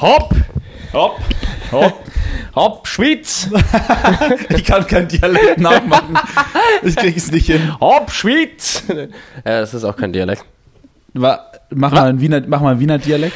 Hopp! 0.00 0.34
Hopp, 0.92 1.18
hopp. 1.72 2.02
Hopp, 2.54 2.88
Schwitz! 2.88 3.48
Ich 4.50 4.64
kann 4.64 4.86
keinen 4.86 5.08
Dialekt 5.08 5.58
nachmachen. 5.58 6.18
Ich 6.82 6.96
krieg 6.96 7.16
es 7.16 7.30
nicht 7.30 7.46
hin. 7.46 7.74
Hopp, 7.80 8.10
Schwitz! 8.10 8.82
Ja, 8.88 9.60
das 9.60 9.72
ist 9.74 9.84
auch 9.84 9.96
kein 9.96 10.12
Dialekt. 10.12 10.44
Wa- 11.14 11.40
Mach 11.70 11.92
mal 11.92 12.08
einen 12.08 12.20
Wiener, 12.20 12.42
mach 12.46 12.60
mal 12.60 12.70
einen 12.72 12.80
Wiener 12.80 12.98
Dialekt. 12.98 13.34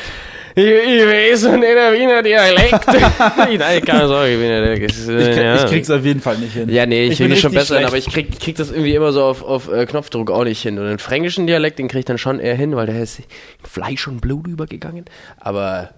Ich, 0.57 0.64
ich 0.64 1.07
weiß 1.07 1.45
nicht 1.53 1.63
der 1.64 1.93
Wiener 1.93 2.23
Dialekt. 2.23 2.87
Nein, 3.59 3.85
keine 3.85 4.09
Sorge, 4.09 4.41
Wiener 4.41 4.61
Dialekt. 4.62 4.91
ist, 4.93 5.09
äh, 5.09 5.19
Ich, 5.21 5.27
krieg- 5.37 5.45
ja. 5.45 5.55
ich 5.57 5.67
krieg's 5.67 5.91
auf 5.91 6.05
jeden 6.05 6.21
Fall 6.21 6.39
nicht 6.39 6.53
hin. 6.55 6.69
Ja, 6.69 6.87
nee, 6.87 7.05
ich, 7.07 7.12
Ich 7.15 7.21
will 7.21 7.29
mich 7.29 7.41
schon 7.41 7.53
besser 7.53 7.79
hin, 7.79 7.87
aber 7.87 7.96
ich 7.96 8.07
krieg, 8.09 8.39
krieg 8.41 8.57
das 8.57 8.71
irgendwie 8.71 8.95
immer 8.95 9.12
so 9.12 9.23
auf, 9.25 9.43
auf 9.43 9.71
äh, 9.73 9.87
Knopfdruck 9.87 10.31
auch 10.31 10.45
nicht 10.45 10.62
hin. 10.62 10.79
Und 10.79 10.87
den 10.87 10.99
fränkischen 10.99 11.46
Dialekt, 11.46 11.79
den 11.79 11.89
krieg 11.89 12.01
ich 12.01 12.05
dann 12.05 12.19
schon 12.19 12.41
eher 12.41 12.55
hin, 12.57 12.75
weil 12.77 12.87
der 12.87 13.01
ist 13.03 13.21
Fleisch 13.62 14.07
und 14.09 14.21
Blut 14.21 14.46
übergegangen. 14.49 15.05
Aber 15.40 15.90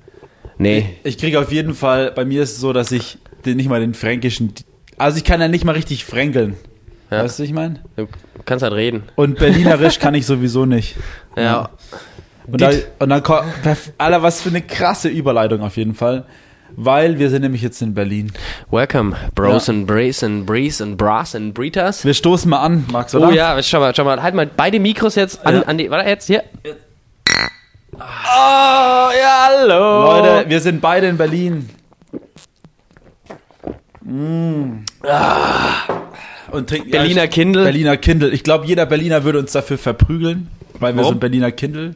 nee. 0.58 0.96
Ich 1.04 1.18
krieg 1.18 1.36
auf 1.36 1.52
jeden 1.52 1.74
Fall, 1.74 2.12
bei 2.12 2.24
mir 2.24 2.42
ist 2.42 2.52
es 2.52 2.60
so, 2.60 2.72
dass 2.72 2.92
ich 2.92 3.18
den, 3.44 3.56
nicht 3.56 3.68
mal 3.68 3.80
den 3.80 3.94
fränkischen, 3.94 4.52
also 4.98 5.16
ich 5.18 5.24
kann 5.24 5.40
ja 5.40 5.48
nicht 5.48 5.64
mal 5.64 5.72
richtig 5.72 6.04
fränkeln. 6.04 6.56
Ja. 7.10 7.22
Weißt 7.22 7.38
du, 7.38 7.42
was 7.44 7.48
ich 7.48 7.54
meine? 7.54 7.80
Du 7.96 8.08
kannst 8.44 8.62
halt 8.64 8.72
reden. 8.72 9.04
Und 9.14 9.38
Berlinerisch 9.38 9.98
kann 10.00 10.14
ich 10.14 10.26
sowieso 10.26 10.66
nicht. 10.66 10.96
Ja. 11.36 11.70
Und, 12.46 12.60
da, 12.60 12.70
und 12.98 13.08
dann 13.10 13.22
kommt, 13.22 13.44
Alter, 13.98 14.22
was 14.22 14.42
für 14.42 14.48
eine 14.48 14.62
krasse 14.62 15.08
Überleitung 15.08 15.60
auf 15.62 15.76
jeden 15.76 15.94
Fall. 15.94 16.24
Weil 16.78 17.18
wir 17.20 17.30
sind 17.30 17.42
nämlich 17.42 17.62
jetzt 17.62 17.80
in 17.80 17.94
Berlin. 17.94 18.32
Welcome, 18.70 19.16
Bros 19.36 19.68
Ja. 19.68 19.74
and 19.74 19.86
Brace 19.86 20.24
and 20.24 20.46
Breeze 20.46 20.82
and 20.82 20.98
Brass 20.98 21.34
and 21.36 21.54
Breeters. 21.54 22.04
Wir 22.04 22.12
stoßen 22.12 22.50
mal 22.50 22.58
an, 22.60 22.84
Max, 22.90 23.14
oder? 23.14 23.28
Oh 23.28 23.30
ja, 23.30 23.62
schau 23.62 23.78
mal, 23.78 23.94
schau 23.94 24.04
mal, 24.04 24.20
halt 24.20 24.34
mal 24.34 24.46
beide 24.48 24.80
Mikros 24.80 25.14
jetzt 25.14 25.46
an, 25.46 25.54
Ja. 25.54 25.62
an 25.62 25.78
die, 25.78 25.88
warte 25.90 26.08
jetzt, 26.08 26.26
hier. 26.26 26.42
Oh, 27.94 27.98
ja, 27.98 29.48
hallo. 29.48 30.02
Leute, 30.02 30.48
wir 30.48 30.60
sind 30.60 30.80
beide 30.80 31.08
in 31.08 31.16
Berlin. 31.16 31.68
Mm. 34.02 34.84
Und 36.50 36.68
trinken 36.68 36.90
Berliner 36.90 37.22
ja, 37.22 37.26
Kindle. 37.26 37.64
Berliner 37.64 37.96
Kindle. 37.96 38.30
Ich 38.30 38.42
glaube, 38.42 38.66
jeder 38.66 38.86
Berliner 38.86 39.24
würde 39.24 39.38
uns 39.38 39.52
dafür 39.52 39.78
verprügeln, 39.78 40.48
weil 40.78 40.94
wir 40.94 41.00
Warum? 41.00 41.14
sind 41.14 41.20
Berliner 41.20 41.52
Kindle. 41.52 41.94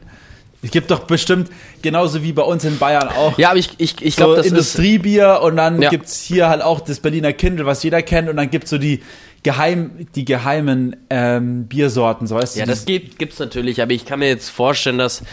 Es 0.63 0.69
gibt 0.71 0.91
doch 0.91 0.99
bestimmt, 0.99 1.49
genauso 1.81 2.21
wie 2.23 2.33
bei 2.33 2.43
uns 2.43 2.63
in 2.65 2.77
Bayern 2.77 3.07
auch, 3.07 3.37
Ja, 3.39 3.49
aber 3.49 3.57
ich, 3.59 3.71
ich, 3.79 3.99
ich 4.01 4.15
so 4.15 4.25
glaube, 4.25 4.35
das 4.35 4.45
ist, 4.45 4.51
Industriebier 4.51 5.39
und 5.41 5.55
dann 5.57 5.81
Ja. 5.81 5.89
gibt's 5.89 6.21
hier 6.21 6.49
halt 6.49 6.61
auch 6.61 6.81
das 6.81 6.99
Berliner 6.99 7.33
Kindle, 7.33 7.65
was 7.65 7.81
jeder 7.83 8.01
kennt 8.03 8.29
und 8.29 8.37
dann 8.37 8.49
gibt's 8.51 8.69
so 8.69 8.77
die, 8.77 9.01
geheim, 9.43 10.05
die 10.13 10.23
geheimen 10.23 10.95
ähm, 11.09 11.65
Biersorten, 11.65 12.27
so 12.27 12.35
weißt 12.35 12.57
ja, 12.57 12.65
du. 12.65 12.69
das 12.71 12.85
gibt, 12.85 13.17
gibt's 13.17 13.39
natürlich, 13.39 13.81
aber 13.81 13.91
ich 13.93 14.05
kann 14.05 14.19
mir 14.19 14.27
jetzt 14.27 14.49
vorstellen, 14.49 14.99
dass, 14.99 15.23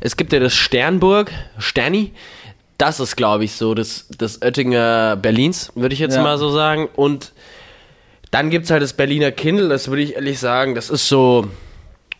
es 0.00 0.16
gibt 0.16 0.32
ja 0.32 0.40
das 0.40 0.54
Sternburg, 0.54 1.32
Sterni, 1.58 2.12
das 2.78 2.98
ist, 2.98 3.16
glaube 3.16 3.44
ich, 3.44 3.52
so 3.56 3.74
das, 3.74 4.06
das 4.16 4.40
Oettinger 4.40 5.16
Berlins, 5.16 5.70
würde 5.74 5.92
ich 5.92 6.00
jetzt 6.00 6.14
Ja. 6.16 6.22
mal 6.22 6.38
so 6.38 6.48
sagen, 6.50 6.88
und 6.96 7.32
dann 8.30 8.48
gibt's 8.48 8.70
halt 8.70 8.82
das 8.82 8.94
Berliner 8.94 9.32
Kindle, 9.32 9.68
das 9.68 9.88
würde 9.88 10.02
ich 10.02 10.14
ehrlich 10.14 10.38
sagen, 10.38 10.74
das 10.74 10.88
ist 10.88 11.08
so, 11.08 11.46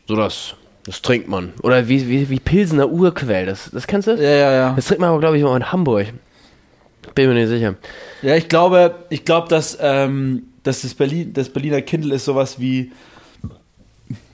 so 0.07 0.17
das, 0.17 0.55
das 0.89 1.03
trinkt 1.03 1.29
man. 1.29 1.53
Oder 1.63 1.87
wie, 1.87 2.09
wie, 2.09 2.31
wie 2.31 2.41
Pilsener 2.41 2.89
Urquell, 2.89 3.45
das, 3.45 3.71
das 3.71 3.87
kennst 3.87 4.09
du? 4.09 4.13
ja, 4.13 4.31
ja, 4.31 4.53
ja. 4.53 4.73
Das 4.75 4.87
trinkt 4.87 5.03
man 5.03 5.11
aber, 5.11 5.21
glaube 5.21 5.37
ich, 5.37 5.45
mal 5.45 5.55
in 5.55 5.71
Hamburg. 5.71 6.07
Bin 7.15 7.29
mir 7.29 7.35
nicht 7.35 7.49
sicher. 7.49 7.75
Ja, 8.23 8.37
ich 8.37 8.49
glaube, 8.49 8.95
ich 9.11 9.27
glaube, 9.27 9.49
dass, 9.49 9.77
ähm, 9.83 10.45
dass 10.63 10.83
das, 10.83 10.95
Berlin, 10.95 11.33
das 11.35 11.51
Berliner 11.51 11.83
Kindle 11.83 12.15
ist 12.15 12.25
sowas 12.25 12.59
wie 12.59 12.91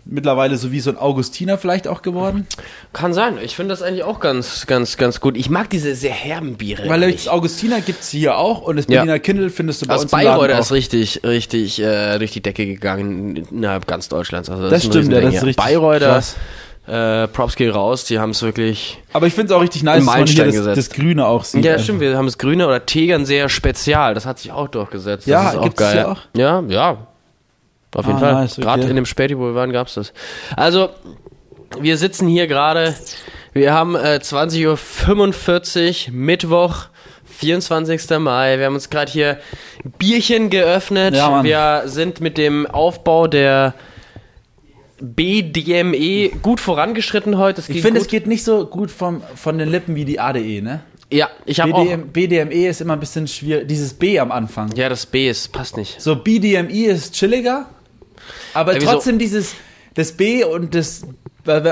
mittlerweile 0.07 0.57
so 0.57 0.71
wie 0.73 0.81
so 0.81 0.91
ein 0.91 0.97
Augustiner 0.99 1.57
vielleicht 1.59 1.89
auch 1.89 2.03
geworden. 2.03 2.47
Kann 2.93 3.15
sein. 3.15 3.39
Ich 3.43 3.57
finde 3.57 3.71
das 3.73 3.83
eigentlich 3.83 4.05
auch 4.05 4.21
ganz, 4.21 4.67
ganz, 4.67 4.97
ganz 4.97 5.21
gut. 5.21 5.37
Ich 5.37 5.49
mag 5.51 5.71
diese 5.71 5.95
sehr 5.95 6.13
herben 6.13 6.57
Biere. 6.57 6.89
Weil 6.89 7.11
das 7.13 7.27
Augustiner 7.29 7.81
gibt's 7.81 8.11
hier 8.11 8.37
auch 8.37 8.63
und 8.63 8.77
das 8.77 8.87
Ja. 8.89 9.01
Berliner 9.01 9.19
Kindle 9.19 9.51
findest 9.51 9.83
du 9.83 9.87
bei 9.87 9.95
Aus 9.95 10.03
uns 10.03 10.13
auch. 10.13 10.49
ist 10.49 10.73
richtig, 10.73 11.21
richtig 11.25 11.81
äh, 11.81 12.19
durch 12.19 12.33
die 12.33 12.43
Decke 12.43 12.67
gegangen 12.67 13.37
innerhalb 13.51 13.87
ganz 13.87 14.09
Deutschlands. 14.09 14.51
Also 14.51 14.69
Das 14.69 14.85
ein 14.85 14.91
stimmt, 14.93 15.13
ja, 15.13 15.21
das 15.21 15.35
ist 15.35 15.45
richtig 15.45 15.65
Bayreuther, 15.65 16.07
krass. 16.07 16.37
äh, 16.87 17.27
Props 17.29 17.57
gehen 17.57 17.71
raus, 17.71 18.05
die 18.05 18.19
haben 18.19 18.31
es 18.31 18.43
wirklich. 18.43 18.99
Aber 19.15 19.27
ich 19.27 19.33
finde 19.33 19.53
es 19.53 19.57
auch 19.57 19.63
richtig 19.63 19.83
nice, 19.83 20.05
dass 20.05 20.15
man 20.15 20.27
hier 20.27 20.45
das, 20.63 20.77
das 20.77 20.91
Grüne 20.91 21.27
auch 21.27 21.45
sieht. 21.45 21.65
Ja, 21.65 21.73
einfach. 21.73 21.85
stimmt, 21.85 22.01
wir 22.01 22.17
haben 22.17 22.27
das 22.27 22.37
Grüne 22.39 22.67
oder 22.67 22.85
Tegern 22.85 23.25
sehr 23.25 23.49
spezial. 23.49 24.13
Das 24.15 24.27
hat 24.27 24.39
sich 24.39 24.53
auch 24.53 24.69
durchgesetzt. 24.69 25.27
Ja, 25.27 25.45
das 25.45 25.53
ist 25.55 25.59
auch 25.59 25.65
gibt's 25.65 25.79
geil. 25.81 25.93
hier 25.95 26.09
auch? 26.11 26.19
Ja, 26.37 26.63
ja. 26.69 27.07
Auf 27.95 28.07
jeden 28.07 28.19
Ah, 28.19 28.21
Fall. 28.21 28.35
nice, 28.35 28.53
okay. 28.59 28.63
Gerade 28.67 28.83
in 28.85 28.97
dem 28.97 29.07
Späti, 29.07 29.39
wo 29.39 29.43
wir 29.45 29.55
waren, 29.55 29.73
gab's 29.73 29.95
das. 29.95 30.13
Also, 30.57 30.91
wir 31.81 31.97
sitzen 31.97 32.29
hier 32.29 32.47
gerade. 32.47 32.95
Wir 33.53 33.73
haben 33.73 33.95
äh, 33.95 34.19
20.45 34.23 36.09
Uhr, 36.09 36.13
Mittwoch, 36.15 36.87
24. 37.39 38.19
Mai. 38.19 38.59
Wir 38.59 38.67
haben 38.67 38.75
uns 38.75 38.91
gerade 38.91 39.11
hier 39.11 39.39
Bierchen 39.99 40.51
geöffnet. 40.51 41.15
Ja, 41.15 41.43
wir 41.45 41.83
sind 41.87 42.21
mit 42.21 42.37
dem 42.39 42.67
Aufbau 42.67 43.27
der 43.29 43.75
BDME 45.01 46.31
gut 46.43 46.61
vorangeschritten 46.61 47.39
heute. 47.39 47.61
Es 47.61 47.69
Ich 47.69 47.83
finde, 47.83 48.01
es 48.01 48.09
geht 48.09 48.27
nicht 48.27 48.45
so 48.45 48.67
gut 48.67 48.91
vom, 48.91 49.23
von 49.35 49.59
den 49.59 49.69
Lippen 49.69 49.95
wie 49.97 50.05
die 50.05 50.19
ADE, 50.21 50.63
ne? 50.63 50.81
Ja, 51.13 51.29
ich 51.45 51.61
habe 51.61 51.75
auch. 51.75 51.85
BDM, 51.85 52.09
BDME 52.13 52.69
ist 52.69 52.81
immer 52.81 52.95
ein 52.95 53.01
bisschen 53.01 53.29
schwierig. 53.29 53.69
Dieses 53.69 53.95
B 53.95 54.19
am 54.19 54.33
Anfang. 54.33 54.73
Ja, 54.75 54.89
das 54.89 55.07
B 55.07 55.29
ist, 55.29 55.53
passt 55.53 55.77
nicht. 55.77 56.01
So 56.01 56.17
BDMI 56.17 56.87
ist 56.87 57.15
chilliger, 57.15 57.67
aber 58.53 58.75
wieso? 58.75 58.87
trotzdem 58.87 59.19
dieses 59.19 59.55
das 59.95 60.13
B 60.13 60.43
und 60.45 60.75
das 60.75 61.07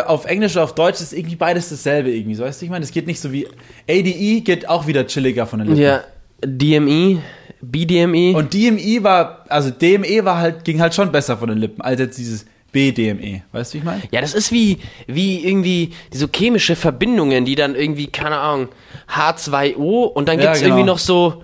auf 0.07 0.27
Englisch 0.27 0.53
oder 0.53 0.65
auf 0.65 0.75
Deutsch 0.75 1.01
ist 1.01 1.13
irgendwie 1.13 1.37
beides 1.37 1.71
dasselbe 1.71 2.11
irgendwie, 2.11 2.35
so 2.35 2.45
weißt 2.45 2.61
du, 2.61 2.67
ich 2.67 2.71
meine, 2.71 2.85
es 2.85 2.91
geht 2.93 3.07
nicht 3.07 3.21
so 3.21 3.33
wie 3.33 3.47
ADE 3.89 4.41
geht 4.43 4.69
auch 4.69 4.87
wieder 4.87 5.07
chilliger 5.07 5.47
von 5.47 5.61
den 5.61 5.69
Lippen. 5.69 5.83
Ja, 5.83 6.05
DME, 6.45 7.23
BDME. 7.63 8.37
Und 8.37 8.53
DMI 8.53 9.03
war 9.03 9.45
also 9.49 9.71
DME 9.71 10.25
war 10.25 10.39
halt 10.39 10.65
ging 10.65 10.81
halt 10.81 10.95
schon 10.95 11.11
besser 11.11 11.37
von 11.39 11.49
den 11.49 11.59
Lippen 11.59 11.81
als 11.81 12.01
jetzt 12.01 12.19
dieses 12.19 12.45
BDME, 12.73 13.43
weißt 13.53 13.73
du, 13.73 13.75
wie 13.75 13.79
ich 13.79 13.85
meine? 13.85 14.03
ja, 14.11 14.21
das 14.23 14.33
ist 14.35 14.51
wie, 14.51 14.79
wie 15.07 15.45
irgendwie 15.47 15.91
so 16.11 16.27
chemische 16.35 16.75
Verbindungen, 16.75 17.45
die 17.45 17.55
dann 17.55 17.75
irgendwie, 17.75 18.07
keine 18.07 18.39
Ahnung, 18.39 18.69
H2O 19.15 20.05
und 20.05 20.29
dann 20.29 20.39
Ja, 20.39 20.47
gibt's 20.47 20.61
genau. 20.61 20.75
irgendwie 20.77 20.87
noch 20.87 20.99
so 20.99 21.43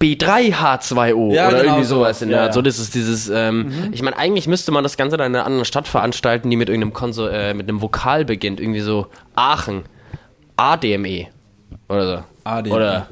B3H2O 0.00 1.32
Ja, 1.32 1.48
oder 1.48 1.58
genau 1.60 1.72
irgendwie 1.74 1.84
sowas. 1.84 2.22
in 2.22 2.28
der 2.28 2.38
Ja, 2.38 2.44
Art. 2.44 2.54
So, 2.54 2.62
das 2.62 2.78
ist 2.78 2.94
dieses, 2.94 3.28
ähm, 3.28 3.72
ich 3.92 4.02
meine, 4.02 4.16
eigentlich 4.18 4.46
müsste 4.48 4.72
man 4.72 4.82
das 4.82 4.96
Ganze 4.96 5.16
dann 5.16 5.28
in 5.32 5.36
einer 5.36 5.46
anderen 5.46 5.64
Stadt 5.64 5.88
veranstalten, 5.88 6.50
die 6.50 6.56
mit 6.56 6.68
irgendeinem 6.68 6.92
Konso 6.92 7.26
äh, 7.28 7.54
mit 7.54 7.68
einem 7.68 7.80
Vokal 7.80 8.24
beginnt, 8.24 8.60
irgendwie 8.60 8.80
so 8.80 9.06
Aachen, 9.34 9.82
ADME 10.56 11.26
oder 11.88 12.16
so. 12.18 12.24
ADME. 12.44 12.74
Oder 12.74 13.06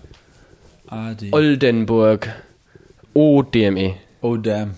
AD. 0.89 1.29
Oldenburg, 1.33 2.29
ODME. 3.15 3.95
Oh 4.21 4.37
damn. 4.37 4.75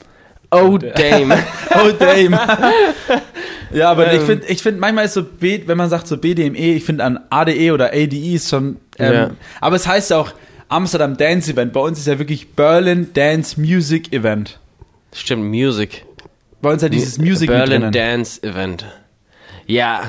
Oh, 0.50 0.78
damn. 0.78 1.32
Oh 1.76 1.90
damn. 1.98 2.32
ja, 3.72 3.90
aber 3.90 4.12
ich 4.12 4.20
Ähm. 4.20 4.26
finde, 4.26 4.46
ich 4.46 4.62
finde 4.62 4.78
manchmal 4.80 5.06
ist 5.06 5.14
so 5.14 5.24
B, 5.24 5.62
wenn 5.66 5.76
man 5.76 5.90
sagt 5.90 6.06
so 6.06 6.16
BDME, 6.16 6.56
ich 6.56 6.84
finde 6.84 7.02
an 7.02 7.18
ADE 7.30 7.72
oder 7.72 7.86
ADE 7.92 8.34
ist 8.34 8.48
schon. 8.50 8.76
Ähm, 9.00 9.12
Ja. 9.12 9.30
Aber 9.60 9.74
es 9.74 9.88
heißt 9.88 10.12
auch 10.12 10.30
Amsterdam 10.68 11.16
Dance 11.16 11.50
Event. 11.52 11.72
Bei 11.72 11.80
uns 11.80 11.98
ist 11.98 12.06
ja 12.06 12.18
wirklich 12.18 12.52
Berlin 12.54 13.10
Dance 13.12 13.60
Music 13.60 14.12
Event. 14.12 14.58
Stimmt, 15.12 15.44
Music. 15.44 16.04
Bei 16.60 16.72
uns 16.72 16.82
ja 16.82 16.88
dieses 16.88 17.18
Music 17.18 17.48
mit 17.50 17.58
Berlin. 17.58 17.92
Dance 17.92 18.42
Event. 18.42 18.84
Ja, 19.66 20.02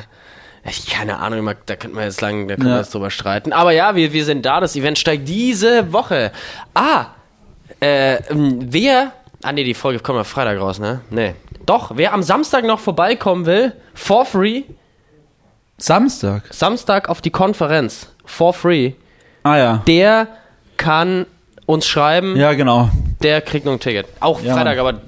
ich 0.67 0.87
keine 0.87 1.19
Ahnung, 1.19 1.45
da 1.65 1.75
könnte 1.75 1.95
man 1.95 2.05
jetzt 2.05 2.21
lang, 2.21 2.47
da 2.47 2.55
können 2.55 2.67
Ja. 2.69 2.75
wir 2.75 2.79
jetzt 2.81 2.93
drüber 2.93 3.11
streiten. 3.11 3.53
Aber 3.53 3.71
ja, 3.71 3.95
wir, 3.95 4.13
wir 4.13 4.25
sind 4.25 4.45
da, 4.45 4.59
das 4.59 4.75
Event 4.75 4.97
steigt 4.97 5.27
diese 5.27 5.91
Woche. 5.93 6.31
Ah, 6.73 7.07
äh, 7.81 8.15
ähm, 8.31 8.59
wer, 8.71 9.11
ah 9.43 9.51
nee, 9.51 9.63
die 9.63 9.73
Folge 9.73 9.99
kommt 9.99 10.17
am 10.19 10.25
Freitag 10.25 10.59
raus, 10.59 10.79
ne? 10.79 11.01
Nee. 11.11 11.35
Doch, 11.65 11.91
wer 11.95 12.13
am 12.13 12.23
Samstag 12.23 12.63
noch 12.65 12.79
vorbeikommen 12.79 13.45
will, 13.45 13.73
for 13.93 14.25
free, 14.25 14.63
Samstag. 15.77 16.43
Samstag 16.51 17.09
auf 17.09 17.21
die 17.21 17.31
Konferenz, 17.31 18.09
for 18.25 18.53
free, 18.53 18.93
Ah 19.43 19.57
ja. 19.57 19.83
der 19.87 20.27
kann 20.77 21.25
uns 21.65 21.85
schreiben, 21.87 22.35
Ja, 22.37 22.53
genau. 22.53 22.89
der 23.23 23.41
kriegt 23.41 23.65
noch 23.65 23.73
ein 23.73 23.79
Ticket. 23.79 24.07
Auch 24.19 24.41
Ja, 24.41 24.53
Freitag, 24.55 24.77
aber 24.77 25.01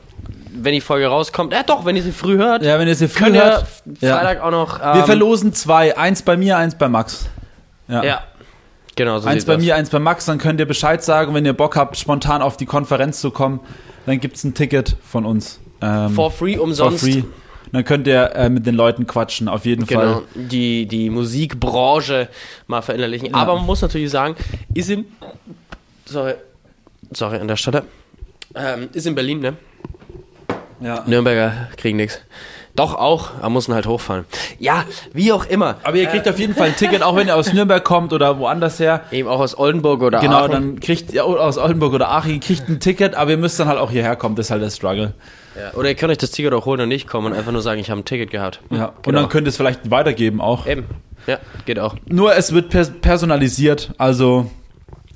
wenn 0.59 0.73
die 0.73 0.81
Folge 0.81 1.07
rauskommt, 1.07 1.53
ja 1.53 1.61
doch, 1.63 1.85
wenn 1.85 1.95
ihr 1.95 2.01
sie 2.03 2.11
früh 2.11 2.37
hört, 2.37 2.63
Ja, 2.63 2.79
wenn 2.79 2.87
ihr 2.87 2.95
sie 2.95 3.07
früh 3.07 3.31
hört. 3.33 3.65
Ja. 4.01 4.17
Freitag 4.17 4.41
auch 4.41 4.51
noch. 4.51 4.79
Wir 4.79 5.01
ähm, 5.01 5.05
verlosen 5.05 5.53
zwei. 5.53 5.97
Eins 5.97 6.23
bei 6.23 6.35
mir, 6.35 6.57
eins 6.57 6.75
bei 6.75 6.89
Max. 6.89 7.29
Ja. 7.87 8.03
Ja, 8.03 8.21
genau 8.95 9.19
so 9.19 9.27
Eins 9.29 9.45
bei 9.45 9.53
das. 9.55 9.63
mir, 9.63 9.75
eins 9.75 9.89
bei 9.91 9.99
Max, 9.99 10.25
dann 10.25 10.39
könnt 10.39 10.59
ihr 10.59 10.65
Bescheid 10.65 11.03
sagen, 11.03 11.33
wenn 11.35 11.45
ihr 11.45 11.53
Bock 11.53 11.75
habt, 11.75 11.95
spontan 11.97 12.41
auf 12.41 12.57
die 12.57 12.65
Konferenz 12.65 13.21
zu 13.21 13.31
kommen, 13.31 13.59
dann 14.07 14.19
gibt's 14.19 14.43
ein 14.43 14.53
Ticket 14.55 14.97
von 15.03 15.25
uns. 15.25 15.59
Ähm, 15.81 16.09
For 16.09 16.31
free, 16.31 16.55
for 16.55 16.63
umsonst. 16.63 17.03
free. 17.03 17.23
Dann 17.71 17.83
könnt 17.83 18.07
ihr 18.07 18.31
äh, 18.35 18.49
mit 18.49 18.65
den 18.65 18.75
Leuten 18.75 19.05
quatschen, 19.07 19.47
auf 19.47 19.65
jeden 19.65 19.85
Genau, 19.85 20.01
Fall. 20.01 20.23
die, 20.35 20.85
die 20.85 21.09
Musikbranche 21.09 22.29
mal 22.67 22.81
verinnerlichen. 22.81 23.33
Aber 23.33 23.55
man 23.55 23.65
muss 23.65 23.81
natürlich 23.81 24.09
sagen, 24.09 24.35
ist 24.73 24.89
in. 24.89 25.05
Sorry, 26.05 26.35
sorry 27.11 27.37
an 27.39 27.47
der 27.47 27.57
Stelle. 27.57 27.83
Ähm, 28.55 28.89
ist 28.93 29.05
in 29.05 29.15
Berlin, 29.15 29.39
ne? 29.41 29.53
Ja. 30.79 31.03
Nürnberger 31.07 31.69
kriegen 31.75 31.97
nichts. 31.97 32.21
Doch, 32.77 32.93
auch. 32.95 33.31
Er 33.41 33.49
muss 33.49 33.67
ihn 33.67 33.73
halt 33.73 33.87
hochfahren. 33.87 34.23
Ja, 34.59 34.85
wie 35.11 35.33
auch 35.33 35.45
immer. 35.45 35.75
Aber 35.83 35.97
ihr 35.97 36.05
kriegt 36.05 36.29
auf 36.29 36.39
jeden 36.39 36.53
Fall 36.55 36.67
ein 36.69 36.75
Ticket, 36.77 37.03
auch 37.03 37.15
wenn 37.17 37.27
ihr 37.27 37.35
aus 37.35 37.51
Nürnberg 37.51 37.83
kommt 37.83 38.13
oder 38.13 38.39
woanders 38.39 38.79
her. 38.79 39.01
Eben 39.11 39.27
auch 39.27 39.39
aus 39.41 39.57
Oldenburg 39.57 40.01
oder 40.01 40.19
Genau, 40.19 40.37
Aachen. 40.37 40.51
dann 40.51 40.79
kriegt 40.79 41.11
ihr 41.11 41.25
aus 41.25 41.57
Oldenburg 41.57 41.93
oder 41.93 42.09
Aachen, 42.09 42.31
ihr 42.35 42.39
kriegt 42.39 42.69
ein 42.69 42.79
Ticket, 42.79 43.15
aber 43.15 43.31
ihr 43.31 43.37
müsst 43.37 43.59
dann 43.59 43.67
halt 43.67 43.79
auch 43.79 43.91
hierher 43.91 44.15
kommen, 44.15 44.35
das 44.35 44.45
ist 44.45 44.51
halt 44.51 44.61
der 44.63 44.69
Struggle. 44.69 45.13
Ja, 45.59 45.73
oder 45.77 45.89
ihr 45.89 45.95
könnt 45.95 46.11
euch 46.11 46.19
das 46.19 46.31
Ticket 46.31 46.53
auch 46.53 46.65
holen 46.67 46.79
und 46.81 46.89
nicht 46.89 47.07
kommen 47.07 47.25
und 47.25 47.33
einfach 47.33 47.51
nur 47.51 47.61
sagen, 47.63 47.79
ich 47.81 47.89
habe 47.89 47.99
ein 47.99 48.05
Ticket 48.05 48.29
gehabt. 48.31 48.61
Ja. 48.69 48.85
Und 48.85 49.03
Genau. 49.03 49.21
dann 49.21 49.29
könnt 49.29 49.47
ihr 49.47 49.49
es 49.49 49.57
vielleicht 49.57 49.89
weitergeben 49.91 50.39
auch. 50.39 50.67
Eben. 50.67 50.85
Ja, 51.25 51.39
geht 51.65 51.79
auch. 51.79 51.95
Nur 52.07 52.35
es 52.35 52.53
wird 52.53 52.69
pers 52.69 52.91
personalisiert, 53.01 53.89
also 53.97 54.49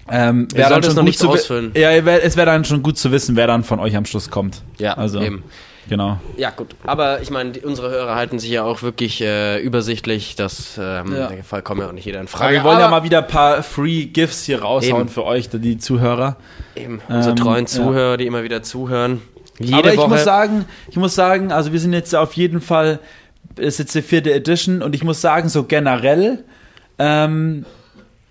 ähm, 0.10 0.48
wäre 0.54 0.70
dann 0.72 0.80
es 0.80 0.88
schon 0.88 0.96
noch 0.96 1.02
gut 1.04 1.06
nicht 1.06 1.20
zu 1.20 1.30
ausfüllen. 1.30 1.72
Ja, 1.76 2.04
wär, 2.06 2.24
es 2.24 2.36
wäre 2.36 2.48
dann 2.48 2.66
schon 2.66 2.82
gut 2.82 2.98
zu 2.98 3.12
wissen, 3.12 3.36
wer 3.36 3.46
dann 3.48 3.64
von 3.64 3.80
euch 3.80 3.96
am 3.96 4.06
Schluss 4.06 4.30
kommt. 4.32 4.64
Ja, 4.80 4.96
also 4.96 5.22
eben. 5.22 5.44
Genau. 5.90 6.20
Ja, 6.38 6.50
gut. 6.52 6.76
Aber 6.86 7.22
ich 7.22 7.30
meine, 7.30 7.54
unsere 7.64 7.90
Hörer 7.90 8.16
halten 8.16 8.40
sich 8.40 8.50
ja 8.52 8.64
auch 8.64 8.82
wirklich 8.82 9.22
äh, 9.22 9.60
übersichtlich. 9.62 10.36
Das 10.36 10.78
ähm, 10.78 11.16
Ja. 11.16 11.28
in 11.28 11.38
dem 11.38 11.44
Fall 11.44 11.62
kommt 11.62 11.82
ja 11.82 11.88
auch 11.88 11.92
nicht 11.94 12.06
jeder 12.06 12.20
in 12.20 12.28
Aber 12.28 12.38
Frage. 12.38 12.54
wir 12.56 12.64
wollen 12.64 12.80
ja 12.80 12.86
Aber 12.88 12.98
mal 13.00 13.04
wieder 13.04 13.20
ein 13.20 13.28
paar 13.28 13.64
Free 13.64 14.06
Gifts 14.06 14.44
hier 14.46 14.62
raushauen 14.62 15.02
Eben. 15.02 15.10
für 15.10 15.24
euch, 15.26 15.50
die 15.50 15.78
Zuhörer. 15.78 16.38
eben, 16.76 17.02
unsere 17.08 17.32
Ähm, 17.32 17.36
treuen 17.36 17.66
ja. 17.66 17.66
Zuhörer, 17.68 18.18
die 18.18 18.26
immer 18.28 18.44
wieder 18.44 18.64
zuhören. 18.64 19.22
Jede 19.60 19.78
Aber 19.78 19.92
ich 19.92 19.98
Woche. 19.98 20.10
muss 20.10 20.24
sagen, 20.24 20.66
ich 20.90 20.98
muss 20.98 21.14
sagen, 21.14 21.52
also 21.52 21.72
wir 21.72 21.80
sind 21.80 21.94
jetzt 21.94 22.16
auf 22.16 22.34
jeden 22.34 22.62
Fall, 22.62 23.00
ist 23.58 23.80
jetzt 23.80 23.94
die 23.94 24.02
vierte 24.02 24.34
Edition 24.34 24.82
und 24.82 24.96
ich 24.96 25.04
muss 25.04 25.22
sagen, 25.22 25.50
so 25.50 25.64
generell 25.66 26.44
ähm, 26.98 27.66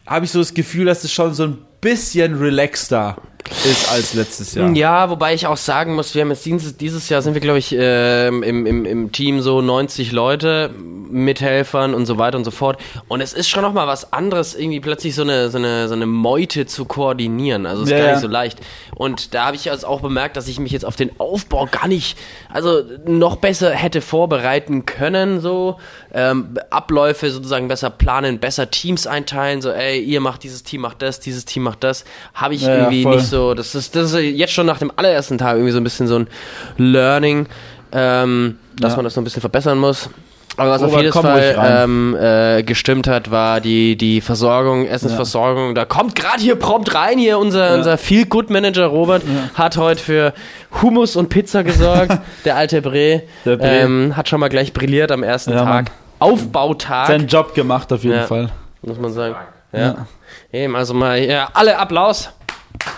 habe 0.06 0.24
ich 0.24 0.30
so 0.32 0.38
das 0.40 0.54
Gefühl, 0.54 0.86
dass 0.86 1.04
es 1.04 1.12
schon 1.12 1.34
so 1.34 1.44
ein 1.44 1.58
bisschen 1.80 2.36
relaxter 2.38 3.16
ist 3.64 3.90
als 3.90 4.14
letztes 4.14 4.54
Jahr. 4.54 4.70
Ja, 4.74 5.10
wobei 5.10 5.34
ich 5.34 5.46
auch 5.46 5.56
sagen 5.56 5.94
muss, 5.94 6.14
wir 6.14 6.22
haben 6.22 6.30
jetzt 6.30 6.44
dieses, 6.46 6.76
dieses 6.76 7.08
Jahr 7.08 7.22
sind 7.22 7.34
wir, 7.34 7.40
glaube 7.40 7.58
ich, 7.58 7.74
ähm, 7.78 8.42
im, 8.42 8.66
im, 8.66 8.84
im 8.84 9.12
Team 9.12 9.40
so 9.40 9.60
90 9.60 10.12
Leute, 10.12 10.70
Mithelfern 11.10 11.94
und 11.94 12.06
so 12.06 12.18
weiter 12.18 12.38
und 12.38 12.44
so 12.44 12.50
fort. 12.50 12.78
Und 13.08 13.20
es 13.20 13.32
ist 13.32 13.48
schon 13.48 13.62
nochmal 13.62 13.86
was 13.86 14.12
anderes, 14.12 14.54
irgendwie 14.54 14.80
plötzlich 14.80 15.14
so 15.14 15.22
eine, 15.22 15.50
so 15.50 15.58
eine, 15.58 15.88
so 15.88 15.94
eine 15.94 16.06
Meute 16.06 16.66
zu 16.66 16.84
koordinieren. 16.84 17.66
Also 17.66 17.82
ist 17.82 17.90
Ja, 17.90 17.98
gar 17.98 18.06
ja. 18.06 18.12
nicht 18.12 18.22
so 18.22 18.28
leicht. 18.28 18.60
Und 18.94 19.34
da 19.34 19.46
habe 19.46 19.56
ich 19.56 19.70
also 19.70 19.86
auch 19.86 20.00
bemerkt, 20.00 20.36
dass 20.36 20.46
ich 20.48 20.60
mich 20.60 20.72
jetzt 20.72 20.84
auf 20.84 20.96
den 20.96 21.10
Aufbau 21.18 21.66
gar 21.70 21.88
nicht, 21.88 22.16
also 22.52 22.82
noch 23.06 23.36
besser 23.36 23.70
hätte 23.70 24.00
vorbereiten 24.00 24.86
können, 24.86 25.40
so 25.40 25.78
ähm, 26.12 26.54
Abläufe 26.70 27.30
sozusagen 27.30 27.68
besser 27.68 27.90
planen, 27.90 28.38
besser 28.38 28.70
Teams 28.70 29.06
einteilen, 29.06 29.62
so 29.62 29.70
ey, 29.70 30.00
ihr 30.00 30.20
macht 30.20 30.42
dieses 30.42 30.62
Team, 30.62 30.82
macht 30.82 31.02
das, 31.02 31.20
dieses 31.20 31.44
Team 31.44 31.62
macht 31.62 31.82
das. 31.84 32.04
Habe 32.34 32.54
ich 32.54 32.62
Ja, 32.62 32.68
ja, 32.68 32.74
irgendwie 32.78 33.02
voll. 33.02 33.16
nicht 33.16 33.26
so, 33.30 33.54
das 33.54 33.74
ist, 33.74 33.96
das 33.96 34.12
ist 34.12 34.20
jetzt 34.20 34.52
schon 34.52 34.66
nach 34.66 34.78
dem 34.78 34.92
allerersten 34.96 35.38
Tag 35.38 35.54
irgendwie 35.54 35.72
so 35.72 35.78
ein 35.78 35.84
bisschen 35.84 36.06
so 36.08 36.18
ein 36.18 36.28
Learning, 36.76 37.46
ähm, 37.92 38.58
dass 38.78 38.92
Ja. 38.92 38.96
man 38.96 39.04
das 39.04 39.16
noch 39.16 39.22
ein 39.22 39.24
bisschen 39.24 39.40
verbessern 39.40 39.78
muss. 39.78 40.10
Aber 40.56 40.72
was 40.72 40.82
auf 40.82 40.88
Robert, 40.90 41.00
jeden 41.02 41.12
komm 41.12 41.22
Fall 41.22 41.56
ähm, 41.64 42.16
äh, 42.20 42.62
gestimmt 42.64 43.06
hat, 43.06 43.30
war 43.30 43.60
die, 43.60 43.96
die 43.96 44.20
Versorgung, 44.20 44.84
Essensversorgung. 44.84 45.74
Da 45.74 45.84
kommt 45.86 46.14
gerade 46.16 46.40
hier 46.42 46.56
prompt 46.56 46.94
rein, 46.94 47.18
hier 47.18 47.38
unser, 47.38 47.70
Ja. 47.70 47.74
unser 47.76 47.96
Feel-Good-Manager 47.96 48.86
Robert 48.86 49.22
hat 49.54 49.76
heute 49.78 50.02
für 50.02 50.34
Hummus 50.82 51.16
und 51.16 51.28
Pizza 51.30 51.62
gesorgt. 51.62 52.18
der 52.44 52.56
alte 52.56 52.82
Bre, 52.82 53.22
Der 53.46 53.56
Bre. 53.56 53.68
Ähm, 53.68 54.16
hat 54.16 54.28
schon 54.28 54.40
mal 54.40 54.48
gleich 54.48 54.72
brilliert 54.74 55.12
am 55.12 55.22
ersten 55.22 55.52
Ja, 55.52 55.58
Tag. 55.64 55.66
Mann. 55.68 55.84
Aufbautag, 56.18 57.06
Seinen 57.06 57.28
Job 57.28 57.54
gemacht 57.54 57.90
auf 57.92 58.02
jeden 58.02 58.16
Ja. 58.16 58.26
Fall. 58.26 58.50
muss 58.82 58.98
man 58.98 59.12
sagen. 59.12 59.36
Ja. 59.72 60.06
Eben, 60.52 60.74
also 60.76 60.92
mal, 60.94 61.18
ja, 61.20 61.48
alle 61.54 61.78
Applaus. 61.78 62.30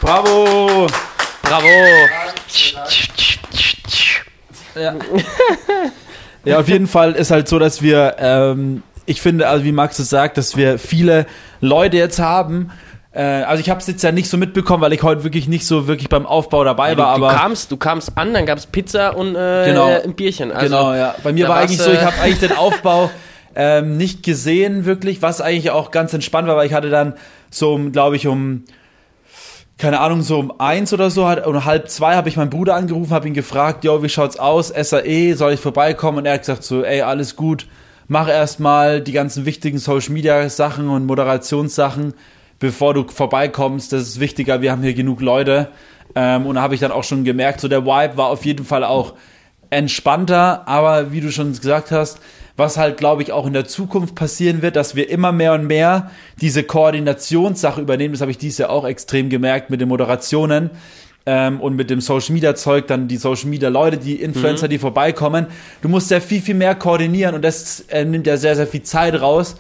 Bravo! 0.01 0.87
Bravo. 1.43 1.67
Ja. 4.75 4.95
ja, 6.45 6.59
auf 6.59 6.69
jeden 6.69 6.87
Fall 6.87 7.13
ist 7.13 7.31
halt 7.31 7.49
so, 7.49 7.59
dass 7.59 7.83
wir, 7.83 8.17
ähm, 8.19 8.83
ich 9.07 9.21
finde, 9.21 9.49
also 9.49 9.65
wie 9.65 9.73
Max 9.73 9.99
es 9.99 10.11
sagt, 10.11 10.39
dass 10.39 10.57
wir 10.57 10.79
viele 10.79 11.27
Leute 11.61 11.97
jetzt 11.97 12.19
haben. 12.19 12.71
Äh, 13.13 13.23
also 13.23 13.61
ich 13.61 13.69
habe 13.69 13.81
es 13.81 13.87
jetzt 13.87 14.03
ja 14.03 14.13
nicht 14.13 14.31
so 14.31 14.39
mitbekommen, 14.39 14.83
weil 14.83 14.93
ich 14.95 15.03
heute 15.03 15.25
wirklich 15.25 15.47
nicht 15.47 15.67
so 15.67 15.87
wirklich 15.87 16.09
beim 16.09 16.25
Aufbau 16.25 16.65
dabei 16.65 16.95
Du, 16.95 17.03
war, 17.03 17.19
du, 17.19 17.25
aber 17.27 17.35
kamst, 17.37 17.71
du 17.71 17.77
kamst 17.77 18.17
an, 18.17 18.33
dann 18.33 18.47
gab 18.47 18.57
es 18.59 18.67
Pizza 18.67 19.15
und 19.17 19.35
äh, 19.37 19.67
Genau. 19.67 19.89
äh, 19.89 20.03
ein 20.05 20.15
Bierchen. 20.15 20.51
Also, 20.53 20.67
genau, 20.67 20.95
ja. 20.95 21.15
Bei 21.23 21.33
mir 21.33 21.49
war 21.49 21.57
eigentlich 21.59 21.79
so, 21.81 21.91
äh, 21.91 21.95
ich 21.95 22.03
habe 22.03 22.17
eigentlich 22.23 22.41
den 22.41 22.53
Aufbau 22.57 23.11
ähm, 23.55 23.99
nicht 23.99 24.23
gesehen, 24.23 24.87
wirklich, 24.87 25.21
was 25.21 25.43
eigentlich 25.43 25.71
auch 25.71 25.91
ganz 25.91 26.15
entspannt 26.15 26.49
war, 26.49 26.57
weil 26.57 26.67
ich 26.67 26.73
hatte 26.73 26.89
dann 26.89 27.15
so, 27.51 27.79
glaube 27.93 28.17
ich, 28.17 28.27
um 28.27 28.65
keine 29.83 29.99
Ahnung, 29.99 30.23
so 30.23 30.39
um 30.39 30.53
eins 30.61 30.93
oder 30.93 31.11
so, 31.11 31.27
hat, 31.27 31.45
um 31.45 31.65
halb 31.65 31.91
zwei 31.91 32.15
habe 32.15 32.29
ich 32.29 32.37
meinen 32.37 32.51
Bruder 32.51 32.77
angerufen, 32.77 33.13
habe 33.13 33.27
ihn 33.27 33.35
gefragt, 33.35 33.83
yo, 33.83 34.01
wie 34.01 34.09
schaut's 34.09 34.39
aus, 34.39 34.69
SAE, 34.69 35.35
soll 35.35 35.55
ich 35.55 35.61
vorbeikommen? 35.61 36.19
Und 36.19 36.27
er 36.27 36.35
hat 36.35 36.43
gesagt 36.43 36.63
so, 36.63 36.85
ey, 36.85 37.03
alles 37.03 37.35
gut, 37.35 37.67
mach 38.07 38.29
erstmal 38.29 39.01
die 39.01 39.11
ganzen 39.11 39.45
wichtigen 39.45 39.79
Social 39.79 40.13
Media 40.13 40.49
Sachen 40.49 40.89
und 40.89 41.05
Moderationssachen, 41.05 42.15
bevor 42.61 42.95
du 42.95 43.09
vorbeikommst, 43.09 43.93
das 43.93 44.03
ist 44.03 44.21
wichtiger, 44.21 44.63
wir 44.63 44.71
haben 44.71 44.85
hier 44.85 44.95
genug 44.95 45.21
Leute. 45.21 45.67
Ähm, 46.15 46.47
und 46.47 46.55
da 46.55 46.63
habe 46.63 46.77
ich 46.77 46.81
dann 46.81 46.93
auch 46.93 47.03
schon 47.03 47.25
gemerkt, 47.25 47.61
so 47.61 47.67
der 47.67 47.85
Vibe 47.85 48.17
war 48.17 48.29
auf 48.29 48.45
jeden 48.45 48.65
Fall 48.65 48.85
auch 48.85 49.15
entspannter, 49.71 50.69
aber 50.69 51.11
wie 51.11 51.21
du 51.21 51.33
schon 51.33 51.55
gesagt 51.55 51.91
hast, 51.91 52.21
was 52.63 52.77
halt, 52.77 52.97
glaube 52.97 53.23
ich, 53.23 53.33
auch 53.33 53.47
in 53.47 53.53
der 53.53 53.67
Zukunft 53.67 54.15
passieren 54.15 54.63
wird, 54.63 54.77
dass 54.77 54.95
wir 54.95 55.11
immer 55.11 55.33
mehr 55.33 55.53
und 55.55 55.67
mehr 55.67 56.13
diese 56.41 56.63
Koordinationssache 56.63 57.81
übernehmen. 57.81 58.15
Das 58.15 58.21
habe 58.21 58.31
ich 58.31 58.39
dieses 58.39 58.59
Jahr 58.59 58.71
auch 58.71 58.87
extrem 58.87 59.29
gemerkt 59.29 59.69
mit 59.69 59.81
den 59.81 59.89
Moderationen 59.89 60.71
ähm, 61.27 61.61
und 61.61 61.75
mit 61.75 61.91
dem 61.91 62.01
Social 62.01 62.33
Media 62.33 62.55
Zeug, 62.55 62.87
dann 62.87 63.09
die 63.09 63.17
Social 63.17 63.49
Media 63.49 63.69
Leute, 63.69 63.99
die 63.99 64.15
Influencer, 64.15 64.69
die 64.69 64.79
vorbeikommen. 64.79 65.47
Du 65.83 65.89
musst 65.89 66.11
ja 66.13 66.21
viel, 66.21 66.41
viel 66.41 66.55
mehr 66.55 66.77
koordinieren 66.77 67.35
und 67.35 67.43
das 67.43 67.81
äh, 67.89 68.05
nimmt 68.05 68.29
ja 68.29 68.37
sehr, 68.37 68.55
sehr 68.55 68.69
viel 68.69 68.83
Zeit 68.83 69.21
raus. 69.21 69.57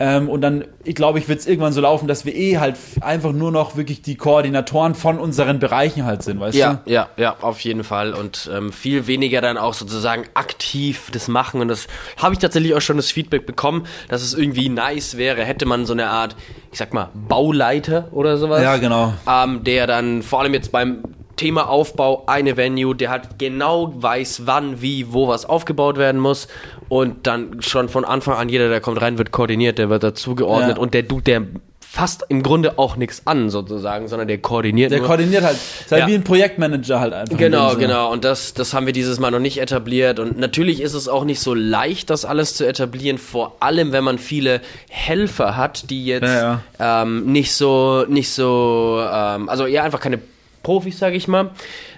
Ähm, 0.00 0.28
und 0.28 0.40
dann, 0.40 0.64
ich 0.82 0.96
glaube, 0.96 1.20
ich 1.20 1.28
wird 1.28 1.38
es 1.38 1.46
irgendwann 1.46 1.72
so 1.72 1.80
laufen, 1.80 2.08
dass 2.08 2.24
wir 2.24 2.34
eh 2.34 2.58
halt 2.58 2.76
einfach 3.00 3.32
nur 3.32 3.52
noch 3.52 3.76
wirklich 3.76 4.02
die 4.02 4.16
Koordinatoren 4.16 4.96
von 4.96 5.18
unseren 5.18 5.60
Bereichen 5.60 6.04
halt 6.04 6.24
sind, 6.24 6.40
weißt 6.40 6.56
Ja, 6.56 6.80
du? 6.84 6.90
ja, 6.90 7.08
ja, 7.16 7.36
auf 7.40 7.60
jeden 7.60 7.84
Fall. 7.84 8.12
Und 8.12 8.50
ähm, 8.52 8.72
viel 8.72 9.06
weniger 9.06 9.40
dann 9.40 9.56
auch 9.56 9.74
sozusagen 9.74 10.24
aktiv 10.34 11.10
das 11.12 11.28
machen. 11.28 11.60
Und 11.60 11.68
das 11.68 11.86
habe 12.16 12.34
ich 12.34 12.40
tatsächlich 12.40 12.74
auch 12.74 12.80
schon 12.80 12.96
das 12.96 13.12
Feedback 13.12 13.46
bekommen, 13.46 13.86
dass 14.08 14.22
es 14.22 14.34
irgendwie 14.34 14.68
nice 14.68 15.16
wäre, 15.16 15.44
hätte 15.44 15.64
man 15.64 15.86
so 15.86 15.92
eine 15.92 16.08
Art, 16.08 16.34
ich 16.72 16.78
sag 16.78 16.92
mal, 16.92 17.10
Bauleiter 17.14 18.08
oder 18.10 18.36
sowas. 18.36 18.62
Ja, 18.62 18.76
genau. 18.78 19.14
Ähm, 19.30 19.62
der 19.62 19.86
dann 19.86 20.22
vor 20.24 20.40
allem 20.40 20.54
jetzt 20.54 20.72
beim 20.72 21.02
Thema 21.36 21.68
Aufbau 21.68 22.24
eine 22.26 22.56
Venue, 22.56 22.94
der 22.94 23.10
halt 23.10 23.38
genau 23.38 23.92
weiß, 23.94 24.42
wann, 24.46 24.80
wie, 24.82 25.12
wo 25.12 25.26
was 25.26 25.44
aufgebaut 25.46 25.98
werden 25.98 26.20
muss 26.20 26.46
und 26.88 27.26
dann 27.26 27.60
schon 27.62 27.88
von 27.88 28.04
Anfang 28.04 28.36
an 28.36 28.48
jeder, 28.48 28.68
der 28.68 28.80
kommt 28.80 29.00
rein, 29.00 29.18
wird 29.18 29.30
koordiniert, 29.32 29.78
der 29.78 29.90
wird 29.90 30.02
dazu 30.02 30.34
geordnet 30.34 30.76
Ja. 30.76 30.82
und 30.82 30.94
der 30.94 31.06
tut 31.06 31.26
der 31.26 31.42
fasst 31.80 32.24
im 32.28 32.42
Grunde 32.42 32.76
auch 32.80 32.96
nichts 32.96 33.24
an 33.24 33.50
sozusagen, 33.50 34.08
sondern 34.08 34.26
der 34.26 34.38
koordiniert 34.38 34.90
Der 34.90 34.98
nur. 34.98 35.06
koordiniert 35.06 35.44
halt. 35.44 35.56
Ist 35.56 35.92
halt 35.92 36.00
Ja. 36.02 36.06
wie 36.08 36.14
ein 36.14 36.24
Projektmanager 36.24 36.98
halt 36.98 37.12
einfach. 37.12 37.30
in 37.30 37.38
Genau, 37.38 37.76
genau. 37.76 38.10
Und 38.10 38.24
das, 38.24 38.52
das 38.52 38.74
haben 38.74 38.86
wir 38.86 38.92
dieses 38.92 39.20
Mal 39.20 39.30
noch 39.30 39.38
nicht 39.38 39.58
etabliert. 39.60 40.18
Und 40.18 40.36
natürlich 40.36 40.80
ist 40.80 40.94
es 40.94 41.06
auch 41.06 41.24
nicht 41.24 41.38
so 41.38 41.54
leicht, 41.54 42.10
das 42.10 42.24
alles 42.24 42.56
zu 42.56 42.66
etablieren. 42.66 43.16
Vor 43.18 43.58
allem, 43.60 43.92
wenn 43.92 44.02
man 44.02 44.18
viele 44.18 44.60
Helfer 44.90 45.56
hat, 45.56 45.88
die 45.90 46.04
jetzt 46.06 46.24
Ja, 46.24 46.62
Ähm, 46.80 47.26
nicht 47.30 47.52
so, 47.54 48.04
nicht 48.08 48.30
so, 48.30 49.00
ähm, 49.08 49.48
also 49.48 49.66
ja, 49.66 49.84
einfach 49.84 50.00
keine 50.00 50.18
Profis, 50.64 50.98
sage 50.98 51.14
ich 51.14 51.28
mal. 51.28 51.50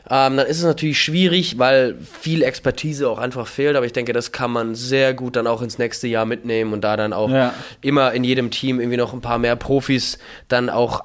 Ähm, 0.08 0.36
dann 0.36 0.46
ist 0.46 0.58
es 0.58 0.64
natürlich 0.64 1.00
schwierig, 1.00 1.58
weil 1.58 1.96
viel 2.00 2.42
Expertise 2.42 3.08
auch 3.08 3.18
einfach 3.18 3.46
fehlt. 3.46 3.76
Aber 3.76 3.86
ich 3.86 3.92
denke, 3.92 4.12
das 4.12 4.30
kann 4.32 4.50
man 4.52 4.75
sehr 4.75 5.14
gut 5.14 5.34
dann 5.36 5.46
auch 5.46 5.62
ins 5.62 5.78
nächste 5.78 6.06
Jahr 6.06 6.25
mitnehmen 6.26 6.72
und 6.72 6.82
da 6.82 6.96
dann 6.96 7.12
auch 7.12 7.28
Ja. 7.30 7.52
immer 7.80 8.12
in 8.12 8.22
jedem 8.25 8.50
Team 8.50 8.78
irgendwie 8.78 8.96
noch 8.98 9.12
ein 9.12 9.20
paar 9.20 9.38
mehr 9.38 9.56
Profis 9.56 10.18
dann 10.48 10.70
auch 10.70 11.02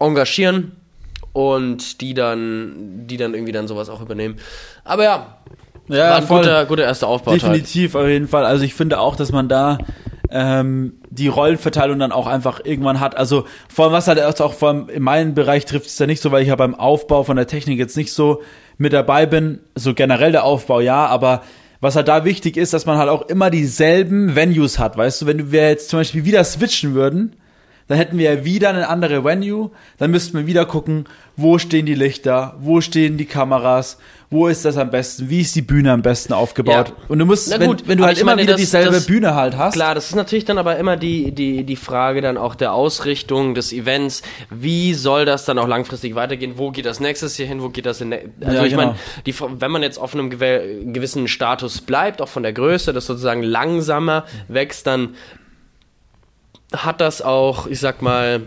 engagieren 0.00 0.72
und 1.32 2.00
die 2.00 2.14
dann, 2.14 3.06
die 3.06 3.16
dann 3.16 3.34
irgendwie 3.34 3.52
dann 3.52 3.68
sowas 3.68 3.88
auch 3.88 4.00
übernehmen. 4.00 4.36
Aber 4.84 5.04
ja, 5.04 5.36
Ja, 5.88 6.10
war 6.10 6.16
ein 6.16 6.22
voll. 6.24 6.38
guter, 6.42 6.66
guter 6.66 6.84
erster 6.84 7.06
Aufbau. 7.08 7.32
Definitiv, 7.32 7.94
auf 7.94 8.06
jeden 8.08 8.26
Fall. 8.28 8.44
Also 8.44 8.64
ich 8.64 8.74
finde 8.74 8.98
auch, 8.98 9.14
dass 9.16 9.30
man 9.32 9.48
da 9.48 9.78
ähm, 10.30 10.94
die 11.10 11.28
Rollenverteilung 11.28 11.98
dann 11.98 12.12
auch 12.12 12.26
einfach 12.26 12.60
irgendwann 12.64 13.00
hat. 13.00 13.16
Also 13.16 13.44
vor 13.68 13.86
allem, 13.86 13.94
was 13.94 14.08
halt 14.08 14.20
auch 14.20 14.54
vor 14.54 14.68
allem 14.68 14.88
in 14.88 15.02
meinem 15.02 15.34
Bereich 15.34 15.64
trifft, 15.64 15.86
ist 15.86 16.00
ja 16.00 16.06
nicht 16.06 16.22
so, 16.22 16.30
weil 16.30 16.42
ich 16.42 16.48
ja 16.48 16.56
beim 16.56 16.74
Aufbau 16.74 17.24
von 17.24 17.36
der 17.36 17.46
Technik 17.46 17.78
jetzt 17.78 17.96
nicht 17.96 18.12
so 18.12 18.42
mit 18.78 18.92
dabei 18.92 19.26
bin. 19.26 19.60
So 19.74 19.94
generell 19.94 20.32
der 20.32 20.44
Aufbau, 20.44 20.80
ja, 20.80 21.06
aber 21.06 21.42
was 21.80 21.96
halt 21.96 22.08
da 22.08 22.24
wichtig 22.24 22.56
ist, 22.56 22.72
dass 22.72 22.86
man 22.86 22.98
halt 22.98 23.08
auch 23.08 23.22
immer 23.28 23.50
dieselben 23.50 24.36
Venues 24.36 24.78
hat, 24.78 24.96
weißt 24.96 25.22
du, 25.22 25.26
wenn 25.26 25.50
wir 25.50 25.68
jetzt 25.68 25.88
zum 25.88 26.00
Beispiel 26.00 26.24
wieder 26.24 26.44
switchen 26.44 26.94
würden, 26.94 27.36
dann 27.90 27.98
hätten 27.98 28.18
wir 28.18 28.32
ja 28.32 28.44
wieder 28.44 28.68
eine 28.68 28.88
andere 28.88 29.24
Venue, 29.24 29.72
dann 29.98 30.12
müssten 30.12 30.38
wir 30.38 30.46
wieder 30.46 30.64
gucken, 30.64 31.06
wo 31.36 31.58
stehen 31.58 31.86
die 31.86 31.94
Lichter, 31.96 32.54
wo 32.60 32.80
stehen 32.80 33.16
die 33.16 33.24
Kameras, 33.24 33.98
wo 34.30 34.46
ist 34.46 34.64
das 34.64 34.76
am 34.76 34.90
besten, 34.92 35.28
wie 35.28 35.40
ist 35.40 35.56
die 35.56 35.62
Bühne 35.62 35.90
am 35.90 36.02
besten 36.02 36.32
aufgebaut. 36.32 36.90
Ja. 36.90 36.94
Und 37.08 37.18
du 37.18 37.26
musst, 37.26 37.48
Na 37.50 37.58
wenn, 37.58 37.66
gut, 37.66 37.88
wenn 37.88 37.98
du 37.98 38.04
halt 38.04 38.16
immer 38.18 38.32
meine, 38.32 38.42
wieder 38.42 38.52
das- 38.52 38.60
dieselbe 38.60 38.92
das- 38.92 39.06
Bühne 39.06 39.34
halt 39.34 39.56
hast, 39.58 39.74
Klar, 39.74 39.96
das 39.96 40.10
ist 40.10 40.14
natürlich 40.14 40.44
dann 40.44 40.58
aber 40.58 40.76
immer 40.76 40.96
die, 40.96 41.32
die, 41.32 41.64
die 41.64 41.74
Frage 41.74 42.20
dann 42.20 42.36
auch 42.36 42.54
der 42.54 42.72
Ausrichtung 42.72 43.56
des 43.56 43.72
Events. 43.72 44.22
Wie 44.50 44.94
soll 44.94 45.24
das 45.24 45.44
dann 45.46 45.58
auch 45.58 45.66
langfristig 45.66 46.14
weitergehen? 46.14 46.52
Wo 46.58 46.70
geht 46.70 46.86
das 46.86 47.00
nächstes 47.00 47.38
Jahr 47.38 47.48
hin? 47.48 47.60
Wo 47.60 47.70
geht 47.70 47.86
das 47.86 48.00
in 48.00 48.12
Also 48.12 48.26
Ja, 48.40 48.62
ich 48.64 48.70
genau. 48.70 48.94
meine, 49.26 49.60
wenn 49.60 49.70
man 49.72 49.82
jetzt 49.82 49.98
auf 49.98 50.14
einem 50.14 50.30
gew- 50.30 50.92
gewissen 50.92 51.26
Status 51.26 51.80
bleibt, 51.80 52.22
auch 52.22 52.28
von 52.28 52.44
der 52.44 52.52
Größe, 52.52 52.92
das 52.92 53.06
sozusagen 53.06 53.42
langsamer 53.42 54.26
wächst, 54.46 54.86
dann 54.86 55.16
hat 56.72 57.00
das 57.00 57.22
auch, 57.22 57.66
ich 57.66 57.80
sag 57.80 58.02
mal, 58.02 58.42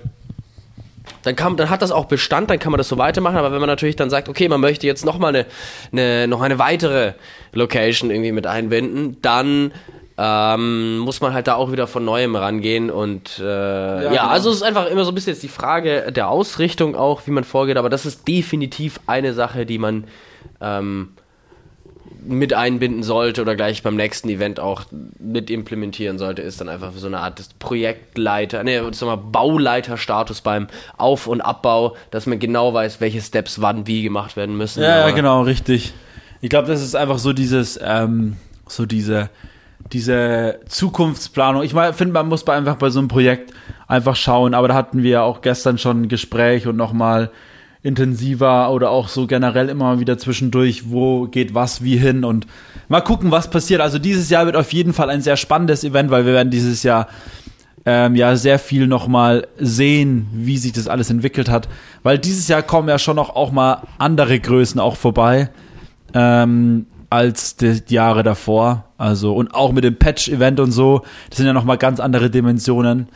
dann, 1.24 1.36
kann, 1.36 1.58
dann 1.58 1.70
hat 1.70 1.82
das 1.82 1.92
auch 1.92 2.06
Bestand, 2.06 2.50
dann 2.50 2.60
kann 2.60 2.72
man 2.72 2.78
das 2.78 2.88
so 2.88 2.98
weitermachen, 2.98 3.38
aber 3.38 3.52
wenn 3.52 3.60
man 3.60 3.70
natürlich 3.70 3.96
dann 3.96 4.10
sagt, 4.10 4.30
okay, 4.30 4.48
man 4.48 4.62
möchte 4.62 4.88
jetzt 4.88 5.06
noch 5.06 5.18
mal 5.18 5.30
eine, 5.30 5.46
eine, 5.92 6.28
noch 6.28 6.42
eine 6.42 6.60
weitere 6.60 7.14
Location 7.54 8.12
irgendwie 8.12 8.32
mit 8.32 8.48
einbinden, 8.48 9.22
dann 9.22 9.72
ähm, 10.18 11.00
muss 11.00 11.22
man 11.22 11.34
halt 11.34 11.48
da 11.48 11.56
auch 11.56 11.72
wieder 11.72 11.88
von 11.88 12.06
Neuem 12.06 12.36
rangehen 12.36 12.92
und 12.92 13.40
äh, 13.40 13.44
ja, 14.04 14.10
genau. 14.10 14.28
also 14.28 14.52
es 14.52 14.58
ist 14.58 14.64
einfach 14.64 14.86
immer 14.86 15.06
so 15.06 15.12
ein 15.12 15.16
bisschen 15.16 15.34
jetzt 15.34 15.44
die 15.44 15.48
Frage 15.48 16.12
der 16.12 16.30
Ausrichtung 16.30 16.96
auch, 16.96 17.26
wie 17.26 17.32
man 17.32 17.44
vorgeht, 17.44 17.78
aber 17.78 17.90
das 17.90 18.06
ist 18.06 18.28
definitiv 18.28 19.00
eine 19.08 19.34
Sache, 19.34 19.66
die 19.66 19.80
man 19.80 20.06
ähm, 20.62 21.10
mit 22.26 22.54
einbinden 22.54 23.04
sollte 23.04 23.42
oder 23.42 23.56
gleich 23.56 23.84
beim 23.84 23.96
nächsten 23.96 24.30
Event 24.30 24.60
auch 24.60 24.84
mit 25.20 25.50
implementieren 25.50 26.18
sollte, 26.18 26.42
ist 26.42 26.62
dann 26.62 26.70
einfach 26.70 26.92
so 26.96 27.08
eine 27.08 27.20
Art 27.20 27.40
des 27.40 27.50
Projektleiter, 27.60 28.64
nee, 28.64 28.80
sag 28.92 29.08
mal, 29.08 29.16
Bauleiterstatus 29.16 30.42
beim 30.42 30.68
Auf- 30.98 31.28
und 31.28 31.42
Abbau, 31.42 31.96
dass 32.12 32.26
man 32.26 32.40
genau 32.40 32.74
weiß, 32.74 33.02
welche 33.02 33.22
Steps 33.22 33.62
wann 33.62 33.88
wie 33.88 34.04
gemacht 34.04 34.36
werden 34.36 34.58
müssen. 34.58 34.84
Ja, 34.84 35.08
ja, 35.08 35.12
genau, 35.12 35.44
richtig. 35.44 35.94
Ich 36.42 36.50
glaube, 36.50 36.68
das 36.68 36.82
ist 36.82 36.96
einfach 36.96 37.20
so 37.20 37.34
dieses, 37.34 37.80
ähm, 37.82 38.38
so 38.68 38.86
diese, 38.86 39.30
diese 39.92 40.60
Zukunftsplanung. 40.68 41.64
Ich 41.64 41.74
finde, 41.74 42.14
man 42.14 42.28
muss 42.28 42.44
bei 42.44 42.56
einfach 42.56 42.76
bei 42.76 42.90
so 42.90 43.00
einem 43.00 43.08
Projekt 43.08 43.54
einfach 43.88 44.16
schauen, 44.16 44.54
aber 44.54 44.68
da 44.68 44.74
hatten 44.74 45.04
wir 45.04 45.12
ja 45.12 45.22
auch 45.24 45.42
gestern 45.42 45.78
schon 45.78 46.04
ein 46.04 46.08
Gespräch 46.10 46.68
und 46.68 46.76
nochmal 46.76 47.32
intensiver 47.84 48.72
oder 48.72 48.90
auch 48.90 49.10
so 49.10 49.28
generell 49.28 49.70
immer 49.70 50.00
wieder 50.00 50.18
zwischendurch, 50.18 50.90
wo 50.90 51.28
geht 51.28 51.54
was 51.54 51.84
wie 51.84 51.98
hin 51.98 52.24
und 52.24 52.48
mal 52.88 53.02
gucken, 53.02 53.30
was 53.30 53.50
passiert. 53.50 53.82
Also 53.82 54.00
dieses 54.00 54.30
Jahr 54.30 54.46
wird 54.46 54.56
auf 54.56 54.72
jeden 54.72 54.94
Fall 54.94 55.10
ein 55.10 55.22
sehr 55.22 55.36
spannendes 55.36 55.84
Event, 55.84 56.10
weil 56.10 56.26
wir 56.26 56.34
werden 56.34 56.50
dieses 56.50 56.84
Jahr 56.84 57.08
ähm, 57.86 58.16
ja 58.16 58.38
sehr 58.38 58.60
viel 58.60 58.88
nochmal 58.88 59.48
sehen, 59.60 60.28
wie 60.34 60.58
sich 60.58 60.72
das 60.72 60.88
alles 60.88 61.10
entwickelt 61.10 61.50
hat. 61.50 61.68
Weil 62.04 62.18
dieses 62.18 62.48
Jahr 62.48 62.62
kommen 62.62 62.88
ja 62.88 62.98
schon 62.98 63.18
noch 63.18 63.36
auch 63.36 63.52
mal 63.52 63.84
andere 63.98 64.40
Größen 64.40 64.80
auch 64.80 64.96
vorbei 64.96 65.50
ähm, 66.14 66.86
als 67.10 67.58
die, 67.58 67.82
Jahre 67.90 68.24
davor. 68.24 68.86
Also 68.98 69.36
und 69.36 69.54
auch 69.54 69.74
mit 69.74 69.84
dem 69.84 69.98
Patch-Event 69.98 70.62
und 70.62 70.72
so, 70.72 71.02
das 71.30 71.38
sind 71.38 71.48
ja 71.48 71.54
nochmal 71.54 71.78
ganz 71.78 72.00
andere 72.00 72.30
Dimensionen. 72.30 73.10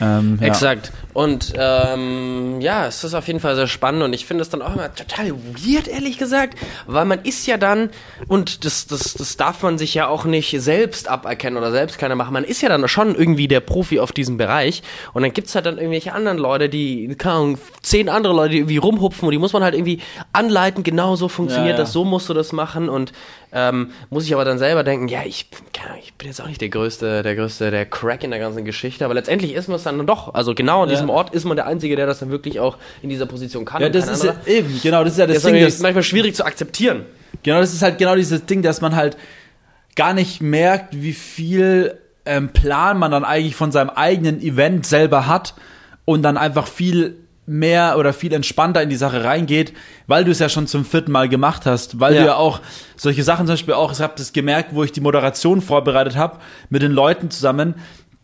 Ähm, 0.00 0.38
ja. 0.40 0.48
Exakt. 0.48 0.92
Und 1.12 1.52
ähm, 1.56 2.60
ja, 2.60 2.86
es 2.86 3.04
ist 3.04 3.14
auf 3.14 3.26
jeden 3.28 3.40
Fall 3.40 3.54
sehr 3.54 3.68
spannend 3.68 4.02
und 4.02 4.12
ich 4.12 4.26
finde 4.26 4.42
es 4.42 4.48
dann 4.48 4.62
auch 4.62 4.74
immer 4.74 4.92
total 4.94 5.30
weird, 5.32 5.86
ehrlich 5.86 6.18
gesagt, 6.18 6.58
weil 6.86 7.04
man 7.04 7.20
ist 7.22 7.46
ja 7.46 7.56
dann, 7.56 7.90
und 8.26 8.64
das, 8.64 8.86
das, 8.86 9.14
das 9.14 9.36
darf 9.36 9.62
man 9.62 9.78
sich 9.78 9.94
ja 9.94 10.08
auch 10.08 10.24
nicht 10.24 10.54
selbst 10.58 11.08
aberkennen 11.08 11.56
oder 11.56 11.70
selbst 11.70 11.98
keiner 11.98 12.16
machen, 12.16 12.32
man 12.32 12.44
ist 12.44 12.62
ja 12.62 12.68
dann 12.68 12.86
schon 12.88 13.14
irgendwie 13.14 13.46
der 13.46 13.60
Profi 13.60 14.00
auf 14.00 14.10
diesem 14.10 14.36
Bereich 14.36 14.82
und 15.12 15.22
dann 15.22 15.32
gibt's 15.32 15.54
halt 15.54 15.66
dann 15.66 15.78
irgendwelche 15.78 16.12
anderen 16.12 16.38
Leute, 16.38 16.68
die, 16.68 17.14
keine 17.16 17.34
Ahnung, 17.36 17.58
zehn 17.82 18.08
andere 18.08 18.34
Leute, 18.34 18.50
die 18.50 18.58
irgendwie 18.58 18.78
rumhupfen 18.78 19.26
und 19.26 19.32
die 19.32 19.38
muss 19.38 19.52
man 19.52 19.62
halt 19.62 19.74
irgendwie 19.74 20.00
anleiten, 20.32 20.82
genau 20.82 21.14
so 21.14 21.28
funktioniert 21.28 21.74
Ja, 21.74 21.78
ja. 21.78 21.84
das, 21.84 21.92
so 21.92 22.04
musst 22.04 22.28
du 22.28 22.34
das 22.34 22.52
machen 22.52 22.88
und 22.88 23.12
ähm, 23.54 23.90
muss 24.10 24.26
ich 24.26 24.34
aber 24.34 24.44
dann 24.44 24.58
selber 24.58 24.82
denken, 24.82 25.06
ja, 25.08 25.20
ich, 25.24 25.48
keine 25.72 25.98
ich 26.00 26.12
bin 26.14 26.26
jetzt 26.28 26.40
auch 26.40 26.48
nicht 26.48 26.60
der 26.60 26.68
größte, 26.68 27.22
der 27.22 27.36
größte, 27.36 27.70
der 27.70 27.86
Crack 27.86 28.24
in 28.24 28.30
der 28.30 28.40
ganzen 28.40 28.64
Geschichte, 28.64 29.04
aber 29.04 29.14
letztendlich 29.14 29.54
ist 29.54 29.68
man 29.68 29.76
es 29.76 29.84
dann 29.84 30.04
doch. 30.06 30.34
Also 30.34 30.54
genau 30.54 30.82
an 30.82 30.88
Ja. 30.88 30.94
diesem 30.96 31.08
Ort 31.08 31.32
ist 31.32 31.44
man 31.44 31.56
der 31.56 31.66
Einzige, 31.66 31.94
der 31.96 32.06
das 32.06 32.18
dann 32.18 32.30
wirklich 32.30 32.58
auch 32.58 32.76
in 33.02 33.08
dieser 33.10 33.26
Position 33.26 33.64
kann. 33.64 33.80
Ja, 33.80 33.88
das 33.88 34.08
ist 34.08 34.24
ja 34.24 34.34
eben, 34.46 34.80
genau, 34.82 35.04
das 35.04 35.12
ist 35.14 35.18
ja 35.20 35.26
das 35.26 35.36
das 35.36 35.44
Ding, 35.44 35.54
ist 35.54 35.76
das, 35.76 35.82
manchmal 35.82 36.02
schwierig 36.02 36.34
zu 36.34 36.44
akzeptieren. 36.44 37.04
Genau, 37.44 37.60
das 37.60 37.72
ist 37.72 37.82
halt 37.82 37.98
genau 37.98 38.16
dieses 38.16 38.44
Ding, 38.46 38.62
dass 38.62 38.80
man 38.80 38.96
halt 38.96 39.16
gar 39.96 40.14
nicht 40.14 40.42
merkt, 40.42 41.00
wie 41.00 41.12
viel 41.12 41.98
ähm, 42.26 42.48
Plan 42.48 42.98
man 42.98 43.12
dann 43.12 43.24
eigentlich 43.24 43.54
von 43.54 43.70
seinem 43.70 43.90
eigenen 43.90 44.40
Event 44.42 44.86
selber 44.86 45.26
hat 45.28 45.54
und 46.04 46.22
dann 46.22 46.36
einfach 46.36 46.66
viel 46.66 47.16
mehr 47.46 47.96
oder 47.98 48.12
viel 48.12 48.32
entspannter 48.32 48.82
in 48.82 48.88
die 48.88 48.96
Sache 48.96 49.22
reingeht, 49.24 49.72
weil 50.06 50.24
du 50.24 50.30
es 50.30 50.38
ja 50.38 50.48
schon 50.48 50.66
zum 50.66 50.84
vierten 50.84 51.12
Mal 51.12 51.28
gemacht 51.28 51.66
hast, 51.66 52.00
weil 52.00 52.14
Ja. 52.14 52.20
du 52.20 52.26
ja 52.28 52.34
auch 52.36 52.60
solche 52.96 53.22
Sachen 53.22 53.46
zum 53.46 53.54
Beispiel 53.54 53.74
auch, 53.74 53.92
ich 53.92 54.00
habe 54.00 54.14
das 54.16 54.32
gemerkt, 54.32 54.70
wo 54.74 54.82
ich 54.82 54.92
die 54.92 55.00
Moderation 55.00 55.60
vorbereitet 55.60 56.16
habe, 56.16 56.38
mit 56.70 56.82
den 56.82 56.92
Leuten 56.92 57.30
zusammen, 57.30 57.74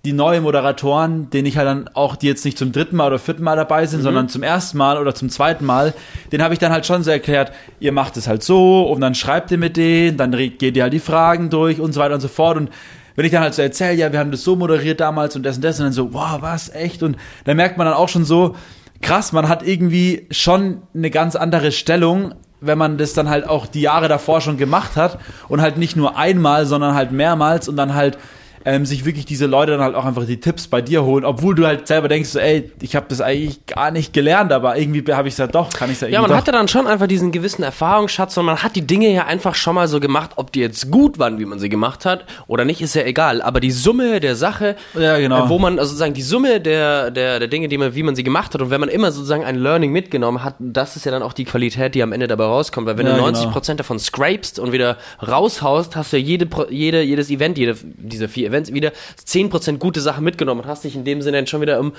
die 0.06 0.14
neuen 0.14 0.42
Moderatoren, 0.42 1.28
denen 1.28 1.44
ich 1.44 1.58
halt 1.58 1.66
dann 1.68 1.88
auch, 1.92 2.16
die 2.16 2.26
jetzt 2.26 2.46
nicht 2.46 2.56
zum 2.56 2.72
dritten 2.72 2.96
Mal 2.96 3.08
oder 3.08 3.18
vierten 3.18 3.42
Mal 3.42 3.56
dabei 3.56 3.84
sind, 3.84 4.00
sondern 4.00 4.30
zum 4.30 4.42
ersten 4.42 4.78
Mal 4.78 4.96
oder 4.96 5.14
zum 5.14 5.28
zweiten 5.28 5.66
Mal, 5.66 5.92
den 6.32 6.42
habe 6.42 6.54
ich 6.54 6.58
dann 6.58 6.72
halt 6.72 6.86
schon 6.86 7.02
so 7.02 7.10
erklärt, 7.10 7.52
ihr 7.80 7.92
macht 7.92 8.16
es 8.16 8.26
halt 8.26 8.42
so 8.42 8.82
und 8.84 9.02
dann 9.02 9.14
schreibt 9.14 9.50
ihr 9.50 9.58
mit 9.58 9.76
denen, 9.76 10.16
dann 10.16 10.32
geht 10.32 10.74
ihr 10.74 10.84
halt 10.84 10.94
die 10.94 11.00
Fragen 11.00 11.50
durch 11.50 11.80
und 11.80 11.92
so 11.92 12.00
weiter 12.00 12.14
und 12.14 12.22
so 12.22 12.28
fort 12.28 12.56
und 12.56 12.70
wenn 13.16 13.26
ich 13.26 13.32
dann 13.32 13.42
halt 13.42 13.52
so 13.52 13.60
erzähle, 13.60 13.92
ja, 13.94 14.10
wir 14.10 14.18
haben 14.20 14.30
das 14.30 14.42
so 14.42 14.56
moderiert 14.56 15.00
damals 15.00 15.36
und 15.36 15.42
das 15.42 15.56
und 15.56 15.64
das 15.64 15.78
und 15.78 15.84
dann 15.84 15.92
so, 15.92 16.14
wow, 16.14 16.38
was, 16.40 16.70
echt? 16.74 17.02
Und 17.02 17.18
dann 17.44 17.56
merkt 17.58 17.76
man 17.76 17.86
dann 17.86 17.92
auch 17.94 18.08
schon 18.08 18.24
so, 18.24 18.56
krass, 19.00 19.32
man 19.32 19.48
hat 19.48 19.62
irgendwie 19.62 20.26
schon 20.30 20.82
eine 20.94 21.10
ganz 21.10 21.36
andere 21.36 21.72
Stellung, 21.72 22.34
wenn 22.60 22.78
man 22.78 22.98
das 22.98 23.14
dann 23.14 23.28
halt 23.28 23.48
auch 23.48 23.66
die 23.66 23.80
Jahre 23.80 24.08
davor 24.08 24.40
schon 24.40 24.58
gemacht 24.58 24.96
hat 24.96 25.18
und 25.48 25.62
halt 25.62 25.78
nicht 25.78 25.96
nur 25.96 26.16
einmal, 26.16 26.66
sondern 26.66 26.94
halt 26.94 27.10
mehrmals 27.10 27.68
und 27.68 27.76
dann 27.76 27.94
halt 27.94 28.18
ähm, 28.64 28.84
sich 28.84 29.04
wirklich 29.04 29.24
diese 29.24 29.46
Leute 29.46 29.72
dann 29.72 29.80
halt 29.80 29.94
auch 29.94 30.04
einfach 30.04 30.26
die 30.26 30.38
Tipps 30.40 30.66
bei 30.66 30.82
dir 30.82 31.02
holen, 31.04 31.24
obwohl 31.24 31.54
du 31.54 31.66
halt 31.66 31.86
selber 31.86 32.08
denkst, 32.08 32.28
so, 32.30 32.38
ey, 32.38 32.70
ich 32.82 32.94
habe 32.96 33.06
das 33.08 33.20
eigentlich 33.20 33.64
gar 33.66 33.90
nicht 33.90 34.12
gelernt, 34.12 34.52
aber 34.52 34.76
irgendwie 34.76 35.02
habe 35.12 35.28
ich 35.28 35.34
es 35.34 35.38
ja 35.38 35.46
doch, 35.46 35.70
kann 35.72 35.88
ich 35.88 35.94
es 35.94 36.00
ja 36.02 36.06
irgendwie 36.08 36.14
Ja, 36.16 36.20
man 36.20 36.30
doch. 36.30 36.36
hatte 36.36 36.52
dann 36.52 36.68
schon 36.68 36.86
einfach 36.86 37.06
diesen 37.06 37.32
gewissen 37.32 37.62
Erfahrungsschatz 37.62 38.36
und 38.36 38.44
man 38.44 38.62
hat 38.62 38.76
die 38.76 38.86
Dinge 38.86 39.08
ja 39.10 39.24
einfach 39.26 39.54
schon 39.54 39.74
mal 39.74 39.88
so 39.88 39.98
gemacht, 40.00 40.32
ob 40.36 40.52
die 40.52 40.60
jetzt 40.60 40.90
gut 40.90 41.18
waren, 41.18 41.38
wie 41.38 41.44
man 41.46 41.58
sie 41.58 41.68
gemacht 41.70 42.04
hat 42.04 42.26
oder 42.48 42.64
nicht, 42.64 42.80
ist 42.82 42.94
ja 42.94 43.02
egal. 43.02 43.40
Aber 43.42 43.60
die 43.60 43.70
Summe 43.70 44.20
der 44.20 44.36
Sache, 44.36 44.76
Ja, 44.98 45.18
genau. 45.18 45.46
äh, 45.46 45.48
wo 45.48 45.58
man, 45.58 45.78
also 45.78 45.90
sozusagen 45.90 46.14
die 46.14 46.22
Summe 46.22 46.60
der, 46.60 47.10
der, 47.10 47.38
der 47.38 47.48
Dinge, 47.48 47.68
die 47.68 47.78
man, 47.78 47.94
wie 47.94 48.02
man 48.02 48.14
sie 48.14 48.22
gemacht 48.24 48.52
hat 48.54 48.60
und 48.60 48.70
wenn 48.70 48.80
man 48.80 48.88
immer 48.90 49.10
sozusagen 49.10 49.44
ein 49.44 49.56
Learning 49.56 49.90
mitgenommen 49.92 50.44
hat, 50.44 50.56
das 50.58 50.96
ist 50.96 51.06
ja 51.06 51.12
dann 51.12 51.22
auch 51.22 51.32
die 51.32 51.44
Qualität, 51.44 51.94
die 51.94 52.02
am 52.02 52.12
Ende 52.12 52.26
dabei 52.28 52.44
rauskommt. 52.44 52.86
Weil 52.86 52.98
wenn 52.98 53.06
Ja, 53.06 53.16
du 53.16 53.24
genau. 53.24 53.38
90% 53.38 53.76
davon 53.76 53.98
scrapest 53.98 54.58
und 54.58 54.72
wieder 54.72 54.98
raushaust, 55.26 55.96
hast 55.96 56.12
du 56.12 56.18
ja 56.18 56.22
jede, 56.22 56.46
jede, 56.70 57.00
jedes 57.02 57.30
Event, 57.30 57.56
jede, 57.56 57.76
diese 57.82 58.28
vier 58.28 58.49
Events 58.50 58.72
wieder 58.72 58.92
10% 59.26 59.78
gute 59.78 60.00
Sachen 60.00 60.24
mitgenommen 60.24 60.60
und 60.62 60.66
hast 60.66 60.84
dich 60.84 60.94
in 60.94 61.04
dem 61.04 61.22
Sinne 61.22 61.38
dann 61.38 61.46
schon 61.46 61.60
wieder 61.62 61.80
um 61.80 61.92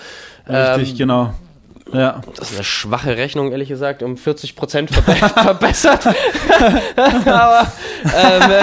Richtig, 0.48 0.92
ähm, 0.92 0.98
genau. 0.98 1.34
Ja. 1.94 2.22
das 2.38 2.52
ist 2.52 2.56
eine 2.56 2.64
schwache 2.64 3.18
Rechnung, 3.18 3.52
ehrlich 3.52 3.68
gesagt, 3.68 4.02
um 4.02 4.16
40 4.16 4.56
Prozent 4.56 4.92
verbe 4.92 5.14
verbessert. 5.42 6.06
Aber 7.26 7.68
ähm, 8.06 8.52
äh, 8.52 8.62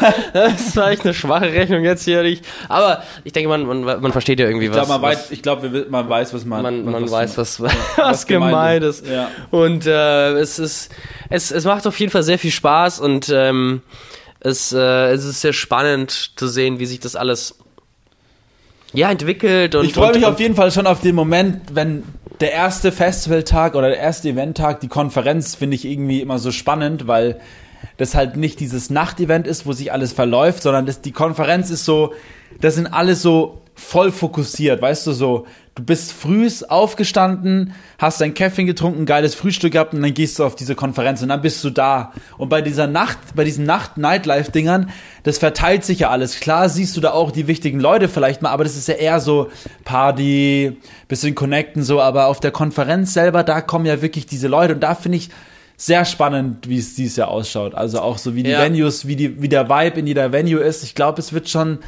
das 0.32 0.76
war 0.76 0.90
echt 0.90 1.02
eine 1.02 1.12
schwache 1.14 1.52
Rechnung 1.52 1.84
jetzt 1.84 2.04
hier 2.04 2.22
nicht. 2.22 2.44
Aber 2.68 3.02
ich 3.24 3.32
denke, 3.32 3.48
man, 3.48 3.64
man, 3.66 4.00
man 4.00 4.12
versteht 4.12 4.38
ja 4.40 4.46
irgendwie 4.46 4.66
Ich 4.66 4.70
was. 4.72 4.86
glaube, 4.86 4.92
man, 5.02 5.02
was 5.02 5.18
weiß, 5.24 5.30
ich 5.30 5.42
glaub, 5.42 5.62
wir 5.62 5.72
wi- 5.72 5.86
man 5.90 6.08
weiß, 6.08 6.32
was 6.32 6.44
man, 6.44 6.62
man, 6.62 6.84
man 6.84 7.02
was, 7.04 7.10
weiß, 7.10 7.38
was, 7.38 7.60
was 7.60 7.72
was 7.96 8.26
gemeint 8.26 8.84
ist. 8.84 9.06
Ja. 9.06 9.28
Und 9.50 9.86
äh, 9.86 10.32
es 10.38 10.58
ist, 10.58 10.90
es, 11.28 11.50
es 11.50 11.64
macht 11.64 11.86
auf 11.86 11.98
jeden 11.98 12.12
Fall 12.12 12.22
sehr 12.22 12.38
viel 12.38 12.50
Spaß 12.52 13.00
und 13.00 13.30
ähm, 13.34 13.82
es, 14.40 14.72
äh, 14.72 15.12
es 15.12 15.24
ist 15.24 15.40
sehr 15.40 15.52
spannend 15.52 16.32
zu 16.36 16.48
sehen, 16.48 16.78
wie 16.78 16.86
sich 16.86 17.00
das 17.00 17.16
alles 17.16 17.56
ja 18.92 19.10
entwickelt. 19.10 19.74
Und, 19.74 19.84
Ich 19.84 19.94
freue 19.94 20.14
mich 20.14 20.24
und, 20.24 20.32
auf 20.32 20.40
jeden 20.40 20.54
Fall 20.54 20.72
schon 20.72 20.86
auf 20.86 21.00
den 21.00 21.14
Moment, 21.14 21.74
wenn 21.74 22.02
der 22.40 22.52
erste 22.52 22.90
Festivaltag 22.90 23.74
oder 23.74 23.88
der 23.88 23.98
erste 23.98 24.30
Eventtag, 24.30 24.80
die 24.80 24.88
Konferenz, 24.88 25.54
finde 25.54 25.76
ich 25.76 25.84
irgendwie 25.84 26.20
immer 26.20 26.38
so 26.38 26.50
spannend, 26.50 27.06
weil 27.06 27.38
das 27.96 28.14
halt 28.14 28.36
nicht 28.36 28.60
dieses 28.60 28.90
Nachtevent 28.90 29.46
ist, 29.46 29.66
wo 29.66 29.72
sich 29.72 29.92
alles 29.92 30.12
verläuft, 30.12 30.62
sondern 30.62 30.86
das, 30.86 31.00
die 31.00 31.12
Konferenz 31.12 31.70
ist 31.70 31.84
so, 31.84 32.12
das 32.60 32.74
sind 32.74 32.86
alles 32.86 33.22
so 33.22 33.60
voll 33.74 34.12
fokussiert, 34.12 34.82
weißt 34.82 35.06
du, 35.06 35.12
so, 35.12 35.46
du 35.74 35.82
bist 35.82 36.12
frühs 36.12 36.62
aufgestanden, 36.62 37.72
hast 37.98 38.20
dein 38.20 38.34
Kaffee 38.34 38.64
getrunken, 38.64 39.06
geiles 39.06 39.34
Frühstück 39.34 39.72
gehabt 39.72 39.94
und 39.94 40.02
dann 40.02 40.12
gehst 40.12 40.38
du 40.38 40.44
auf 40.44 40.54
diese 40.54 40.74
Konferenz 40.74 41.22
und 41.22 41.30
dann 41.30 41.40
bist 41.40 41.64
du 41.64 41.70
da. 41.70 42.12
Und 42.36 42.50
bei 42.50 42.60
dieser 42.60 42.86
Nacht, 42.86 43.18
bei 43.34 43.44
diesen 43.44 43.64
Nacht-Nightlife-Dingern, 43.64 44.90
das 45.22 45.38
verteilt 45.38 45.84
sich 45.84 46.00
ja 46.00 46.10
alles. 46.10 46.40
Klar 46.40 46.68
siehst 46.68 46.96
du 46.96 47.00
da 47.00 47.12
auch 47.12 47.30
die 47.30 47.46
wichtigen 47.46 47.80
Leute 47.80 48.08
vielleicht 48.08 48.42
mal, 48.42 48.50
aber 48.50 48.64
das 48.64 48.76
ist 48.76 48.88
ja 48.88 48.94
eher 48.94 49.20
so 49.20 49.48
Party, 49.84 50.76
bisschen 51.08 51.34
connecten 51.34 51.82
so, 51.82 52.00
aber 52.00 52.26
auf 52.26 52.40
der 52.40 52.50
Konferenz 52.50 53.14
selber, 53.14 53.42
da 53.42 53.60
kommen 53.62 53.86
ja 53.86 54.02
wirklich 54.02 54.26
diese 54.26 54.48
Leute 54.48 54.74
und 54.74 54.80
da 54.80 54.94
finde 54.94 55.18
ich 55.18 55.30
sehr 55.82 56.04
spannend, 56.04 56.68
wie 56.68 56.76
es 56.76 56.94
dieses 56.94 57.16
Jahr 57.16 57.28
ausschaut. 57.28 57.74
Also 57.74 58.00
auch 58.00 58.18
so 58.18 58.34
wie 58.34 58.42
die 58.42 58.50
Ja. 58.50 58.60
Venues, 58.62 59.06
wie 59.06 59.16
die, 59.16 59.40
wie 59.40 59.48
der 59.48 59.70
Vibe 59.70 60.00
in 60.00 60.06
jeder 60.06 60.30
Venue 60.30 60.60
ist. 60.60 60.82
Ich 60.84 60.94
glaube, 60.94 61.18
es 61.20 61.32
wird 61.32 61.48
schon 61.48 61.78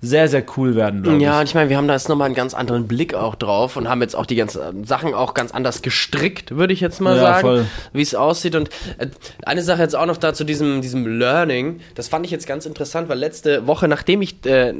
sehr, 0.00 0.26
sehr 0.26 0.42
cool 0.56 0.74
werden, 0.74 1.20
Ja, 1.20 1.34
ich. 1.34 1.40
und 1.40 1.48
ich 1.50 1.54
meine, 1.54 1.68
wir 1.68 1.76
haben 1.76 1.86
da 1.86 1.92
jetzt 1.94 2.08
nochmal 2.08 2.24
einen 2.26 2.34
ganz 2.34 2.54
anderen 2.54 2.88
Blick 2.88 3.12
auch 3.14 3.34
drauf 3.34 3.76
und 3.76 3.88
haben 3.90 4.00
jetzt 4.00 4.16
auch 4.16 4.24
die 4.24 4.36
ganzen 4.36 4.84
Sachen 4.84 5.12
auch 5.12 5.34
ganz 5.34 5.52
anders 5.52 5.82
gestrickt, 5.82 6.56
würde 6.56 6.72
ich 6.72 6.80
jetzt 6.80 7.00
mal 7.00 7.14
Ja, 7.14 7.22
sagen, 7.40 7.68
wie 7.92 8.00
es 8.02 8.14
aussieht. 8.14 8.54
Und 8.56 8.70
äh, 8.98 9.08
eine 9.44 9.62
Sache 9.62 9.82
jetzt 9.82 9.94
auch 9.94 10.06
noch 10.06 10.16
da 10.16 10.32
zu 10.32 10.44
diesem, 10.44 10.80
diesem 10.80 11.18
Learning, 11.18 11.80
das 11.94 12.08
fand 12.08 12.24
ich 12.24 12.32
jetzt 12.32 12.46
ganz 12.46 12.64
interessant, 12.64 13.08
weil 13.10 13.18
letzte 13.18 13.66
Woche, 13.66 13.86
nachdem 13.86 14.22
ich, 14.22 14.44
äh, 14.46 14.72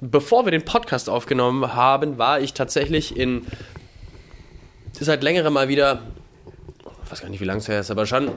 bevor 0.00 0.44
wir 0.46 0.50
den 0.52 0.64
Podcast 0.64 1.08
aufgenommen 1.08 1.74
haben, 1.74 2.18
war 2.18 2.38
ich 2.38 2.52
tatsächlich 2.52 3.16
in, 3.16 3.46
seit 4.92 5.22
längerem 5.22 5.54
mal 5.54 5.68
wieder, 5.68 6.02
weiß 7.10 7.22
gar 7.22 7.28
nicht, 7.28 7.40
wie 7.40 7.44
lange 7.44 7.58
es 7.58 7.68
her 7.68 7.80
ist, 7.80 7.90
aber 7.90 8.06
schon 8.06 8.30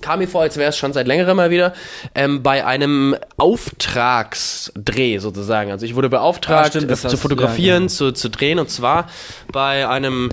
kam 0.00 0.18
mir 0.20 0.28
vor, 0.28 0.42
als 0.42 0.56
wäre 0.56 0.70
es 0.70 0.76
schon 0.76 0.92
seit 0.92 1.06
längerem 1.06 1.36
mal 1.36 1.50
wieder, 1.50 1.72
ähm, 2.14 2.42
bei 2.42 2.64
einem 2.64 3.16
Auftragsdreh 3.36 5.18
sozusagen. 5.18 5.70
Also 5.70 5.86
ich 5.86 5.94
wurde 5.94 6.08
beauftragt, 6.08 6.66
Ah, 6.66 6.70
stimmt, 6.70 6.90
das 6.90 7.02
zu 7.02 7.16
fotografieren, 7.16 7.84
ja, 7.84 7.88
zu, 7.88 8.12
zu 8.12 8.30
drehen 8.30 8.58
und 8.58 8.70
zwar 8.70 9.08
bei 9.52 9.88
einem 9.88 10.30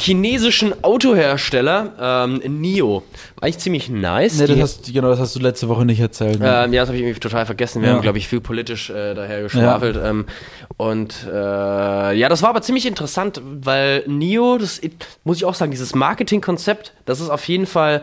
chinesischen 0.00 0.74
Autohersteller, 0.82 1.92
ähm, 2.00 2.60
NIO. 2.60 3.02
War 3.36 3.44
eigentlich 3.44 3.58
ziemlich 3.58 3.88
nice. 3.88 4.38
Nee, 4.38 4.46
das 4.46 4.60
hast, 4.60 4.92
genau, 4.92 5.08
das 5.08 5.18
hast 5.20 5.34
du 5.36 5.40
letzte 5.40 5.68
Woche 5.68 5.84
nicht 5.84 6.00
erzählt. 6.00 6.38
Ne? 6.40 6.64
ähm, 6.64 6.72
ja, 6.72 6.82
das 6.82 6.88
habe 6.88 6.96
ich 6.96 7.02
irgendwie 7.04 7.20
total 7.20 7.46
vergessen. 7.46 7.82
Wir 7.82 7.88
Ja. 7.88 7.94
haben, 7.94 8.02
glaube 8.02 8.18
ich, 8.18 8.28
viel 8.28 8.40
politisch 8.40 8.90
äh, 8.90 9.14
daher 9.14 9.42
geschwafelt. 9.42 9.98
Ähm, 10.02 10.26
und 10.76 11.26
äh, 11.30 11.32
ja, 12.14 12.28
das 12.28 12.42
war 12.42 12.50
aber 12.50 12.62
ziemlich 12.62 12.86
interessant, 12.86 13.40
weil 13.44 14.04
NIO, 14.06 14.58
das 14.58 14.80
muss 15.24 15.36
ich 15.36 15.44
auch 15.44 15.54
sagen, 15.54 15.70
dieses 15.70 15.94
Marketingkonzept, 15.94 16.92
das 17.04 17.20
ist 17.20 17.28
auf 17.30 17.46
jeden 17.48 17.66
Fall 17.66 18.02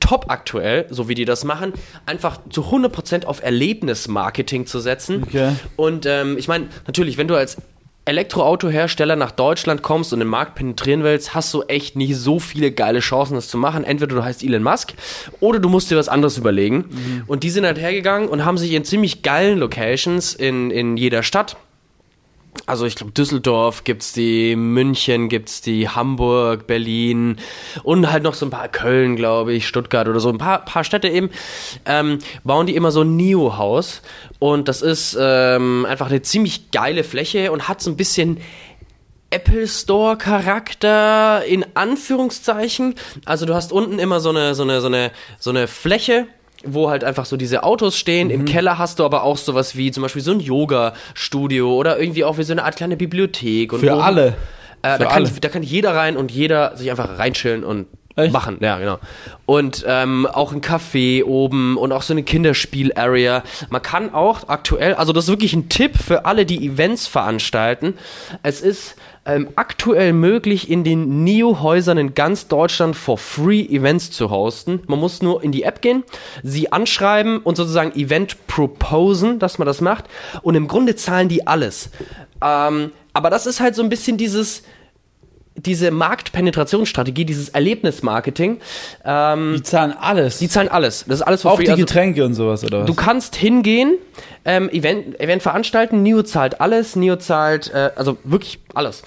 top 0.00 0.26
aktuell, 0.28 0.86
so 0.90 1.08
wie 1.08 1.14
die 1.14 1.24
das 1.24 1.44
machen, 1.44 1.72
einfach 2.06 2.38
zu 2.50 2.62
100% 2.62 3.24
auf 3.24 3.42
Erlebnismarketing 3.42 4.66
zu 4.66 4.80
setzen. 4.80 5.24
Okay. 5.24 5.52
Und 5.76 6.06
ähm, 6.06 6.36
ich 6.38 6.48
meine, 6.48 6.68
natürlich, 6.86 7.18
wenn 7.18 7.28
du 7.28 7.34
als 7.36 7.56
Elektroautohersteller 8.04 9.14
nach 9.14 9.30
Deutschland 9.30 9.82
kommst 9.82 10.12
und 10.12 10.18
den 10.18 10.28
Markt 10.28 10.56
penetrieren 10.56 11.04
willst, 11.04 11.34
hast 11.34 11.54
du 11.54 11.62
echt 11.62 11.94
nicht 11.94 12.16
so 12.16 12.40
viele 12.40 12.72
geile 12.72 12.98
Chancen, 12.98 13.34
das 13.34 13.48
zu 13.48 13.56
machen. 13.56 13.84
Entweder 13.84 14.16
du 14.16 14.24
heißt 14.24 14.42
Elon 14.42 14.62
Musk 14.62 14.94
oder 15.38 15.60
du 15.60 15.68
musst 15.68 15.90
dir 15.90 15.96
was 15.96 16.08
anderes 16.08 16.36
überlegen. 16.36 17.22
Und 17.28 17.44
die 17.44 17.50
sind 17.50 17.64
halt 17.64 17.78
hergegangen 17.78 18.28
und 18.28 18.44
haben 18.44 18.58
sich 18.58 18.72
in 18.72 18.84
ziemlich 18.84 19.22
geilen 19.22 19.58
Locations 19.58 20.34
in, 20.34 20.72
in 20.72 20.96
jeder 20.96 21.22
Stadt 21.22 21.56
also 22.66 22.86
ich 22.86 22.94
glaube 22.94 23.12
Düsseldorf 23.12 23.84
gibt's 23.84 24.12
die, 24.12 24.56
München 24.56 25.28
gibt's 25.28 25.60
die, 25.60 25.88
Hamburg, 25.88 26.66
Berlin 26.66 27.36
und 27.82 28.10
halt 28.10 28.22
noch 28.22 28.34
so 28.34 28.46
ein 28.46 28.50
paar 28.50 28.68
Köln, 28.68 29.16
glaube 29.16 29.52
ich, 29.52 29.66
Stuttgart 29.66 30.08
oder 30.08 30.20
so 30.20 30.28
ein 30.28 30.38
paar, 30.38 30.64
paar 30.64 30.84
Städte 30.84 31.08
eben, 31.08 31.30
ähm, 31.86 32.18
bauen 32.44 32.66
die 32.66 32.76
immer 32.76 32.90
so 32.90 33.02
ein 33.02 33.16
Neo-Haus 33.16 34.02
und 34.38 34.68
das 34.68 34.82
ist 34.82 35.16
ähm, 35.20 35.86
einfach 35.88 36.08
eine 36.08 36.22
ziemlich 36.22 36.70
geile 36.70 37.04
Fläche 37.04 37.52
und 37.52 37.68
hat 37.68 37.80
so 37.80 37.90
ein 37.90 37.96
bisschen 37.96 38.38
Apple 39.30 39.66
Store 39.66 40.18
Charakter 40.18 41.42
in 41.46 41.64
Anführungszeichen. 41.74 42.94
Also 43.24 43.46
du 43.46 43.54
hast 43.54 43.72
unten 43.72 43.98
immer 43.98 44.20
so 44.20 44.28
eine 44.28 44.54
so 44.54 44.62
eine 44.62 44.82
so 44.82 44.88
eine 44.88 45.10
so 45.38 45.50
eine 45.50 45.68
Fläche, 45.68 46.26
wo 46.64 46.90
halt 46.90 47.04
einfach 47.04 47.24
so 47.24 47.36
diese 47.36 47.62
Autos 47.64 47.96
stehen. 47.96 48.28
Mhm. 48.28 48.34
Im 48.34 48.44
Keller 48.44 48.78
hast 48.78 48.98
du 48.98 49.04
aber 49.04 49.22
auch 49.24 49.36
sowas 49.36 49.76
wie 49.76 49.90
zum 49.90 50.02
Beispiel 50.02 50.22
so 50.22 50.32
ein 50.32 50.40
Yoga 50.40 50.94
Studio 51.14 51.74
oder 51.74 51.98
irgendwie 51.98 52.24
auch 52.24 52.38
wie 52.38 52.42
so 52.44 52.52
eine 52.52 52.64
Art 52.64 52.76
kleine 52.76 52.96
Bibliothek. 52.96 53.72
Und 53.72 53.80
Für 53.80 53.92
oben- 53.94 54.02
alle. 54.02 54.26
Äh, 54.84 54.98
da, 54.98 55.04
kann, 55.06 55.30
da 55.40 55.48
kann 55.48 55.62
jeder 55.62 55.94
rein 55.94 56.16
und 56.16 56.32
jeder 56.32 56.76
sich 56.76 56.90
einfach 56.90 57.16
reinchillen 57.18 57.62
und 57.62 57.86
Echt? 58.16 58.32
machen. 58.32 58.58
Ja, 58.60 58.78
genau. 58.78 58.98
Und 59.46 59.84
ähm, 59.86 60.26
auch 60.26 60.52
ein 60.52 60.60
Café 60.60 61.24
oben 61.24 61.76
und 61.76 61.92
auch 61.92 62.02
so 62.02 62.12
eine 62.12 62.22
Kinderspiel-Area. 62.22 63.42
Man 63.70 63.82
kann 63.82 64.12
auch 64.14 64.48
aktuell, 64.48 64.94
also 64.94 65.12
das 65.12 65.24
ist 65.24 65.30
wirklich 65.30 65.54
ein 65.54 65.68
Tipp 65.68 65.96
für 65.96 66.26
alle, 66.26 66.44
die 66.46 66.66
Events 66.66 67.06
veranstalten. 67.06 67.94
Es 68.42 68.60
ist 68.60 68.96
ähm, 69.24 69.50
aktuell 69.56 70.12
möglich, 70.12 70.70
in 70.70 70.84
den 70.84 71.24
Neo-Häusern 71.24 71.96
in 71.96 72.14
ganz 72.14 72.48
Deutschland 72.48 72.96
for 72.96 73.16
free 73.18 73.62
Events 73.62 74.10
zu 74.10 74.30
hosten. 74.30 74.80
Man 74.86 74.98
muss 74.98 75.22
nur 75.22 75.42
in 75.42 75.52
die 75.52 75.62
App 75.62 75.80
gehen, 75.80 76.02
sie 76.42 76.72
anschreiben 76.72 77.38
und 77.38 77.56
sozusagen 77.56 77.92
Event 77.92 78.46
proposen, 78.46 79.38
dass 79.38 79.58
man 79.58 79.66
das 79.66 79.80
macht. 79.80 80.04
Und 80.42 80.54
im 80.54 80.68
Grunde 80.68 80.96
zahlen 80.96 81.28
die 81.28 81.46
alles. 81.46 81.90
Ähm, 82.42 82.92
aber 83.12 83.30
das 83.30 83.46
ist 83.46 83.60
halt 83.60 83.74
so 83.74 83.82
ein 83.82 83.88
bisschen 83.88 84.16
dieses 84.16 84.64
diese 85.54 85.90
Marktpenetrationsstrategie, 85.90 87.24
dieses 87.24 87.50
Erlebnismarketing, 87.50 88.60
ähm, 89.04 89.54
Die 89.56 89.62
zahlen 89.62 89.92
alles. 89.98 90.38
die 90.38 90.48
zahlen 90.48 90.68
alles. 90.68 91.04
Das 91.06 91.16
ist 91.16 91.22
alles 91.22 91.44
auch 91.44 91.56
free. 91.56 91.64
die 91.64 91.70
Also, 91.70 91.82
Getränke 91.84 92.24
und 92.24 92.34
sowas, 92.34 92.64
oder 92.64 92.80
was? 92.80 92.86
du 92.86 92.94
kannst 92.94 93.36
hingehen, 93.36 93.96
ähm, 94.44 94.68
Event, 94.70 95.20
Event 95.20 95.42
veranstalten, 95.42 96.02
Neo 96.02 96.22
zahlt 96.22 96.60
alles, 96.60 96.96
Neo 96.96 97.16
zahlt, 97.16 97.72
äh, 97.72 97.90
also 97.96 98.16
wirklich 98.24 98.60
alles. 98.74 99.02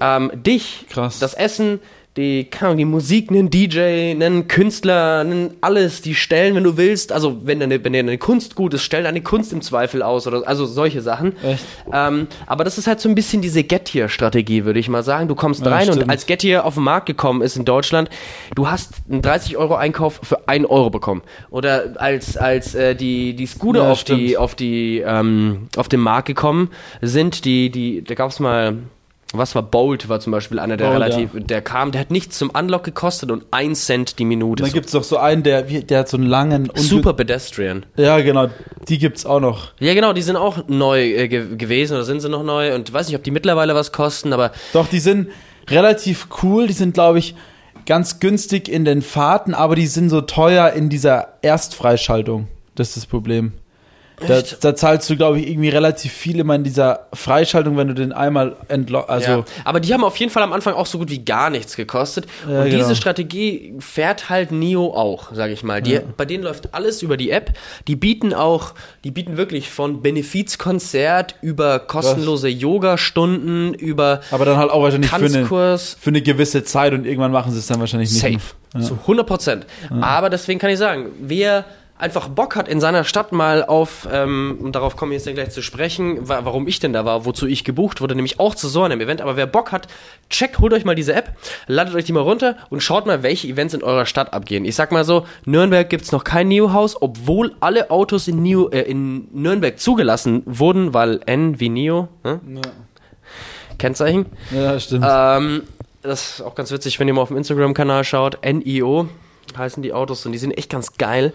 Ähm, 0.00 0.32
dich, 0.34 0.86
Krass. 0.90 1.20
das 1.20 1.34
Essen, 1.34 1.80
die, 2.16 2.44
keine 2.44 2.68
Ahnung, 2.68 2.78
die 2.78 2.84
Musik, 2.84 3.30
einen 3.30 3.50
DJ, 3.50 4.12
einen 4.12 4.46
Künstler, 4.46 5.20
einen 5.20 5.54
alles, 5.60 6.00
die 6.00 6.14
stellen, 6.14 6.54
wenn 6.54 6.62
du 6.62 6.76
willst, 6.76 7.10
also 7.10 7.40
wenn 7.44 7.58
deine, 7.58 7.82
wenn 7.84 7.92
deine 7.92 8.18
Kunst 8.18 8.54
gut 8.54 8.72
ist, 8.74 8.82
stell 8.84 9.02
deine 9.02 9.20
Kunst 9.20 9.52
im 9.52 9.62
Zweifel 9.62 10.00
aus 10.00 10.28
oder 10.28 10.46
also 10.46 10.64
solche 10.64 11.00
Sachen. 11.02 11.34
Echt? 11.42 11.64
Ähm, 11.92 12.28
aber 12.46 12.62
das 12.62 12.78
ist 12.78 12.86
halt 12.86 13.00
so 13.00 13.08
ein 13.08 13.16
bisschen 13.16 13.42
diese 13.42 13.64
Get-Here-Strategie, 13.64 14.64
würde 14.64 14.78
ich 14.78 14.88
mal 14.88 15.02
sagen. 15.02 15.26
Du 15.26 15.34
kommst 15.34 15.64
Ja, 15.64 15.72
rein 15.72 15.88
und 15.88 15.94
stimmt. 15.96 16.10
als 16.10 16.26
Get-Here 16.26 16.64
auf 16.64 16.74
den 16.74 16.84
Markt 16.84 17.06
gekommen 17.06 17.42
ist 17.42 17.56
in 17.56 17.64
Deutschland, 17.64 18.08
du 18.54 18.68
hast 18.68 18.92
einen 19.10 19.20
30-Euro-Einkauf 19.20 20.20
für 20.22 20.46
1 20.48 20.66
Euro 20.70 20.90
bekommen. 20.90 21.22
Oder 21.50 21.94
als, 21.96 22.36
als 22.36 22.76
äh, 22.76 22.94
die, 22.94 23.34
die 23.34 23.46
Scooter 23.46 23.82
Ja, 23.84 23.90
auf, 23.90 24.04
die, 24.04 24.36
auf, 24.36 24.54
die, 24.54 25.02
ähm, 25.04 25.68
auf 25.76 25.88
den 25.88 26.00
Markt 26.00 26.28
gekommen 26.28 26.70
sind, 27.02 27.44
die, 27.44 27.70
die, 27.70 28.04
da 28.04 28.14
gab 28.14 28.30
es 28.30 28.38
mal, 28.38 28.76
was 29.38 29.54
war 29.54 29.62
Bolt, 29.62 30.08
war 30.08 30.20
zum 30.20 30.30
Beispiel 30.30 30.58
einer, 30.58 30.76
der 30.76 30.86
Bolt, 30.86 31.02
relativ, 31.02 31.30
der 31.34 31.62
kam, 31.62 31.92
der 31.92 32.00
hat 32.00 32.10
nichts 32.10 32.38
zum 32.38 32.50
Unlock 32.50 32.84
gekostet 32.84 33.30
und 33.30 33.44
1 33.50 33.86
Cent 33.86 34.18
die 34.18 34.24
Minute. 34.24 34.62
dann 34.62 34.72
gibt's 34.72 34.92
doch 34.92 35.04
so 35.04 35.16
einen, 35.16 35.42
der, 35.42 35.62
der 35.62 36.00
hat 36.00 36.08
so 36.08 36.16
einen 36.16 36.26
langen... 36.26 36.70
Super 36.74 37.14
Pedestrian. 37.14 37.86
Ja, 37.96 38.20
genau. 38.20 38.48
Die 38.88 38.98
gibt's 38.98 39.26
auch 39.26 39.40
noch. 39.40 39.72
Ja, 39.80 39.94
genau, 39.94 40.12
die 40.12 40.22
sind 40.22 40.36
auch 40.36 40.68
neu 40.68 41.02
äh, 41.02 41.28
ge 41.28 41.56
gewesen 41.56 41.94
oder 41.94 42.04
sind 42.04 42.20
sie 42.20 42.28
noch 42.28 42.42
neu 42.42 42.74
und 42.74 42.92
weiß 42.92 43.08
nicht, 43.08 43.16
ob 43.16 43.24
die 43.24 43.30
mittlerweile 43.30 43.74
was 43.74 43.92
kosten, 43.92 44.32
aber 44.32 44.52
Doch, 44.72 44.88
die 44.88 44.98
sind 44.98 45.28
relativ 45.68 46.28
cool. 46.42 46.66
Die 46.66 46.72
sind, 46.72 46.94
glaube 46.94 47.18
ich, 47.18 47.34
ganz 47.86 48.20
günstig 48.20 48.68
in 48.68 48.84
den 48.84 49.02
Fahrten, 49.02 49.54
aber 49.54 49.74
die 49.74 49.86
sind 49.86 50.10
so 50.10 50.20
teuer 50.20 50.70
in 50.70 50.88
dieser 50.88 51.38
Erstfreischaltung. 51.42 52.48
Das 52.74 52.88
ist 52.88 52.96
das 52.96 53.06
Problem. 53.06 53.52
Da, 54.28 54.42
da 54.60 54.74
zahlst 54.74 55.08
du, 55.10 55.16
glaube 55.16 55.40
ich, 55.40 55.48
irgendwie 55.48 55.68
relativ 55.68 56.12
viel 56.12 56.38
immer 56.40 56.54
in 56.54 56.64
dieser 56.64 57.06
Freischaltung, 57.12 57.76
wenn 57.76 57.88
du 57.88 57.94
den 57.94 58.12
einmal 58.12 58.56
entlockst. 58.68 59.10
Also, 59.10 59.30
ja. 59.30 59.44
Aber 59.64 59.80
die 59.80 59.92
haben 59.92 60.04
auf 60.04 60.16
jeden 60.16 60.30
Fall 60.30 60.42
am 60.42 60.52
Anfang 60.52 60.74
auch 60.74 60.86
so 60.86 60.98
gut 60.98 61.10
wie 61.10 61.24
gar 61.24 61.50
nichts 61.50 61.76
gekostet. 61.76 62.26
Ja, 62.48 62.62
und 62.62 62.70
genau. 62.70 62.78
diese 62.78 62.96
Strategie 62.96 63.74
fährt 63.78 64.30
halt 64.30 64.52
Neo 64.52 64.94
auch, 64.94 65.32
sage 65.32 65.52
ich 65.52 65.62
mal. 65.62 65.82
Die, 65.82 66.00
Bei 66.16 66.24
denen 66.24 66.44
läuft 66.44 66.74
alles 66.74 67.02
über 67.02 67.16
die 67.16 67.30
App. 67.30 67.52
Die 67.88 67.96
bieten 67.96 68.34
auch, 68.34 68.74
die 69.04 69.10
bieten 69.10 69.36
wirklich 69.36 69.70
von 69.70 70.02
Benefizkonzert 70.02 71.36
über 71.42 71.78
kostenlose 71.78 72.48
Yoga-Stunden, 72.48 73.74
über 73.74 74.20
aber 74.30 74.44
dann 74.44 74.56
halt 74.56 74.70
auch 74.70 74.82
wahrscheinlich 74.82 75.10
für 75.10 75.24
eine, 75.24 75.78
für 75.78 76.10
eine 76.10 76.22
gewisse 76.22 76.64
Zeit 76.64 76.92
und 76.92 77.06
irgendwann 77.06 77.32
machen 77.32 77.52
sie 77.52 77.58
es 77.58 77.66
dann 77.66 77.80
wahrscheinlich 77.80 78.10
nicht. 78.10 78.20
Safe. 78.20 78.84
Zu 78.84 78.94
100 78.94 79.26
Prozent. 79.26 79.66
Aber 80.00 80.30
deswegen 80.30 80.58
kann 80.58 80.70
ich 80.70 80.78
sagen, 80.78 81.10
wer 81.20 81.64
einfach 81.96 82.28
Bock 82.28 82.56
hat 82.56 82.68
in 82.68 82.80
seiner 82.80 83.04
Stadt 83.04 83.32
mal 83.32 83.64
auf, 83.64 84.08
ähm, 84.10 84.58
und 84.60 84.74
darauf 84.74 84.96
komme 84.96 85.12
ich 85.12 85.18
jetzt 85.18 85.26
dann 85.26 85.34
gleich 85.34 85.50
zu 85.50 85.62
sprechen, 85.62 86.28
wa 86.28 86.44
warum 86.44 86.66
ich 86.66 86.80
denn 86.80 86.92
da 86.92 87.04
war, 87.04 87.24
wozu 87.24 87.46
ich 87.46 87.64
gebucht 87.64 88.00
wurde, 88.00 88.14
nämlich 88.14 88.40
auch 88.40 88.54
zu 88.54 88.68
so 88.68 88.82
einem 88.82 89.00
Event. 89.00 89.20
Aber 89.20 89.36
wer 89.36 89.46
Bock 89.46 89.70
hat, 89.72 89.86
checkt, 90.28 90.58
holt 90.58 90.72
euch 90.72 90.84
mal 90.84 90.94
diese 90.94 91.14
App, 91.14 91.36
ladet 91.66 91.94
euch 91.94 92.04
die 92.04 92.12
mal 92.12 92.20
runter 92.20 92.56
und 92.70 92.82
schaut 92.82 93.06
mal, 93.06 93.22
welche 93.22 93.46
Events 93.46 93.74
in 93.74 93.82
eurer 93.82 94.06
Stadt 94.06 94.32
abgehen. 94.32 94.64
Ich 94.64 94.74
sag 94.74 94.90
mal 94.92 95.04
so, 95.04 95.26
Nürnberg 95.44 95.88
gibt's 95.88 96.10
noch 96.10 96.24
kein 96.24 96.48
Neo-Haus, 96.48 97.00
obwohl 97.00 97.54
alle 97.60 97.90
Autos 97.90 98.26
in, 98.28 98.42
Neo, 98.42 98.68
äh, 98.70 98.82
in 98.82 99.28
Nürnberg 99.32 99.78
zugelassen 99.78 100.42
wurden, 100.46 100.94
weil 100.94 101.20
N 101.26 101.60
wie 101.60 101.68
Neo, 101.68 102.08
ne? 102.22 102.40
Kennzeichen. 103.78 104.26
Ja, 104.50 104.78
stimmt. 104.78 105.04
Ähm, 105.08 105.62
das 106.02 106.34
ist 106.34 106.42
auch 106.42 106.54
ganz 106.54 106.70
witzig, 106.70 107.00
wenn 107.00 107.08
ihr 107.08 107.14
mal 107.14 107.22
auf 107.22 107.28
dem 107.28 107.36
Instagram-Kanal 107.36 108.04
schaut. 108.04 108.38
NIO 108.44 109.08
heißen 109.56 109.82
die 109.82 109.92
Autos 109.92 110.24
und 110.26 110.32
die 110.32 110.38
sind 110.38 110.52
echt 110.52 110.70
ganz 110.70 110.96
geil. 110.96 111.32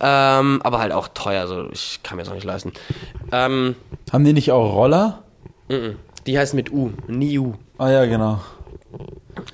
Ähm, 0.00 0.60
aber 0.62 0.78
halt 0.78 0.92
auch 0.92 1.08
teuer, 1.08 1.40
also 1.40 1.68
ich 1.72 2.00
kann 2.02 2.16
mir 2.16 2.22
das 2.22 2.30
auch 2.30 2.34
nicht 2.34 2.44
leisten. 2.44 2.72
Ähm, 3.32 3.76
Haben 4.12 4.24
die 4.24 4.32
nicht 4.32 4.52
auch 4.52 4.74
Roller? 4.74 5.22
mhm. 5.68 5.96
die 6.26 6.38
heißen 6.38 6.56
mit 6.56 6.72
U, 6.72 6.92
NIU. 7.08 7.54
Ah 7.78 7.90
ja, 7.90 8.04
genau. 8.06 8.40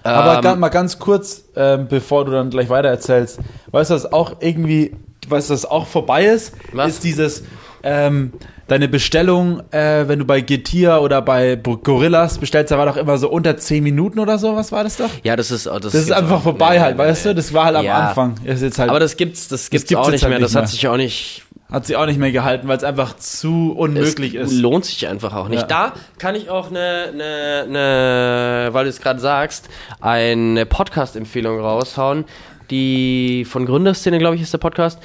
Aber 0.02 0.48
Ähm, 0.48 0.60
mal 0.60 0.68
ganz 0.68 0.98
kurz, 0.98 1.44
ähm, 1.56 1.86
bevor 1.88 2.24
du 2.24 2.32
dann 2.32 2.50
gleich 2.50 2.68
weiter 2.68 2.88
erzählst, 2.88 3.40
weißt 3.70 3.90
du, 3.90 3.94
was 3.94 4.12
auch 4.12 4.36
irgendwie, 4.40 4.96
weißt 5.28 5.50
du, 5.50 5.54
was 5.54 5.64
auch 5.64 5.86
vorbei 5.86 6.24
ist? 6.26 6.54
Was? 6.72 6.88
Ist 6.94 7.04
dieses, 7.04 7.44
ähm, 7.82 8.32
deine 8.68 8.88
Bestellung, 8.88 9.62
äh, 9.72 10.06
wenn 10.08 10.18
du 10.20 10.24
bei 10.24 10.40
Getir 10.40 11.02
oder 11.02 11.20
bei 11.22 11.56
Gorillas 11.56 12.38
bestellst, 12.38 12.70
da 12.70 12.78
war 12.78 12.86
doch 12.86 12.96
immer 12.96 13.18
so 13.18 13.28
unter 13.30 13.56
10 13.56 13.82
Minuten 13.82 14.18
oder 14.18 14.38
so, 14.38 14.56
was 14.56 14.72
war 14.72 14.84
das 14.84 14.96
doch? 14.96 15.10
ja, 15.22 15.36
das 15.36 15.50
ist. 15.50 15.66
Das, 15.66 15.80
Das 15.80 15.94
ist 15.94 16.12
einfach 16.12 16.38
auch- 16.38 16.42
vorbei 16.42 16.74
nee, 16.76 16.80
halt, 16.80 16.96
nee, 16.96 17.02
weißt 17.02 17.24
nee. 17.26 17.30
du? 17.32 17.36
Das 17.36 17.52
war 17.52 17.66
halt 17.66 17.76
am 17.76 17.84
Ja. 17.84 18.08
Anfang. 18.08 18.34
Das 18.44 18.56
ist 18.56 18.62
jetzt 18.62 18.78
halt, 18.78 18.90
Aber 18.90 19.00
das 19.00 19.16
gibt's, 19.16 19.48
das 19.48 19.68
gibt's, 19.70 19.88
gibt's 19.88 20.04
auch 20.06 20.10
nicht 20.10 20.22
halt 20.22 20.30
mehr. 20.30 20.40
Das 20.40 20.54
hat 20.54 20.68
sich 20.68 20.86
auch 20.88 20.96
nicht. 20.96 21.42
hat 21.70 21.86
sie 21.86 21.96
auch 21.96 22.06
nicht 22.06 22.18
mehr 22.18 22.32
gehalten, 22.32 22.68
weil 22.68 22.76
es 22.76 22.84
einfach 22.84 23.16
zu 23.16 23.72
unmöglich 23.76 24.34
es 24.34 24.52
ist. 24.52 24.58
lohnt 24.60 24.84
sich 24.84 25.06
einfach 25.08 25.34
auch 25.34 25.48
nicht. 25.48 25.62
Ja. 25.62 25.66
Da 25.66 25.92
kann 26.18 26.34
ich 26.34 26.50
auch 26.50 26.70
eine, 26.70 27.08
eine, 27.12 27.64
eine 27.68 28.68
weil 28.72 28.84
du 28.84 28.90
es 28.90 29.00
gerade 29.00 29.20
sagst, 29.20 29.68
eine 30.00 30.66
Podcast-Empfehlung 30.66 31.60
raushauen. 31.60 32.24
Die 32.70 33.44
von 33.44 33.66
Gründerszene, 33.66 34.18
glaube 34.18 34.36
ich, 34.36 34.40
ist 34.42 34.52
der 34.54 34.58
Podcast. 34.58 34.98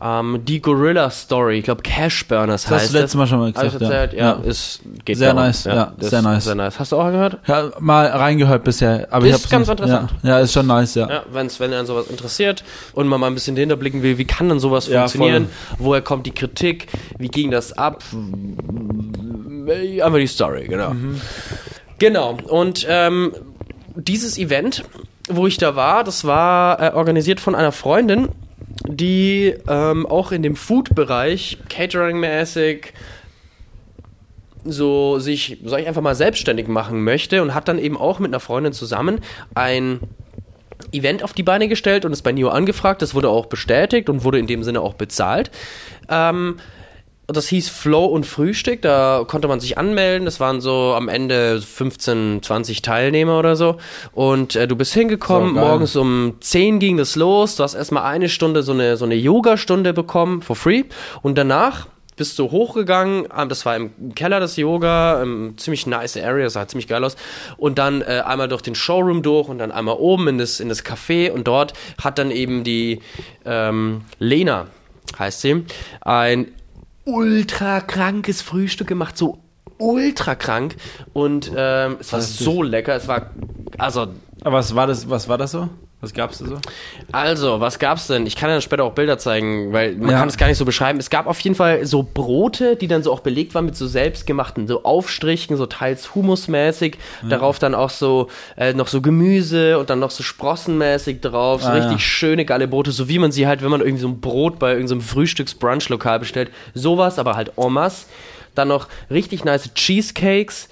Ähm, 0.00 0.40
die 0.44 0.60
Gorilla 0.62 1.10
Story, 1.10 1.58
ich 1.58 1.64
glaube 1.64 1.82
Cash 1.82 2.28
Burners 2.28 2.62
Das 2.62 2.70
hast 2.70 2.80
heißt 2.82 2.94
du 2.94 2.98
letztes 2.98 3.14
Mal 3.16 3.26
schon 3.26 3.38
mal 3.40 3.48
ich 3.48 3.54
gesagt, 3.54 3.80
ja. 3.80 3.88
erzählt? 3.90 4.12
Ja, 4.12 4.38
Ja. 4.38 4.42
Ist, 4.44 4.80
geht 5.04 5.16
Sehr 5.16 5.28
darum. 5.34 5.42
nice, 5.42 5.64
ja, 5.64 5.92
das 5.98 6.10
sehr 6.10 6.22
nice. 6.22 6.44
Sehr 6.44 6.54
nice. 6.54 6.78
Hast 6.78 6.92
du 6.92 6.96
auch 6.96 7.10
gehört? 7.10 7.38
Ja, 7.46 7.70
mal 7.80 8.06
reingehört 8.06 8.62
bisher. 8.64 9.08
Aber 9.10 9.26
ich 9.26 9.32
Ist 9.32 9.40
hab's 9.42 9.50
ganz 9.50 9.66
nicht- 9.68 9.80
interessant. 9.80 10.10
Ja, 10.22 10.28
ja, 10.30 10.38
ist 10.40 10.52
schon 10.52 10.66
nice, 10.66 10.94
ja. 10.94 11.08
Ja, 11.10 11.22
wenn's, 11.32 11.58
wenn 11.58 11.72
einen 11.72 11.86
sowas 11.86 12.06
interessiert 12.08 12.62
und 12.92 13.08
man 13.08 13.20
mal 13.20 13.26
ein 13.26 13.34
bisschen 13.34 13.56
dahinter 13.56 13.76
blicken 13.76 14.02
will, 14.02 14.18
wie 14.18 14.24
kann 14.24 14.48
denn 14.48 14.60
sowas 14.60 14.86
Ja, 14.88 15.00
funktionieren? 15.00 15.48
Woher 15.78 16.00
kommt 16.02 16.26
die 16.26 16.32
Kritik? 16.32 16.86
Wie 17.18 17.28
ging 17.28 17.50
das 17.50 17.72
ab? 17.76 18.02
Einfach 20.02 20.18
die 20.18 20.26
Story, 20.26 20.66
genau. 20.68 20.92
Genau. 21.98 22.36
Und 22.48 22.86
ähm, 22.88 23.32
dieses 23.96 24.38
Event, 24.38 24.84
wo 25.28 25.46
ich 25.46 25.56
da 25.58 25.74
war, 25.76 26.04
das 26.04 26.24
war 26.24 26.80
äh, 26.80 26.94
organisiert 26.94 27.40
von 27.40 27.54
einer 27.54 27.72
Freundin, 27.72 28.28
die 28.88 29.54
ähm, 29.68 30.06
auch 30.06 30.32
in 30.32 30.42
dem 30.42 30.56
Food-Bereich, 30.56 31.58
Catering-mäßig, 31.68 32.92
so 34.64 35.18
sich, 35.18 35.58
sag 35.64 35.80
ich 35.80 35.86
einfach 35.86 36.02
mal, 36.02 36.14
selbstständig 36.14 36.68
machen 36.68 37.04
möchte 37.04 37.42
und 37.42 37.54
hat 37.54 37.68
dann 37.68 37.78
eben 37.78 37.96
auch 37.96 38.18
mit 38.18 38.30
einer 38.30 38.40
Freundin 38.40 38.72
zusammen 38.72 39.20
ein 39.54 40.00
Event 40.92 41.22
auf 41.22 41.32
die 41.32 41.42
Beine 41.42 41.68
gestellt 41.68 42.04
und 42.04 42.12
ist 42.12 42.22
bei 42.22 42.32
NIO 42.32 42.48
angefragt. 42.48 43.02
Das 43.02 43.14
wurde 43.14 43.28
auch 43.28 43.46
bestätigt 43.46 44.08
und 44.08 44.24
wurde 44.24 44.38
in 44.38 44.46
dem 44.46 44.62
Sinne 44.62 44.80
auch 44.80 44.94
bezahlt. 44.94 45.50
Ähm, 46.08 46.56
das 47.30 47.48
hieß 47.48 47.68
Flow 47.68 48.06
und 48.06 48.24
Frühstück, 48.24 48.80
da 48.80 49.22
konnte 49.26 49.48
man 49.48 49.60
sich 49.60 49.76
anmelden. 49.76 50.24
Das 50.24 50.40
waren 50.40 50.62
so 50.62 50.94
am 50.94 51.08
Ende 51.08 51.60
15, 51.60 52.42
20 52.42 52.80
Teilnehmer 52.80 53.38
oder 53.38 53.54
so. 53.54 53.76
Und 54.12 54.56
äh, 54.56 54.66
du 54.66 54.76
bist 54.76 54.94
hingekommen, 54.94 55.54
So, 55.54 55.60
morgens 55.60 55.96
um 55.96 56.36
10 56.40 56.78
ging 56.78 56.96
das 56.96 57.16
los. 57.16 57.56
Du 57.56 57.64
hast 57.64 57.74
erstmal 57.74 58.04
eine 58.04 58.30
Stunde 58.30 58.62
so 58.62 58.72
eine, 58.72 58.96
so 58.96 59.04
eine 59.04 59.14
Yoga-Stunde 59.14 59.92
bekommen, 59.92 60.40
for 60.40 60.56
free. 60.56 60.84
Und 61.20 61.36
danach 61.36 61.88
bist 62.16 62.38
du 62.38 62.50
hochgegangen, 62.50 63.30
ah, 63.30 63.44
das 63.44 63.64
war 63.66 63.76
im 63.76 64.14
Keller 64.14 64.40
des 64.40 64.56
Yoga, 64.56 65.24
ziemlich 65.56 65.86
nice 65.86 66.16
Area, 66.16 66.48
sah 66.48 66.66
ziemlich 66.66 66.88
geil 66.88 67.04
aus. 67.04 67.14
Und 67.58 67.78
dann 67.78 68.00
äh, 68.00 68.22
einmal 68.24 68.48
durch 68.48 68.62
den 68.62 68.74
Showroom 68.74 69.22
durch 69.22 69.48
und 69.48 69.58
dann 69.58 69.70
einmal 69.70 69.96
oben 69.96 70.28
in 70.28 70.38
das, 70.38 70.60
in 70.60 70.70
das 70.70 70.84
Café 70.84 71.30
und 71.30 71.46
dort 71.46 71.74
hat 72.02 72.18
dann 72.18 72.30
eben 72.30 72.64
die 72.64 73.00
ähm, 73.44 74.00
Lena, 74.18 74.66
heißt 75.18 75.42
sie, 75.42 75.64
ein 76.00 76.48
ultra 77.08 77.80
krankes 77.80 78.42
Frühstück 78.42 78.86
gemacht, 78.86 79.16
so 79.16 79.38
ultra 79.78 80.34
krank 80.34 80.76
und 81.12 81.50
ähm, 81.56 81.96
es 82.00 82.12
war 82.12 82.20
so 82.20 82.62
lecker, 82.62 82.94
es 82.96 83.08
war 83.08 83.30
also 83.78 84.08
Aber 84.42 84.58
was 84.58 84.74
war 84.74 84.86
das, 84.86 85.08
was 85.08 85.28
war 85.28 85.38
das 85.38 85.52
so? 85.52 85.68
Was 86.00 86.14
gab's 86.14 86.38
da 86.38 86.46
so? 86.46 86.58
also, 87.10 87.58
was 87.58 87.80
gab's 87.80 88.06
denn? 88.06 88.24
Ich 88.24 88.36
kann 88.36 88.48
ja 88.50 88.60
später 88.60 88.84
auch 88.84 88.92
Bilder 88.92 89.18
zeigen, 89.18 89.72
weil 89.72 89.96
man 89.96 90.10
Ja. 90.10 90.18
kann 90.20 90.28
es 90.28 90.36
gar 90.36 90.46
nicht 90.46 90.56
so 90.56 90.64
beschreiben. 90.64 91.00
Es 91.00 91.10
gab 91.10 91.26
auf 91.26 91.40
jeden 91.40 91.56
Fall 91.56 91.84
so 91.86 92.04
Brote, 92.04 92.76
die 92.76 92.86
dann 92.86 93.02
so 93.02 93.12
auch 93.12 93.18
belegt 93.18 93.52
waren 93.56 93.64
mit 93.64 93.74
so 93.76 93.88
selbstgemachten 93.88 94.68
so 94.68 94.84
Aufstrichen, 94.84 95.56
so 95.56 95.66
teils 95.66 96.14
humusmäßig. 96.14 96.98
Darauf 97.28 97.58
dann 97.58 97.74
auch 97.74 97.90
so 97.90 98.28
äh, 98.56 98.74
noch 98.74 98.86
so 98.86 99.00
Gemüse 99.00 99.76
und 99.80 99.90
dann 99.90 99.98
noch 99.98 100.12
so 100.12 100.22
sprossenmäßig 100.22 101.20
drauf. 101.20 101.62
So 101.64 101.68
Ah, 101.68 101.72
richtig 101.72 101.92
ja. 101.92 101.98
schöne 101.98 102.44
geile 102.44 102.68
Brote, 102.68 102.92
so 102.92 103.08
wie 103.08 103.18
man 103.18 103.32
sie 103.32 103.48
halt, 103.48 103.62
wenn 103.64 103.70
man 103.70 103.80
irgendwie 103.80 104.02
so 104.02 104.08
ein 104.08 104.20
Brot 104.20 104.60
bei 104.60 104.74
irgendeinem 104.74 105.00
Frühstücks-Brunch-Lokal 105.00 106.20
bestellt. 106.20 106.50
Sowas, 106.74 107.18
aber 107.18 107.34
halt 107.34 107.52
en 107.56 107.72
masse. 107.72 108.06
Dann 108.54 108.68
noch 108.68 108.86
richtig 109.10 109.44
nice 109.44 109.72
Cheesecakes. 109.74 110.68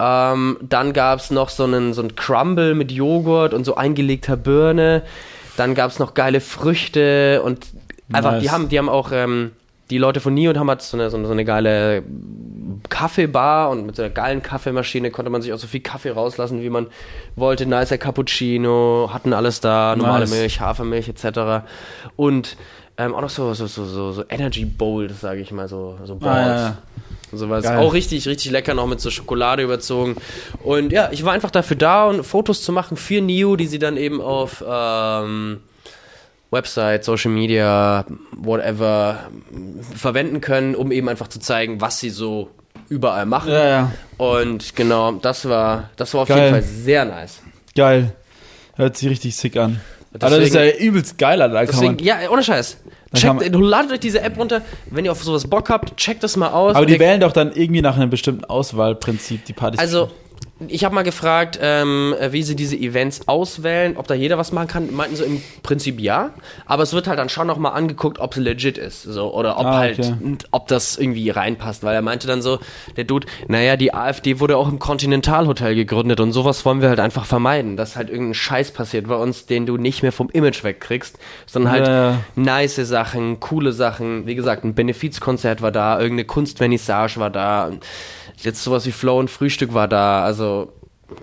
Ähm, 0.00 0.58
dann 0.62 0.92
gab 0.92 1.18
es 1.18 1.30
noch 1.30 1.48
so 1.48 1.64
einen, 1.64 1.92
so 1.92 2.02
einen 2.02 2.14
Crumble 2.14 2.74
mit 2.74 2.92
Joghurt 2.92 3.52
und 3.54 3.64
so 3.64 3.74
eingelegter 3.74 4.36
Birne. 4.36 5.02
Dann 5.56 5.74
gab 5.74 5.90
es 5.90 5.98
noch 5.98 6.14
geile 6.14 6.40
Früchte 6.40 7.42
und 7.42 7.66
einfach, 8.12 8.32
Nice. 8.32 8.42
die 8.42 8.50
haben, 8.50 8.68
die 8.68 8.78
haben 8.78 8.88
auch, 8.88 9.10
ähm, 9.12 9.52
die 9.90 9.98
Leute 9.98 10.20
von 10.20 10.34
Neon 10.34 10.58
haben 10.58 10.68
halt 10.68 10.82
so 10.82 10.96
eine, 10.96 11.10
so 11.10 11.16
eine, 11.16 11.26
so 11.26 11.32
eine 11.32 11.44
geile 11.44 12.02
Kaffeebar 12.88 13.70
und 13.70 13.86
mit 13.86 13.96
so 13.96 14.02
einer 14.02 14.10
geilen 14.10 14.42
Kaffeemaschine 14.42 15.10
konnte 15.10 15.30
man 15.30 15.42
sich 15.42 15.52
auch 15.52 15.58
so 15.58 15.66
viel 15.66 15.80
Kaffee 15.80 16.10
rauslassen, 16.10 16.62
wie 16.62 16.70
man 16.70 16.86
wollte. 17.36 17.66
Nicer 17.66 17.98
Cappuccino, 17.98 19.10
hatten 19.12 19.32
alles 19.32 19.60
da, 19.60 19.94
normale 19.96 20.20
Nice. 20.20 20.30
Milch, 20.30 20.60
Hafermilch 20.60 21.08
etc. 21.08 21.66
Und 22.16 22.56
ähm, 22.96 23.14
auch 23.14 23.20
noch 23.20 23.30
so, 23.30 23.54
so, 23.54 23.66
so, 23.66 23.84
so, 23.84 24.12
so 24.12 24.24
Energy 24.28 24.64
Bowls, 24.64 25.20
sage 25.20 25.40
ich 25.40 25.52
mal, 25.52 25.68
so, 25.68 25.98
so 26.04 26.16
Balls. 26.16 26.48
Ah, 26.48 26.56
ja, 26.56 26.68
ja. 26.68 26.78
Sowas. 27.30 27.66
Auch 27.66 27.92
richtig, 27.92 28.26
richtig 28.26 28.50
lecker, 28.52 28.74
noch 28.74 28.86
mit 28.86 29.00
so 29.00 29.10
Schokolade 29.10 29.62
überzogen. 29.62 30.16
Und 30.62 30.92
ja, 30.92 31.10
ich 31.12 31.24
war 31.24 31.32
einfach 31.32 31.50
dafür 31.50 31.76
da, 31.76 32.06
und 32.06 32.24
Fotos 32.24 32.62
zu 32.62 32.72
machen 32.72 32.96
für 32.96 33.20
Neo, 33.20 33.56
die 33.56 33.66
sie 33.66 33.78
dann 33.78 33.96
eben 33.98 34.20
auf 34.20 34.64
ähm, 34.66 35.60
Website, 36.50 37.04
Social 37.04 37.30
Media, 37.30 38.06
whatever 38.32 39.28
verwenden 39.94 40.40
können, 40.40 40.74
um 40.74 40.90
eben 40.90 41.08
einfach 41.08 41.28
zu 41.28 41.38
zeigen, 41.38 41.80
was 41.80 42.00
sie 42.00 42.10
so 42.10 42.50
überall 42.88 43.26
machen. 43.26 43.50
Ja, 43.50 43.64
ja. 43.68 43.92
Und 44.16 44.74
genau, 44.76 45.12
das 45.12 45.48
war, 45.48 45.90
das 45.96 46.12
war 46.14 46.22
auf 46.22 46.28
Geil. 46.28 46.38
jeden 46.38 46.50
Fall 46.50 46.62
sehr 46.62 47.04
nice. 47.04 47.40
Geil. 47.74 48.12
Hört 48.76 48.96
sich 48.96 49.08
richtig 49.08 49.36
sick 49.36 49.56
an. 49.56 49.80
Deswegen- 50.12 50.24
Alter, 50.24 50.38
das 50.38 50.48
ist 50.48 50.54
ja 50.54 50.86
übelst 50.86 51.18
geil, 51.18 51.42
Alter. 51.42 51.66
Deswegen, 51.66 51.98
ja, 51.98 52.16
ohne 52.30 52.42
Scheiß. 52.42 52.78
Checkt, 53.14 53.54
ladet 53.54 53.92
euch 53.92 54.00
diese 54.00 54.20
App 54.20 54.36
runter, 54.38 54.60
wenn 54.90 55.04
ihr 55.04 55.12
auf 55.12 55.22
sowas 55.22 55.46
Bock 55.48 55.70
habt, 55.70 55.96
checkt 55.96 56.22
das 56.22 56.36
mal 56.36 56.48
aus. 56.48 56.76
aber 56.76 56.84
die 56.84 56.98
wählen 56.98 57.20
doch 57.20 57.32
dann 57.32 57.52
irgendwie 57.52 57.80
nach 57.80 57.96
einem 57.96 58.10
bestimmten 58.10 58.44
Auswahlprinzip 58.44 59.44
die 59.46 59.54
Partys. 59.54 59.80
Also, 59.80 60.10
ich 60.66 60.84
habe 60.84 60.94
mal 60.94 61.02
gefragt, 61.04 61.58
ähm, 61.62 62.14
wie 62.30 62.42
sie 62.42 62.56
diese 62.56 62.76
Events 62.76 63.28
auswählen, 63.28 63.96
ob 63.96 64.08
da 64.08 64.14
jeder 64.14 64.38
was 64.38 64.50
machen 64.50 64.66
kann. 64.66 64.92
Meinten 64.94 65.14
so 65.14 65.24
im 65.24 65.40
Prinzip 65.62 66.00
ja, 66.00 66.30
aber 66.66 66.82
es 66.82 66.92
wird 66.92 67.06
halt 67.06 67.18
dann 67.18 67.28
schon 67.28 67.46
nochmal 67.46 67.72
angeguckt, 67.74 68.18
ob 68.18 68.32
es 68.32 68.38
legit 68.38 68.76
ist, 68.76 69.02
so 69.02 69.32
oder 69.32 69.58
ob 69.58 69.66
Ah, 69.66 69.76
halt, 69.78 69.98
okay. 70.00 70.14
ob 70.50 70.66
das 70.66 70.96
irgendwie 70.96 71.30
reinpasst, 71.30 71.84
weil 71.84 71.94
er 71.94 72.02
meinte 72.02 72.26
dann 72.26 72.42
so, 72.42 72.58
der 72.96 73.04
Dude, 73.04 73.26
naja, 73.46 73.76
die 73.76 73.94
AfD 73.94 74.40
wurde 74.40 74.56
auch 74.56 74.68
im 74.68 74.78
Continental 74.80 75.46
Hotel 75.46 75.74
gegründet 75.76 76.18
und 76.20 76.32
sowas 76.32 76.64
wollen 76.64 76.80
wir 76.82 76.88
halt 76.88 77.00
einfach 77.00 77.24
vermeiden, 77.24 77.76
dass 77.76 77.94
halt 77.96 78.10
irgendein 78.10 78.34
Scheiß 78.34 78.72
passiert 78.72 79.06
bei 79.06 79.16
uns, 79.16 79.46
den 79.46 79.64
du 79.66 79.76
nicht 79.76 80.02
mehr 80.02 80.12
vom 80.12 80.28
Image 80.30 80.64
wegkriegst, 80.64 81.18
sondern 81.46 81.72
halt 81.72 81.86
Ja, 81.86 82.10
ja. 82.10 82.18
nice 82.34 82.76
Sachen, 82.76 83.38
coole 83.38 83.72
Sachen. 83.72 84.26
Wie 84.26 84.34
gesagt, 84.34 84.64
ein 84.64 84.74
Benefizkonzert 84.74 85.62
war 85.62 85.70
da, 85.72 86.00
irgendeine 86.00 86.24
Kunstvernissage 86.26 87.18
war 87.20 87.30
da. 87.30 87.66
und 87.66 87.84
Jetzt 88.42 88.62
sowas 88.62 88.86
wie 88.86 88.92
Flow 88.92 89.18
und 89.18 89.30
Frühstück 89.30 89.74
war 89.74 89.88
da, 89.88 90.22
also 90.22 90.72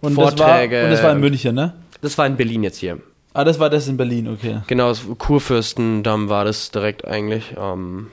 und 0.01 0.13
Vorträge. 0.15 0.75
Das 0.75 0.81
war, 0.81 0.85
und 0.85 0.91
das 0.91 1.03
war 1.03 1.11
in 1.13 1.19
München, 1.19 1.55
ne? 1.55 1.73
Das 2.01 2.17
war 2.17 2.27
in 2.27 2.35
Berlin 2.35 2.63
jetzt 2.63 2.77
hier. 2.77 2.99
Ah, 3.33 3.43
das 3.43 3.59
war 3.59 3.69
das 3.69 3.87
in 3.87 3.97
Berlin, 3.97 4.29
okay. 4.29 4.59
Genau, 4.67 4.93
Kurfürstendamm 5.17 6.29
war 6.29 6.45
das 6.45 6.71
direkt 6.71 7.05
eigentlich. 7.05 7.53
Ähm, 7.57 8.07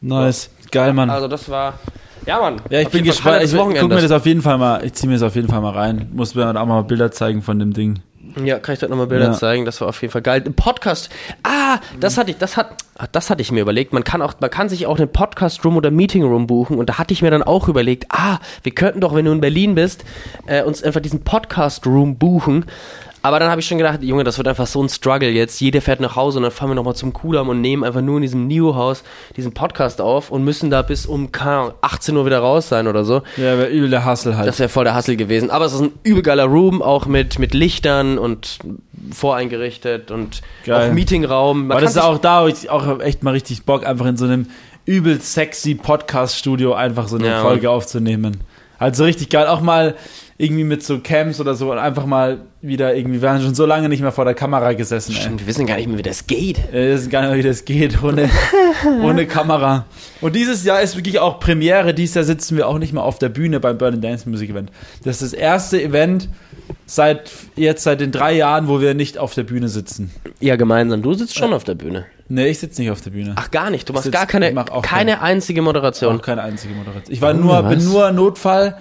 Nice. 0.00 0.50
Geil, 0.70 0.92
Mann. 0.92 1.10
also 1.10 1.26
das 1.26 1.48
war, 1.48 1.74
ja 2.24 2.40
Mann. 2.40 2.60
ja, 2.70 2.80
ich 2.80 2.88
bin 2.88 3.04
gespannt. 3.04 3.42
Ich 3.42 3.52
guck 3.52 3.74
mir 3.74 4.00
das 4.00 4.12
auf 4.12 4.26
jeden 4.26 4.42
Fall 4.42 4.58
mal, 4.58 4.84
ich 4.84 4.92
zieh 4.92 5.06
mir 5.06 5.14
das 5.14 5.22
auf 5.22 5.34
jeden 5.34 5.48
Fall 5.48 5.60
mal 5.60 5.72
rein. 5.72 6.08
Muss 6.12 6.34
mir 6.34 6.48
auch 6.48 6.66
mal 6.66 6.82
Bilder 6.82 7.10
zeigen 7.10 7.42
von 7.42 7.58
dem 7.58 7.72
Ding. 7.72 8.00
Ja, 8.44 8.58
kann 8.58 8.72
ich 8.74 8.78
dir 8.80 8.88
nochmal 8.88 9.06
Bilder 9.06 9.26
Ja. 9.26 9.32
zeigen, 9.32 9.64
das 9.64 9.80
war 9.80 9.88
auf 9.88 10.00
jeden 10.02 10.12
Fall 10.12 10.22
geil. 10.22 10.42
Ein 10.44 10.54
Podcast. 10.54 11.10
Ah, 11.42 11.78
das 12.00 12.18
hatte 12.18 12.30
ich, 12.30 12.38
das 12.38 12.56
hat, 12.56 12.70
ah, 12.96 13.06
das 13.10 13.30
hatte 13.30 13.42
ich 13.42 13.50
mir 13.52 13.60
überlegt. 13.60 13.92
Man 13.92 14.04
kann 14.04 14.22
auch, 14.22 14.34
man 14.40 14.50
kann 14.50 14.68
sich 14.68 14.86
auch 14.86 14.98
einen 14.98 15.08
Podcast-Room 15.10 15.76
oder 15.76 15.90
Meeting-Room 15.90 16.46
buchen 16.46 16.78
und 16.78 16.88
da 16.88 16.98
hatte 16.98 17.12
ich 17.14 17.22
mir 17.22 17.30
dann 17.30 17.42
auch 17.42 17.68
überlegt, 17.68 18.06
ah, 18.10 18.38
wir 18.62 18.72
könnten 18.72 19.00
doch, 19.00 19.14
wenn 19.14 19.24
du 19.24 19.32
in 19.32 19.40
Berlin 19.40 19.74
bist, 19.74 20.04
äh, 20.46 20.62
uns 20.62 20.82
einfach 20.82 21.00
diesen 21.00 21.24
Podcast-Room 21.24 22.16
buchen. 22.18 22.66
Aber 23.28 23.40
dann 23.40 23.50
habe 23.50 23.60
ich 23.60 23.66
schon 23.66 23.76
gedacht, 23.76 24.02
Junge, 24.02 24.24
das 24.24 24.38
wird 24.38 24.48
einfach 24.48 24.66
so 24.66 24.82
ein 24.82 24.88
Struggle 24.88 25.28
jetzt. 25.28 25.60
Jeder 25.60 25.82
fährt 25.82 26.00
nach 26.00 26.16
Hause 26.16 26.38
und 26.38 26.44
dann 26.44 26.50
fahren 26.50 26.70
wir 26.70 26.74
nochmal 26.74 26.96
zum 26.96 27.12
Kudamm 27.12 27.50
und 27.50 27.60
nehmen 27.60 27.84
einfach 27.84 28.00
nur 28.00 28.16
in 28.16 28.22
diesem 28.22 28.46
Neo-Haus 28.46 29.04
diesen 29.36 29.52
Podcast 29.52 30.00
auf 30.00 30.30
und 30.30 30.44
müssen 30.44 30.70
da 30.70 30.80
bis 30.80 31.04
um 31.04 31.30
keine 31.30 31.50
Ahnung, 31.50 31.72
18 31.82 32.16
Uhr 32.16 32.24
wieder 32.24 32.38
raus 32.38 32.70
sein 32.70 32.86
oder 32.86 33.04
so. 33.04 33.16
Ja, 33.36 33.58
wäre 33.58 33.66
übel 33.68 33.90
der 33.90 34.06
Hustle 34.06 34.38
halt. 34.38 34.48
Das 34.48 34.58
wäre 34.58 34.70
voll 34.70 34.84
der 34.84 34.94
Hassel 34.94 35.16
gewesen. 35.16 35.50
Aber 35.50 35.66
es 35.66 35.74
ist 35.74 35.82
ein 35.82 35.92
übel 36.04 36.22
geiler 36.22 36.44
Room, 36.44 36.80
auch 36.80 37.04
mit, 37.04 37.38
mit 37.38 37.52
Lichtern 37.52 38.16
und 38.16 38.60
voreingerichtet 39.12 40.10
und 40.10 40.40
Geil. 40.64 40.88
auch 40.88 40.94
Meetingraum. 40.94 41.66
Man 41.66 41.72
Aber 41.72 41.82
das 41.82 41.96
ist 41.96 42.02
auch 42.02 42.16
da, 42.16 42.40
hab 42.40 42.48
ich 42.48 42.70
auch 42.70 42.98
echt 43.00 43.22
mal 43.22 43.32
richtig 43.32 43.64
Bock, 43.64 43.84
einfach 43.84 44.06
in 44.06 44.16
so 44.16 44.24
einem 44.24 44.46
übel 44.86 45.20
sexy 45.20 45.74
Podcast-Studio 45.74 46.72
einfach 46.72 47.08
so 47.08 47.18
eine 47.18 47.26
Ja, 47.26 47.42
Folge 47.42 47.68
aufzunehmen. 47.68 48.38
Also 48.78 49.04
richtig 49.04 49.28
geil. 49.28 49.48
Auch 49.48 49.60
mal 49.60 49.96
irgendwie 50.40 50.62
mit 50.62 50.84
so 50.84 51.00
Cams 51.00 51.40
oder 51.40 51.54
so 51.56 51.72
und 51.72 51.78
einfach 51.78 52.06
mal 52.06 52.38
wieder 52.62 52.94
irgendwie, 52.94 53.20
wir 53.20 53.30
haben 53.30 53.42
schon 53.42 53.56
so 53.56 53.66
lange 53.66 53.88
nicht 53.88 54.02
mehr 54.02 54.12
vor 54.12 54.24
der 54.24 54.34
Kamera 54.34 54.72
gesessen, 54.72 55.12
ey. 55.16 55.20
Stimmt, 55.22 55.40
wir 55.40 55.46
wissen 55.48 55.66
gar 55.66 55.76
nicht 55.76 55.88
mehr, 55.88 55.98
wie 55.98 56.02
das 56.02 56.28
geht. 56.28 56.58
Äh, 56.72 56.90
Wir 56.90 56.94
wissen 56.94 57.10
gar 57.10 57.22
nicht 57.22 57.30
mehr, 57.30 57.38
wie 57.38 57.48
das 57.48 57.64
geht 57.64 58.00
ohne, 58.04 58.30
ohne 59.02 59.26
Kamera. 59.26 59.84
Und 60.20 60.36
dieses 60.36 60.64
Jahr 60.64 60.80
ist 60.80 60.96
wirklich 60.96 61.18
auch 61.18 61.40
Premiere. 61.40 61.92
Dieses 61.92 62.14
Jahr 62.14 62.24
sitzen 62.24 62.56
wir 62.56 62.68
auch 62.68 62.78
nicht 62.78 62.92
mehr 62.92 63.02
auf 63.02 63.18
der 63.18 63.28
Bühne 63.30 63.58
beim 63.58 63.78
Burn 63.78 63.94
and 63.94 64.04
Dance 64.04 64.28
Music 64.30 64.50
Event. 64.50 64.70
Das 65.04 65.20
ist 65.22 65.32
das 65.32 65.38
erste 65.40 65.82
Event 65.82 66.28
seit 66.86 67.30
jetzt 67.56 67.82
seit 67.82 68.00
den 68.00 68.12
drei 68.12 68.32
Jahren, 68.34 68.68
wo 68.68 68.80
wir 68.80 68.94
nicht 68.94 69.18
auf 69.18 69.34
der 69.34 69.42
Bühne 69.44 69.68
sitzen. 69.68 70.10
Ja, 70.40 70.54
gemeinsam. 70.56 71.02
Du 71.02 71.14
sitzt 71.14 71.36
schon 71.36 71.52
auf 71.52 71.64
der 71.64 71.74
Bühne. 71.74 72.06
Nee, 72.28 72.48
ich 72.48 72.58
sitze 72.58 72.80
nicht 72.82 72.90
auf 72.90 73.00
der 73.00 73.10
Bühne. 73.10 73.32
Ach, 73.36 73.50
gar 73.50 73.70
nicht. 73.70 73.88
Du 73.88 73.92
machst 73.92 74.04
sitz- 74.06 74.12
gar 74.12 74.26
keine, 74.26 74.48
ich 74.50 74.54
mach 74.54 74.68
auch 74.70 74.82
keine 74.82 75.12
keine- 75.12 75.22
einzige 75.22 75.62
Moderation. 75.62 76.16
Auch 76.18 76.22
keine 76.22 76.42
einzige 76.42 76.74
Moderation. 76.74 77.12
Ich 77.12 77.20
war 77.22 77.34
Oh, 77.34 77.38
nur, 77.38 77.64
was? 77.64 77.70
bin 77.74 77.84
nur 77.84 78.12
Notfall, 78.12 78.76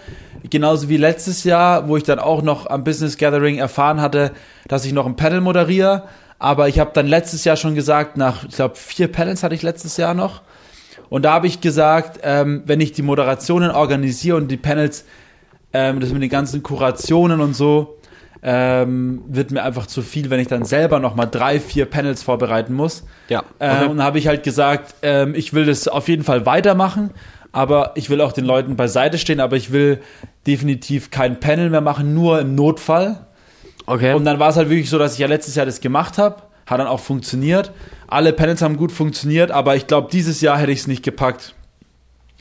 genauso 0.49 0.89
wie 0.89 0.97
letztes 0.97 1.43
Jahr, 1.43 1.87
wo 1.87 1.97
ich 1.97 2.03
dann 2.03 2.19
auch 2.19 2.41
noch 2.41 2.67
am 2.67 2.83
Business 2.83 3.17
Gathering 3.17 3.57
erfahren 3.57 4.01
hatte, 4.01 4.31
dass 4.67 4.85
ich 4.85 4.93
noch 4.93 5.05
ein 5.05 5.15
Panel 5.15 5.41
moderiere. 5.41 6.03
Aber 6.39 6.67
ich 6.67 6.79
habe 6.79 6.91
dann 6.93 7.07
letztes 7.07 7.43
Jahr 7.43 7.55
schon 7.55 7.75
gesagt, 7.75 8.17
nach, 8.17 8.43
ich 8.43 8.55
glaube, 8.55 8.75
vier 8.75 9.11
Panels 9.11 9.43
hatte 9.43 9.55
ich 9.55 9.63
letztes 9.63 9.97
Jahr 9.97 10.13
noch. 10.13 10.41
Und 11.09 11.23
da 11.23 11.33
habe 11.33 11.47
ich 11.47 11.61
gesagt, 11.61 12.19
ähm, 12.23 12.63
wenn 12.65 12.81
ich 12.81 12.91
die 12.91 13.01
Moderationen 13.01 13.71
organisiere 13.71 14.37
und 14.37 14.49
die 14.49 14.57
Panels, 14.57 15.05
ähm, 15.73 15.99
das 15.99 16.11
mit 16.11 16.21
den 16.21 16.29
ganzen 16.29 16.63
Kurationen 16.63 17.41
und 17.41 17.55
so, 17.55 17.97
ähm, 18.43 19.23
wird 19.27 19.51
mir 19.51 19.63
einfach 19.63 19.87
zu 19.87 20.01
viel, 20.01 20.29
wenn 20.29 20.39
ich 20.39 20.47
dann 20.47 20.63
selber 20.63 20.99
noch 20.99 21.15
mal 21.15 21.25
drei, 21.25 21.59
vier 21.59 21.85
Panels 21.85 22.23
vorbereiten 22.23 22.73
muss. 22.73 23.03
Ja. 23.29 23.43
Ähm, 23.59 23.89
und 23.89 23.97
dann 23.97 24.05
habe 24.05 24.19
ich 24.19 24.27
halt 24.27 24.43
gesagt, 24.43 24.95
ähm, 25.01 25.33
ich 25.33 25.53
will 25.53 25.65
das 25.65 25.87
auf 25.87 26.07
jeden 26.07 26.23
Fall 26.23 26.45
weitermachen, 26.45 27.11
aber 27.57 27.93
ich 27.95 28.11
will 28.11 28.21
auch 28.21 28.33
den 28.33 28.45
Leuten 28.45 28.75
beiseite 28.75 29.17
stehen, 29.17 29.39
aber 29.39 29.55
ich 29.55 29.71
will 29.71 29.99
definitiv 30.45 31.09
kein 31.09 31.39
Panel 31.39 31.71
mehr 31.71 31.81
machen, 31.81 32.13
nur 32.13 32.39
im 32.39 32.53
Notfall. 32.53 33.25
Okay. 33.87 34.13
Und 34.13 34.25
dann 34.25 34.37
war 34.37 34.49
es 34.49 34.57
halt 34.57 34.69
wirklich 34.69 34.91
so, 34.91 34.99
dass 34.99 35.13
ich 35.13 35.19
ja 35.19 35.25
letztes 35.25 35.55
Jahr 35.55 35.65
das 35.65 35.81
gemacht 35.81 36.19
habe, 36.19 36.43
hat 36.67 36.79
dann 36.79 36.85
auch 36.85 36.99
funktioniert. 36.99 37.71
Alle 38.07 38.31
Panels 38.31 38.61
haben 38.61 38.77
gut 38.77 38.91
funktioniert, 38.91 39.49
aber 39.49 39.75
ich 39.75 39.87
glaube, 39.87 40.09
dieses 40.11 40.39
Jahr 40.39 40.59
hätte 40.59 40.71
ich 40.71 40.81
es 40.81 40.87
nicht 40.87 41.01
gepackt. 41.01 41.55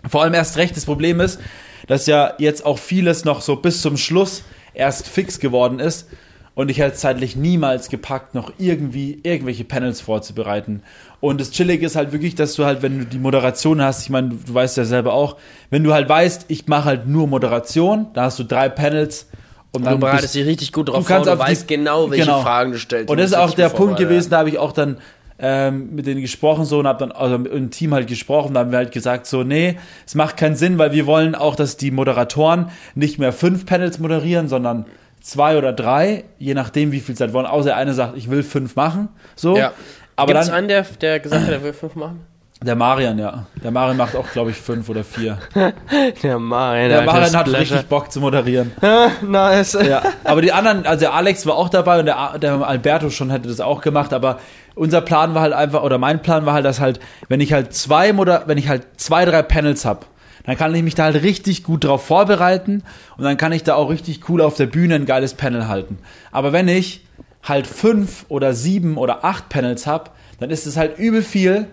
Vor 0.07 0.23
allem 0.23 0.35
erst 0.35 0.59
recht, 0.59 0.77
das 0.77 0.85
Problem 0.85 1.19
ist, 1.21 1.41
dass 1.87 2.07
ja 2.07 2.35
jetzt 2.37 2.67
auch 2.67 2.79
vieles 2.79 3.25
noch 3.25 3.41
so 3.41 3.57
bis 3.57 3.81
zum 3.81 3.97
Schluss 3.97 4.43
erst 4.75 5.09
fix 5.09 5.41
geworden 5.41 5.79
ist 5.79 6.11
und 6.57 6.71
ich 6.71 6.79
hätte 6.81 6.95
es 6.95 7.01
zeitlich 7.01 7.37
niemals 7.37 7.89
gepackt, 7.91 8.35
noch 8.35 8.53
irgendwie 8.59 9.21
irgendwelche 9.23 9.63
Panels 9.63 10.01
vorzubereiten. 10.01 10.83
Und 11.21 11.41
das 11.41 11.53
Chillige 11.53 11.87
ist 11.87 11.95
halt 11.95 12.11
wirklich, 12.13 12.35
dass 12.35 12.55
du 12.55 12.65
halt, 12.65 12.83
wenn 12.83 12.99
du 12.99 13.05
die 13.07 13.19
Moderation 13.19 13.81
hast, 13.81 14.03
ich 14.03 14.11
meine, 14.11 14.31
du, 14.31 14.37
du 14.45 14.53
weißt 14.55 14.77
ja 14.77 14.85
selber 14.85 15.13
auch, 15.13 15.37
wenn 15.71 15.85
du 15.85 15.93
halt 15.95 16.09
weißt, 16.09 16.47
ich 16.49 16.67
mache 16.67 16.87
halt 16.87 17.07
nur 17.07 17.29
Moderation, 17.29 18.07
da 18.15 18.23
hast 18.25 18.39
du 18.41 18.45
drei 18.45 18.69
Panels 18.69 19.29
und 19.73 19.85
du 19.85 19.91
dann 19.91 20.01
bereitest 20.01 20.23
bist- 20.23 20.35
dich 20.35 20.47
richtig 20.47 20.73
gut 20.73 20.89
drauf 20.89 20.99
du 20.99 21.05
kannst 21.05 21.29
vor. 21.29 21.37
Du 21.37 21.41
auf 21.43 21.47
die- 21.47 21.53
weißt 21.53 21.69
genau, 21.69 22.11
welche 22.11 22.25
genau. 22.25 22.41
Fragen 22.43 22.73
du 22.73 22.79
stellst. 22.79 23.11
und 23.11 23.17
Du 23.19 23.23
das 23.23 23.31
ist 23.33 23.37
auch 23.37 23.53
der 23.55 23.69
Punkt 23.69 23.99
gewesen, 23.99 24.31
da 24.31 24.39
habe 24.39 24.49
ich 24.49 24.59
auch 24.59 24.73
dann 24.73 24.97
ähm, 25.39 25.95
mit 25.95 26.07
denen 26.07 26.23
gesprochen 26.23 26.65
so 26.65 26.79
und 26.79 26.87
habe 26.87 26.99
dann 27.01 27.13
also 27.13 27.35
im 27.35 27.71
Team 27.71 27.93
halt 27.93 28.07
gesprochen, 28.09 28.55
da 28.55 28.61
haben 28.61 28.71
wir 28.71 28.79
halt 28.79 28.91
gesagt 28.93 29.27
so, 29.27 29.43
nee, 29.43 29.77
es 30.07 30.15
macht 30.15 30.39
keinen 30.39 30.57
Sinn, 30.57 30.79
weil 30.79 30.93
wir 30.93 31.05
wollen 31.05 31.35
auch, 31.35 31.57
dass 31.57 31.77
die 31.77 31.91
Moderatoren 31.91 32.71
nicht 32.95 33.19
mehr 33.19 33.35
fünf 33.35 33.67
Panels 33.67 33.99
moderieren, 33.99 34.49
sondern 34.49 34.87
zwei 35.27 35.59
oder 35.59 35.73
drei, 35.73 36.25
je 36.39 36.55
nachdem 36.55 36.93
wie 36.93 37.01
viel 37.01 37.17
Zeit 37.17 37.33
wollen. 37.33 37.47
Außer 37.47 37.67
der 37.67 37.77
eine 37.77 37.95
sagt, 37.95 38.17
ich 38.17 38.31
will 38.31 38.43
fünf 38.43 38.77
machen, 38.77 39.09
so. 39.35 39.57
Ja. 39.57 39.73
Aber 40.15 40.33
Gibt's 40.33 40.47
dann 40.47 40.57
einen, 40.57 40.69
der, 40.69 40.83
der 40.83 41.21
gesagt 41.21 41.45
hat, 41.45 41.53
er 41.53 41.63
will 41.63 41.73
fünf 41.73 41.95
machen? 41.95 42.25
der 42.63 42.75
Marian, 42.75 43.19
ja, 43.19 43.47
der 43.63 43.71
Marian 43.71 43.99
macht 43.99 44.17
auch, 44.17 44.31
glaube 44.33 44.51
ich, 44.51 44.57
fünf 44.57 44.89
oder 44.89 45.05
vier. 45.05 45.37
Der 46.23 46.39
Marian, 46.39 46.89
Der 46.89 47.03
Marian 47.03 47.37
hat 47.37 47.49
Splasher. 47.49 47.61
richtig 47.61 47.87
Bock 47.89 48.11
zu 48.11 48.19
moderieren. 48.21 48.73
nice. 49.23 49.75
Ja, 49.75 50.03
aber 50.25 50.41
die 50.41 50.53
anderen, 50.53 50.87
also 50.87 51.01
der 51.01 51.13
Alex 51.13 51.45
war 51.45 51.55
auch 51.57 51.69
dabei 51.69 52.01
und 52.01 52.07
der, 52.07 52.39
der 52.39 52.67
Alberto 52.67 53.11
schon 53.11 53.29
hätte 53.31 53.49
das 53.49 53.61
auch 53.61 53.83
gemacht, 53.83 54.15
aber 54.15 54.39
unser 54.75 55.03
Plan 55.03 55.35
war 55.35 55.43
halt 55.43 55.53
einfach, 55.53 55.83
oder 55.83 55.99
mein 55.99 56.23
Plan 56.23 56.47
war 56.47 56.55
halt, 56.55 56.65
dass 56.65 56.81
halt, 56.81 56.99
wenn 57.29 57.41
ich 57.41 57.53
halt 57.53 57.75
zwei 57.75 58.15
Moder 58.15 58.45
wenn 58.47 58.57
ich 58.57 58.69
halt 58.69 58.87
zwei, 58.97 59.27
drei 59.27 59.43
Panels 59.43 59.85
hab, 59.85 60.07
dann 60.47 60.57
kann 60.57 60.75
ich 60.75 60.83
mich 60.83 60.95
da 60.95 61.05
halt 61.05 61.23
richtig 61.23 61.63
gut 61.65 61.85
drauf 61.85 62.05
vorbereiten 62.07 62.83
und 63.17 63.25
dann 63.25 63.37
kann 63.37 63.53
ich 63.53 63.63
da 63.65 63.75
auch 63.75 63.91
richtig 63.91 64.29
cool 64.29 64.41
auf 64.41 64.55
der 64.57 64.67
Bühne 64.67 64.95
ein 64.95 65.07
geiles 65.07 65.35
Panel 65.35 65.69
halten. 65.69 65.99
Aber 66.33 66.53
wenn 66.53 66.69
ich 66.69 67.05
halt 67.43 67.67
fünf 67.67 68.25
oder 68.29 68.55
sieben 68.55 68.97
oder 68.97 69.25
acht 69.25 69.49
Panels 69.49 69.87
hab, 69.87 70.15
dann 70.41 70.51
ist 70.51 70.67
es 70.67 70.77
halt 70.77 70.99
übel 70.99 71.23
viel 71.23 71.67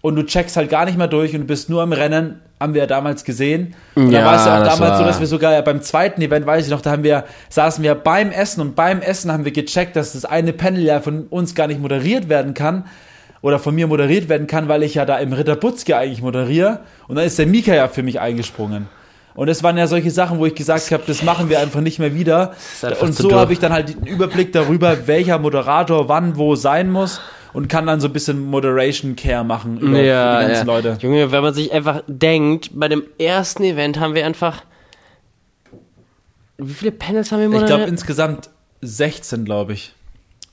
und 0.00 0.16
du 0.16 0.24
checkst 0.24 0.56
halt 0.56 0.70
gar 0.70 0.84
nicht 0.84 0.96
mehr 0.98 1.08
durch 1.08 1.34
und 1.34 1.40
du 1.42 1.46
bist 1.46 1.68
nur 1.70 1.82
im 1.82 1.92
Rennen, 1.92 2.40
haben 2.60 2.72
wir 2.74 2.82
ja 2.82 2.86
damals 2.86 3.24
gesehen. 3.24 3.74
Und 3.96 4.10
Ja, 4.10 4.20
da 4.20 4.26
war 4.26 4.36
es 4.36 4.46
ja 4.46 4.54
auch 4.54 4.64
damals 4.64 4.78
so, 4.98 5.00
war- 5.02 5.06
dass 5.06 5.20
wir 5.20 5.26
sogar 5.26 5.52
ja 5.52 5.60
beim 5.60 5.82
zweiten 5.82 6.22
Event, 6.22 6.46
weiß 6.46 6.64
ich 6.64 6.70
noch, 6.70 6.80
da 6.80 6.92
haben 6.92 7.02
wir, 7.04 7.24
saßen 7.50 7.82
wir 7.84 7.94
beim 7.94 8.30
Essen 8.30 8.60
und 8.62 8.74
beim 8.76 9.02
Essen 9.02 9.30
haben 9.32 9.44
wir 9.44 9.52
gecheckt, 9.52 9.94
dass 9.96 10.12
das 10.12 10.24
eine 10.24 10.52
Panel 10.52 10.82
ja 10.82 11.00
von 11.00 11.24
uns 11.28 11.54
gar 11.54 11.66
nicht 11.66 11.80
moderiert 11.80 12.28
werden 12.28 12.54
kann 12.54 12.84
oder 13.46 13.60
von 13.60 13.76
mir 13.76 13.86
moderiert 13.86 14.28
werden 14.28 14.48
kann, 14.48 14.66
weil 14.66 14.82
ich 14.82 14.94
ja 14.94 15.04
da 15.04 15.18
im 15.18 15.32
Ritter 15.32 15.54
Butzke 15.54 15.96
eigentlich 15.96 16.20
moderiere 16.20 16.80
und 17.06 17.14
dann 17.14 17.24
ist 17.24 17.38
der 17.38 17.46
Mika 17.46 17.72
ja 17.72 17.86
für 17.86 18.02
mich 18.02 18.18
eingesprungen. 18.18 18.88
Und 19.36 19.46
das 19.48 19.62
waren 19.62 19.76
ja 19.76 19.86
solche 19.86 20.10
Sachen, 20.10 20.38
wo 20.40 20.46
ich 20.46 20.54
gesagt 20.56 20.90
habe, 20.90 21.04
das 21.06 21.22
machen 21.22 21.48
wir 21.48 21.60
einfach 21.60 21.80
nicht 21.80 22.00
mehr 22.00 22.12
wieder. 22.12 22.54
Und 23.00 23.14
so 23.14 23.30
habe 23.38 23.52
ich 23.52 23.60
dann 23.60 23.72
halt 23.72 23.90
den 23.90 24.04
Überblick 24.06 24.52
darüber, 24.52 25.06
welcher 25.06 25.38
Moderator 25.38 26.08
wann 26.08 26.36
wo 26.36 26.56
sein 26.56 26.90
muss 26.90 27.20
und 27.52 27.68
kann 27.68 27.86
dann 27.86 28.00
so 28.00 28.08
ein 28.08 28.12
bisschen 28.12 28.40
Moderation 28.40 29.14
Care 29.14 29.44
machen 29.44 29.78
über 29.78 30.00
Ja, 30.00 30.40
die 30.40 30.46
ganzen 30.48 30.66
ja. 30.66 30.74
Leute. 30.74 30.98
Junge, 31.00 31.30
wenn 31.30 31.42
man 31.42 31.54
sich 31.54 31.70
einfach 31.70 32.02
denkt, 32.08 32.70
bei 32.74 32.88
dem 32.88 33.04
ersten 33.18 33.62
Event 33.62 34.00
haben 34.00 34.14
wir 34.16 34.26
einfach. 34.26 34.64
Wie 36.58 36.72
viele 36.74 36.90
Panels 36.92 37.30
haben 37.30 37.38
wir 37.38 37.46
Ich 37.46 37.52
moderiert? 37.52 37.76
glaube 37.78 37.90
insgesamt 37.90 38.50
16, 38.80 39.44
glaube 39.44 39.74
ich. 39.74 39.92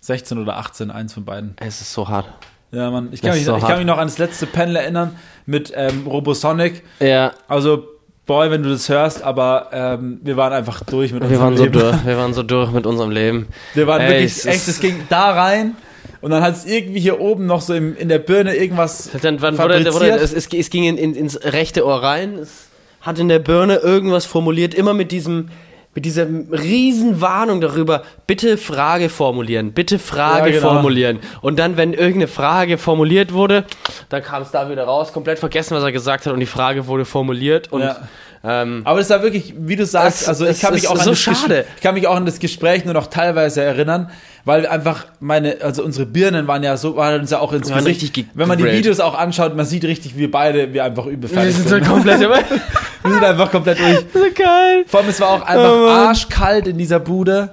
16 0.01 0.37
oder 0.37 0.57
18, 0.57 0.91
eins 0.91 1.13
von 1.13 1.23
beiden. 1.25 1.55
es 1.59 1.81
ist 1.81 1.91
so 1.93 2.07
hart. 2.07 2.27
Ja, 2.73 2.89
Mann. 2.89 3.09
Ich 3.11 3.21
kann, 3.21 3.35
mich, 3.35 3.45
so 3.45 3.55
ich 3.55 3.63
kann 3.63 3.77
mich 3.77 3.85
noch 3.85 3.99
an 3.99 4.07
das 4.07 4.17
letzte 4.17 4.47
Panel 4.47 4.75
erinnern 4.75 5.15
mit 5.45 5.71
ähm, 5.75 6.07
Robosonic. 6.07 6.83
Ja, 6.99 7.31
Also, 7.47 7.85
boy, 8.25 8.49
wenn 8.49 8.63
du 8.63 8.69
das 8.69 8.89
hörst, 8.89 9.21
aber 9.23 9.69
ähm, 9.71 10.19
wir 10.23 10.37
waren 10.37 10.53
einfach 10.53 10.81
durch 10.83 11.11
mit 11.13 11.21
wir 11.21 11.27
unserem 11.27 11.41
waren 11.43 11.57
so 11.57 11.63
Leben. 11.65 11.79
durch. 11.79 12.05
Wir 12.05 12.17
waren 12.17 12.33
so 12.33 12.43
durch 12.43 12.71
mit 12.71 12.85
unserem 12.85 13.11
Leben. 13.11 13.47
Wir 13.75 13.85
waren 13.85 14.01
Ey, 14.01 14.09
wirklich, 14.09 14.45
echt, 14.45 14.67
es 14.67 14.79
ging 14.79 15.01
da 15.09 15.31
rein 15.31 15.75
und 16.21 16.31
dann 16.31 16.41
hat 16.41 16.55
es 16.55 16.65
irgendwie 16.65 16.99
hier 16.99 17.19
oben 17.19 17.45
noch 17.45 17.61
so 17.61 17.73
im, 17.73 17.95
in 17.95 18.09
der 18.09 18.19
Birne 18.19 18.55
irgendwas 18.55 19.09
Dann 19.21 19.41
wann 19.41 19.57
wurde, 19.57 19.93
wurde, 19.93 20.09
es, 20.11 20.33
es, 20.33 20.47
es 20.51 20.69
ging 20.69 20.85
in, 20.85 20.97
in, 20.97 21.13
ins 21.13 21.39
rechte 21.43 21.85
Ohr 21.85 22.01
rein, 22.01 22.35
es 22.35 22.69
hat 23.01 23.19
in 23.19 23.27
der 23.27 23.39
Birne 23.39 23.75
irgendwas 23.75 24.25
formuliert, 24.25 24.73
immer 24.73 24.93
mit 24.93 25.11
diesem 25.11 25.49
mit 25.95 26.05
dieser 26.05 26.25
riesen 26.51 27.21
Warnung 27.21 27.61
darüber, 27.61 28.03
bitte 28.25 28.57
Frage 28.57 29.09
formulieren, 29.09 29.73
bitte 29.73 29.99
Frage 29.99 30.49
Ja, 30.49 30.55
genau. 30.59 30.73
formulieren. 30.73 31.19
Und 31.41 31.59
dann, 31.59 31.77
wenn 31.77 31.93
irgendeine 31.93 32.27
Frage 32.27 32.77
formuliert 32.77 33.33
wurde, 33.33 33.65
dann 34.09 34.23
kam 34.23 34.41
es 34.41 34.51
da 34.51 34.69
wieder 34.69 34.85
raus, 34.85 35.13
komplett 35.13 35.39
vergessen, 35.39 35.75
was 35.75 35.83
er 35.83 35.91
gesagt 35.91 36.25
hat 36.25 36.33
und 36.33 36.39
die 36.39 36.45
Frage 36.45 36.87
wurde 36.87 37.05
formuliert 37.05 37.71
und 37.71 37.81
Ja. 37.81 37.97
Ähm, 38.43 38.81
Aber 38.83 38.99
es 38.99 39.09
war 39.09 39.21
wirklich, 39.23 39.53
wie 39.57 39.75
du 39.75 39.85
sagst, 39.85 40.27
also 40.27 40.45
ich 40.45 40.59
kann 40.59 40.73
mich 40.73 40.87
auch 40.87 40.95
an 40.99 40.99
so 41.05 41.09
das 41.11 41.19
Ges- 41.19 41.41
schade. 41.41 41.65
ich 41.77 41.81
kann 41.81 41.93
mich 41.95 42.07
auch 42.07 42.15
an 42.15 42.25
das 42.25 42.39
Gespräch 42.39 42.83
nur 42.85 42.93
noch 42.93 43.07
teilweise 43.07 43.61
erinnern, 43.61 44.09
weil 44.45 44.67
einfach 44.67 45.05
meine, 45.21 45.57
also 45.61 45.83
unsere 45.83 46.05
Birnen 46.05 46.47
waren 46.47 46.61
ja 46.63 46.75
so, 46.75 46.95
waren 46.97 47.21
uns 47.21 47.31
ja 47.31 47.39
auch 47.39 47.53
ins 47.53 47.69
Gesicht. 47.71 48.01
richtig 48.03 48.25
Wenn 48.33 48.47
man 48.49 48.57
die. 48.57 48.65
Videos 48.65 48.99
auch 48.99 49.17
anschaut, 49.17 49.55
man 49.55 49.65
sieht 49.65 49.85
richtig, 49.85 50.17
wie 50.17 50.27
beide, 50.27 50.73
wir 50.73 50.83
einfach 50.83 51.05
übel 51.05 51.29
wir 51.29 51.37
fertig 51.37 51.55
sind 51.55 51.69
sind. 51.69 51.85
so 51.85 51.91
komplett 51.91 52.19
Wir 53.03 53.11
sind 53.11 53.23
einfach 53.23 53.51
komplett 53.51 53.79
durch. 53.79 53.97
so 54.13 54.19
geil. 54.35 54.83
Vor 54.87 55.01
allem, 55.01 55.09
es 55.09 55.19
war 55.19 55.29
auch 55.29 55.41
einfach 55.41 55.71
Oh 55.71 55.87
arschkalt 55.89 56.67
in 56.67 56.77
dieser 56.77 56.99
Bude 56.99 57.49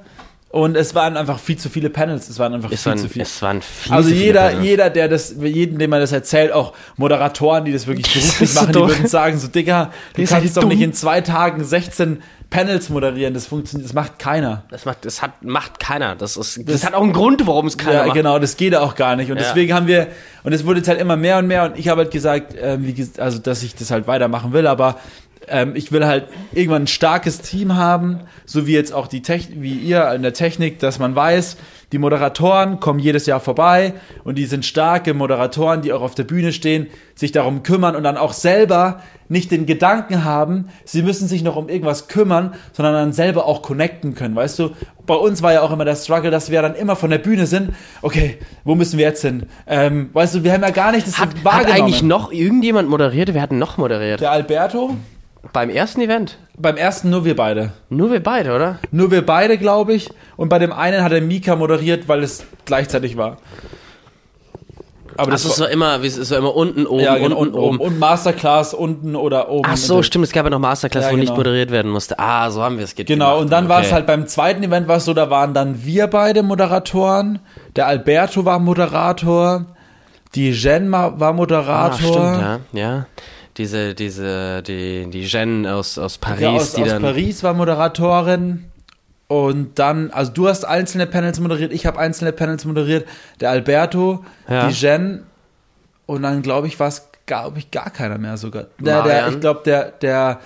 und 0.53 0.77
es 0.77 0.95
waren 0.97 1.17
einfach 1.17 1.39
viel 1.39 1.57
zu 1.57 1.69
viele 1.69 1.91
Panels. 1.91 2.29
Es 2.29 2.39
waren 2.41 2.53
einfach 2.55 2.73
Es 2.73 2.83
viel 2.83 2.91
waren, 2.91 2.99
zu 2.99 3.09
viele. 3.09 3.23
es 3.25 3.41
waren 3.41 3.63
viel 3.63 3.93
Also 3.93 4.09
zu 4.09 4.15
viele 4.15 4.25
jeder, 4.27 4.49
Panels. 4.49 4.65
jeder, 4.65 4.91
der 4.91 5.09
das, 5.09 5.35
jeden, 5.41 5.79
dem 5.79 5.91
man 5.91 6.01
das 6.01 6.11
erzählt, 6.13 6.53
auch 6.53 6.73
Moderatoren, 6.97 7.65
die 7.65 7.73
das 7.73 7.87
wirklich 7.87 8.07
Das 8.13 8.15
beruflich 8.15 8.49
ist 8.49 8.55
so 8.57 8.61
machen, 8.63 8.73
die 8.73 8.79
würden 8.81 9.07
sagen, 9.07 9.39
so 9.39 9.47
Digga, 9.49 9.91
du 10.15 10.25
kannst 10.25 10.57
doch 10.57 10.63
dumm. 10.63 10.71
nicht 10.71 10.81
in 10.83 10.93
zwei 10.93 11.21
Tagen 11.21 11.63
16 11.63 12.21
Panels 12.51 12.91
moderieren, 12.91 13.33
das 13.33 13.47
funktioniert, 13.47 13.89
das 13.89 13.95
macht 13.95 14.19
keiner. 14.19 14.65
Das 14.71 14.85
macht, 14.85 15.05
das 15.05 15.23
hat, 15.23 15.45
macht 15.45 15.79
keiner. 15.79 16.17
Das 16.17 16.37
ist, 16.37 16.69
das, 16.69 16.85
hat 16.85 16.95
auch 16.95 17.03
einen 17.05 17.13
Grund, 17.13 17.47
warum 17.47 17.69
es 17.69 17.79
keiner 17.79 17.99
Ja, 18.01 18.07
macht. 18.07 18.17
genau, 18.17 18.41
das 18.41 18.57
geht 18.57 18.75
auch 18.75 18.97
gar 18.97 19.15
nicht. 19.15 19.31
Und 19.31 19.37
Ja. 19.37 19.45
deswegen 19.45 19.73
haben 19.73 19.87
wir, 19.87 20.09
und 20.43 20.53
es 20.53 20.67
wurde 20.67 20.79
jetzt 20.81 20.89
halt 20.89 21.01
immer 21.01 21.15
mehr 21.17 21.39
und 21.39 21.47
mehr, 21.47 21.63
und 21.67 21.79
ich 21.79 21.87
habe 21.87 22.01
halt 22.03 22.11
gesagt, 22.11 22.57
ähm, 22.61 22.85
wie, 22.85 23.09
also, 23.19 23.39
dass 23.39 23.63
ich 23.63 23.77
das 23.77 23.93
halt 23.93 24.09
weitermachen 24.09 24.53
will, 24.53 24.67
aber 24.67 24.97
ähm, 25.48 25.72
ich 25.74 25.92
will 25.92 26.07
halt 26.07 26.26
irgendwann 26.53 26.83
ein 26.83 26.87
starkes 26.87 27.40
Team 27.40 27.76
haben, 27.76 28.20
so 28.44 28.66
wie 28.66 28.74
jetzt 28.74 28.92
auch 28.92 29.07
die 29.07 29.22
Technik, 29.22 29.61
wie 29.62 29.74
ihr 29.74 30.11
in 30.12 30.22
der 30.22 30.33
Technik, 30.33 30.79
dass 30.79 30.98
man 30.98 31.14
weiß, 31.14 31.57
die 31.92 31.98
Moderatoren 31.98 32.79
kommen 32.79 33.00
jedes 33.00 33.26
Jahr 33.26 33.40
vorbei 33.40 33.94
und 34.22 34.38
die 34.38 34.46
sind 34.46 34.64
starke 34.64 35.12
Moderatoren, 35.12 35.83
die 35.83 35.92
auch 35.92 36.03
auf 36.03 36.14
der 36.14 36.22
Bühne 36.22 36.53
stehen, 36.53 36.87
sich 37.16 37.33
darum 37.33 37.64
kümmern 37.64 37.96
und 37.96 38.05
dann 38.05 38.16
auch 38.16 38.33
selber 38.33 39.03
nicht 39.29 39.50
den 39.50 39.66
Gedanken 39.66 40.24
haben, 40.24 40.68
sie 40.85 41.03
müssen 41.03 41.29
sich 41.29 41.42
noch 41.42 41.57
um 41.57 41.68
irgendwas 41.68 42.09
kümmern, 42.09 42.55
sondern 42.72 42.94
dann 42.94 43.12
selber 43.12 43.46
auch 43.46 43.62
connecten 43.62 44.14
können, 44.14 44.35
weißt 44.37 44.59
du? 44.59 44.70
Bei 45.07 45.14
uns 45.14 45.42
war 45.42 45.53
ja 45.53 45.62
auch 45.62 45.72
immer 45.72 45.85
der 45.85 45.96
Struggle, 45.96 46.31
dass 46.31 46.50
wir 46.50 46.62
dann 46.62 46.74
immer 46.74 46.94
von 46.94 47.11
der 47.11 47.18
Bühne 47.18 47.46
sind, 47.46 47.70
okay, 48.03 48.38
wo 48.64 48.74
müssen 48.74 48.98
wir 48.98 49.07
jetzt 49.07 49.22
hin? 49.22 49.46
Ähm, 49.66 50.11
weißt 50.12 50.37
du, 50.37 50.44
wir 50.44 50.53
haben 50.53 50.62
ja 50.62 50.70
gar 50.70 50.92
nicht 50.92 51.07
das 51.07 51.18
Hat, 51.18 51.31
hat 51.31 51.44
wahrgenommen. 51.44 51.83
eigentlich 51.83 52.03
noch 52.03 52.33
irgendjemand 52.33 52.88
moderiert? 52.88 53.35
Wir 53.35 53.42
hatten 53.42 53.59
noch 53.59 53.76
moderiert. 53.79 54.20
der 54.20 54.31
Alberto, 54.31 54.96
Beim 55.53 55.70
ersten 55.70 56.00
Event. 56.03 56.38
beim 56.57 56.76
ersten 56.76 57.09
nur 57.11 57.24
wir 57.24 57.35
beide. 57.35 57.72
Nur 57.88 58.12
wir 58.12 58.22
beide, 58.22 58.55
oder? 58.55 58.79
Nur 58.92 59.11
wir 59.11 59.24
beide, 59.24 59.57
glaube 59.59 59.94
ich. 59.94 60.11
Und 60.37 60.48
bei 60.48 60.59
dem 60.59 60.72
einen 60.72 61.03
hat 61.03 61.12
der 61.12 61.22
Mika 61.22 61.57
moderiert, 61.57 62.09
weil 62.09 62.22
es 62.22 62.44
gleichzeitig 62.66 63.16
war. 63.16 63.38
Aber 65.16 65.33
Das 65.33 65.44
ist 65.44 65.57
so 65.57 65.66
immer, 65.66 66.03
wie 66.03 66.07
es 66.07 66.16
ist 66.16 66.29
so 66.29 66.37
immer 66.37 66.55
unten, 66.55 66.87
oben, 66.87 67.00
ja, 67.03 67.12
unten, 67.14 67.24
genau, 67.24 67.37
und, 67.40 67.55
oben. 67.55 67.79
und 67.79 67.98
Masterclass 67.98 68.72
unten 68.72 69.16
oder 69.16 69.50
oben. 69.50 69.68
Ach 69.70 69.76
so, 69.76 70.03
stimmt, 70.03 70.24
es 70.24 70.33
gab 70.33 70.44
ja 70.44 70.50
noch 70.50 70.59
Masterclass, 70.61 71.07
Ja, 71.07 71.11
wo 71.12 71.16
nicht 71.16 71.26
genau. 71.26 71.38
moderiert 71.38 71.70
werden 71.70 71.90
musste. 71.90 72.18
Ah, 72.18 72.50
so 72.50 72.62
haben 72.62 72.79
wir 72.79 72.85
es 72.85 72.94
ge- 72.94 73.05
Genau, 73.05 73.38
und 73.38 73.50
dann 73.50 73.68
war 73.68 73.81
es 73.81 73.87
Okay. 73.88 73.96
halt 73.96 74.07
beim 74.07 74.26
zweiten 74.26 74.62
Event 74.62 74.88
war 74.88 74.96
es 74.98 75.05
so, 75.05 75.12
da 75.12 75.29
waren 75.29 75.53
dann 75.53 75.85
wir 75.85 76.07
beide 76.07 76.42
Moderatoren, 76.42 77.40
der 77.76 77.87
Alberto 77.87 78.44
war 78.44 78.59
Moderator, 78.61 79.66
Die 80.37 80.50
Jen 80.53 80.90
war 80.92 81.16
Ah, 81.20 81.33
Moderator. 81.33 81.98
stimmt, 81.98 82.40
ja. 82.40 82.61
ja. 82.72 83.07
Diese, 83.61 83.94
diese, 83.94 84.62
die, 84.62 85.11
die 85.11 85.25
Jen 85.25 85.66
aus, 85.66 85.99
aus 85.99 86.16
Paris, 86.16 86.40
Ja, 86.40 86.51
aus, 86.53 86.73
die 86.73 86.83
aus 86.83 86.88
dann. 86.88 87.03
Paris 87.03 87.42
war 87.42 87.53
Moderatorin. 87.53 88.64
Und 89.29 89.79
dann, 89.79 90.11
also 90.12 90.33
du 90.33 90.49
hast 90.49 90.64
einzelne 90.64 91.07
Panels 91.07 91.38
moderiert, 91.40 91.70
ich 91.70 91.85
habe 91.85 91.99
einzelne 91.99 92.33
Panels 92.33 92.64
moderiert. 92.64 93.07
Der 93.38 93.51
Alberto, 93.51 94.25
Ja. 94.49 94.66
die 94.66 94.73
Jen 94.75 95.25
und 96.07 96.23
dann 96.23 96.40
glaube 96.40 96.68
ich, 96.68 96.81
war 96.81 96.88
es, 96.88 97.07
glaube 97.27 97.59
ich, 97.59 97.70
gar 97.70 97.90
keiner 97.90 98.16
mehr 98.16 98.38
sogar. 98.38 98.64
Der, 98.79 99.03
der, 99.03 99.29
ich 99.29 99.40
glaube, 99.40 99.61
der, 99.66 99.90
der, 99.90 100.40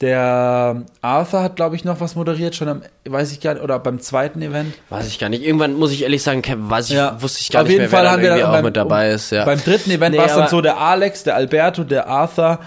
der 0.00 0.82
Arthur 1.00 1.42
hat, 1.42 1.56
glaube 1.56 1.74
ich, 1.74 1.84
noch 1.84 2.00
was 2.00 2.14
moderiert, 2.14 2.54
schon 2.54 2.68
am, 2.68 2.82
weiß 3.04 3.32
ich 3.32 3.40
gar 3.40 3.54
nicht, 3.54 3.62
oder 3.64 3.78
beim 3.80 3.98
zweiten 3.98 4.40
Event. 4.42 4.74
Weiß 4.90 5.08
ich 5.08 5.18
gar 5.18 5.28
nicht. 5.28 5.42
Irgendwann 5.44 5.74
muss 5.74 5.90
ich 5.92 6.02
ehrlich 6.02 6.22
sagen, 6.22 6.42
weiß 6.46 6.90
ich, 6.90 6.96
Ja. 6.96 7.20
wusste 7.20 7.40
ich 7.40 7.50
gar 7.50 7.62
Auf 7.62 7.68
nicht 7.68 7.72
jeden 7.74 7.82
mehr, 7.82 7.90
Fall 7.90 8.04
wer 8.04 8.10
haben 8.12 8.22
wir 8.22 8.30
dann 8.30 8.42
auch 8.44 8.52
beim- 8.52 8.64
mit 8.66 8.76
dabei 8.76 9.10
ist. 9.10 9.30
Ja. 9.32 9.44
Beim 9.44 9.58
dritten 9.62 9.90
Event 9.90 10.12
Nee, 10.14 10.18
war 10.20 10.26
es 10.26 10.34
dann 10.34 10.48
so 10.48 10.60
der 10.60 10.78
Alex, 10.78 11.24
der 11.24 11.34
Alberto, 11.34 11.82
der 11.82 12.06
Arthur, 12.06 12.60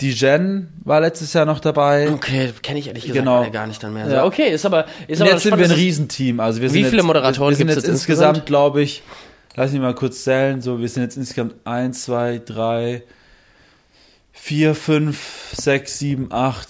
die 0.00 0.10
Jen 0.10 0.72
war 0.84 1.00
letztes 1.00 1.32
Jahr 1.34 1.44
noch 1.46 1.60
dabei. 1.60 2.10
Okay, 2.10 2.52
kenne 2.62 2.80
ich 2.80 2.88
ehrlich 2.88 3.04
gesagt 3.04 3.20
Genau. 3.24 3.48
gar 3.52 3.68
nicht 3.68 3.80
dann 3.80 3.94
mehr. 3.94 4.08
Ja. 4.08 4.24
okay, 4.24 4.48
ist 4.52 4.66
aber, 4.66 4.86
ist 5.06 5.20
Und 5.20 5.26
aber 5.26 5.34
jetzt 5.34 5.42
sind 5.44 5.50
spannend, 5.52 5.68
wir 5.68 5.74
ein 5.74 5.78
es- 5.78 5.84
Riesenteam. 5.84 6.40
Also 6.40 6.60
wir 6.60 6.68
sind 6.68 6.78
Wie 6.78 6.80
jetzt, 6.82 6.90
viele 6.90 7.04
Moderatoren 7.04 7.54
sind 7.54 7.68
jetzt 7.68 7.76
jetzt 7.76 7.88
insgesamt, 7.88 8.38
insgesamt? 8.38 8.46
glaube 8.46 8.82
ich, 8.82 9.04
lass 9.54 9.70
mich 9.70 9.80
mal 9.80 9.94
kurz 9.94 10.24
zählen. 10.24 10.60
So, 10.60 10.80
wir 10.80 10.88
sind 10.88 11.04
jetzt 11.04 11.16
insgesamt 11.16 11.54
1, 11.64 12.02
2, 12.02 12.40
3, 12.44 13.04
4, 14.34 14.74
5, 14.74 15.54
6, 15.56 15.98
7, 15.98 16.26
8. 16.30 16.68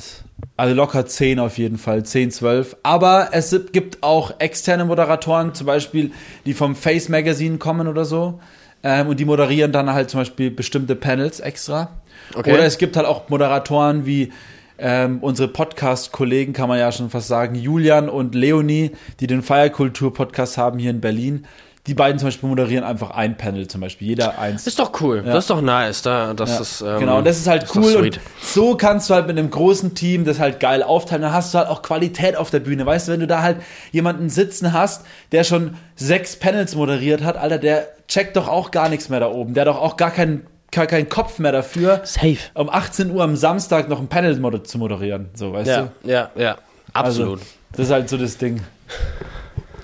Also 0.57 0.74
locker 0.74 1.07
10 1.07 1.40
auf 1.40 1.59
jeden 1.59 1.79
Fall, 1.79 2.05
10, 2.05 2.31
12. 2.31 2.77
Aber 2.85 3.31
es 3.33 3.55
gibt 3.72 4.03
auch 4.03 4.38
externe 4.38 4.85
Moderatoren, 4.85 5.55
zum 5.55 5.66
Beispiel, 5.66 6.12
die 6.46 6.55
vom 6.55 6.77
Face 6.77 7.09
Magazine 7.09 7.59
kommen 7.59 7.88
oder 7.88 8.05
so. 8.05 8.40
Ähm, 8.85 9.09
und 9.09 9.18
die 9.18 9.24
moderieren 9.24 9.72
dann 9.72 9.92
halt 9.92 10.11
zum 10.11 10.20
Beispiel 10.20 10.50
bestimmte 10.50 10.94
Panels 10.94 11.40
extra. 11.40 11.90
Okay. 12.35 12.53
Oder 12.53 12.64
es 12.64 12.79
gibt 12.79 12.96
halt 12.96 13.07
auch 13.07 13.29
Moderatoren 13.29 14.07
wie 14.07 14.33
ähm, 14.79 15.18
unsere 15.20 15.48
Podcast-Kollegen, 15.48 16.53
kann 16.53 16.68
man 16.68 16.79
ja 16.79 16.92
schon 16.92 17.11
fast 17.11 17.29
sagen, 17.29 17.55
Julian 17.55 18.09
und 18.09 18.35
Leonie, 18.35 18.92
die 19.20 19.27
den 19.27 19.42
Feierkultur-Podcast 19.42 20.59
haben 20.59 20.79
hier 20.79 20.90
in 20.90 21.00
Berlin. 21.00 21.46
Die 21.87 21.92
beiden 21.92 22.18
zum 22.18 22.29
Beispiel 22.29 22.49
moderieren 22.49 22.83
einfach 22.83 23.11
ein 23.11 23.37
Panel 23.37 23.68
zum 23.68 23.83
Beispiel, 23.83 24.09
jeder 24.09 24.38
eins. 24.38 24.66
Ist 24.66 24.79
doch 24.79 24.99
cool. 25.03 25.23
Das 25.23 25.44
ist 25.44 25.51
doch 25.51 25.61
nice. 25.61 26.01
Da, 26.01 26.33
das 26.33 26.51
Ja, 26.51 26.61
ist, 26.61 26.81
ähm, 26.81 26.99
genau, 27.01 27.18
und 27.18 27.27
das 27.27 27.37
ist 27.37 27.47
halt 27.47 27.66
cool. 27.75 27.97
Und 27.97 28.20
so 28.42 28.75
kannst 28.75 29.11
du 29.11 29.14
halt 29.14 29.27
mit 29.27 29.38
einem 29.38 29.51
großen 29.51 29.94
Team 29.94 30.25
das 30.25 30.38
halt 30.38 30.61
geil 30.61 30.83
aufteilen. 30.83 31.20
Dann 31.20 31.35
hast 31.35 31.53
du 31.53 31.59
halt 31.59 31.68
auch 31.68 31.83
Qualität 31.83 32.37
auf 32.37 32.49
der 32.49 32.61
Bühne. 32.61 32.87
Weißt 32.87 33.09
du, 33.09 33.12
wenn 33.12 33.20
du 33.20 33.27
da 33.27 33.42
halt 33.42 33.59
jemanden 33.92 34.31
sitzen 34.31 34.73
hast, 34.73 35.05
der 35.33 35.44
schon 35.44 35.77
sechs 35.94 36.37
Panels 36.37 36.75
moderiert 36.75 37.23
hat, 37.23 37.37
Alter, 37.37 37.59
der 37.59 37.87
checkt 38.09 38.37
doch 38.37 38.49
auch 38.49 38.70
gar 38.70 38.88
nichts 38.88 39.11
mehr 39.11 39.20
da 39.20 39.29
oben. 39.29 39.53
Der 39.53 39.62
hat 39.62 39.68
doch 39.68 39.81
auch 39.83 39.99
gar 39.99 40.11
keinen, 40.11 40.47
gar 40.73 40.87
keinen 40.87 41.11
Kopf 41.11 41.38
mehr 41.38 41.53
dafür, 41.53 42.01
Safe. 42.05 42.38
um 42.55 42.70
18 42.70 43.11
Uhr 43.11 43.23
am 43.23 43.37
Samstag 43.37 43.90
noch 43.90 44.01
ein 44.01 44.09
Panel 44.09 44.62
zu 44.62 44.79
moderieren. 44.79 45.29
So, 45.35 45.53
weißt 45.53 45.68
Ja, 45.68 45.88
du? 46.03 46.11
ja, 46.11 46.31
ja. 46.35 46.57
Absolut. 46.94 47.40
Also, 47.40 47.47
das 47.73 47.87
ist 47.87 47.92
halt 47.92 48.09
so 48.09 48.16
das 48.16 48.38
Ding. 48.38 48.62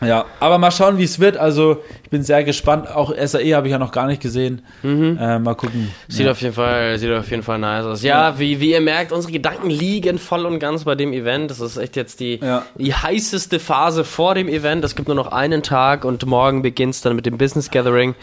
Ja, 0.02 0.24
aber 0.40 0.58
mal 0.58 0.70
schauen, 0.70 0.98
wie 0.98 1.04
es 1.04 1.20
wird. 1.20 1.36
Also, 1.36 1.82
ich 2.02 2.10
bin 2.10 2.22
sehr 2.22 2.42
gespannt. 2.44 2.88
Auch 2.90 3.12
SAE 3.14 3.54
habe 3.54 3.66
ich 3.68 3.72
ja 3.72 3.78
noch 3.78 3.92
gar 3.92 4.06
nicht 4.06 4.22
gesehen. 4.22 4.62
Äh, 4.82 5.38
mal 5.38 5.54
gucken. 5.54 5.90
Sieht 6.08 6.26
auf 6.26 6.40
jeden 6.40 6.54
Fall, 6.54 6.98
sieht 6.98 7.10
auf 7.12 7.30
jeden 7.30 7.42
Fall 7.42 7.58
nice 7.58 7.84
aus. 7.84 8.02
Ja, 8.02 8.38
Wie, 8.38 8.60
wie 8.60 8.72
ihr 8.72 8.80
merkt, 8.80 9.12
unsere 9.12 9.32
Gedanken 9.32 9.68
liegen 9.70 10.18
voll 10.18 10.46
und 10.46 10.58
ganz 10.58 10.84
bei 10.84 10.94
dem 10.94 11.12
Event. 11.12 11.50
Das 11.50 11.60
ist 11.60 11.76
echt 11.76 11.96
jetzt 11.96 12.20
die, 12.20 12.36
Ja. 12.42 12.62
die 12.76 12.94
heißeste 12.94 13.60
Phase 13.60 14.04
vor 14.04 14.34
dem 14.34 14.48
Event. 14.48 14.84
Es 14.84 14.94
gibt 14.96 15.08
nur 15.08 15.14
noch 15.16 15.32
einen 15.32 15.62
Tag 15.62 16.04
und 16.04 16.24
morgen 16.26 16.62
beginnt 16.62 16.94
es 16.94 17.02
dann 17.02 17.14
mit 17.14 17.26
dem 17.26 17.36
Business 17.38 17.70
Gathering. 17.70 18.14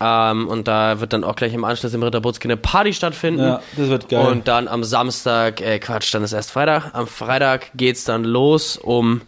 Ähm, 0.00 0.46
und 0.48 0.68
da 0.68 1.00
wird 1.00 1.12
dann 1.12 1.24
auch 1.24 1.34
gleich 1.34 1.52
im 1.52 1.64
Anschluss 1.64 1.92
im 1.94 2.02
Ritterbutzke 2.02 2.44
eine 2.46 2.56
Party 2.56 2.92
stattfinden. 2.92 3.40
Ja, 3.40 3.60
das 3.76 3.88
wird 3.88 4.08
geil. 4.08 4.24
Und 4.26 4.46
dann 4.46 4.68
am 4.68 4.84
Samstag, 4.84 5.60
äh, 5.60 5.78
Quatsch, 5.80 6.14
dann 6.14 6.22
ist 6.22 6.32
erst 6.32 6.52
Freitag. 6.52 6.90
Am 6.94 7.06
Freitag 7.08 7.70
geht's 7.74 8.04
dann 8.04 8.22
los 8.24 8.76
um 8.76 9.22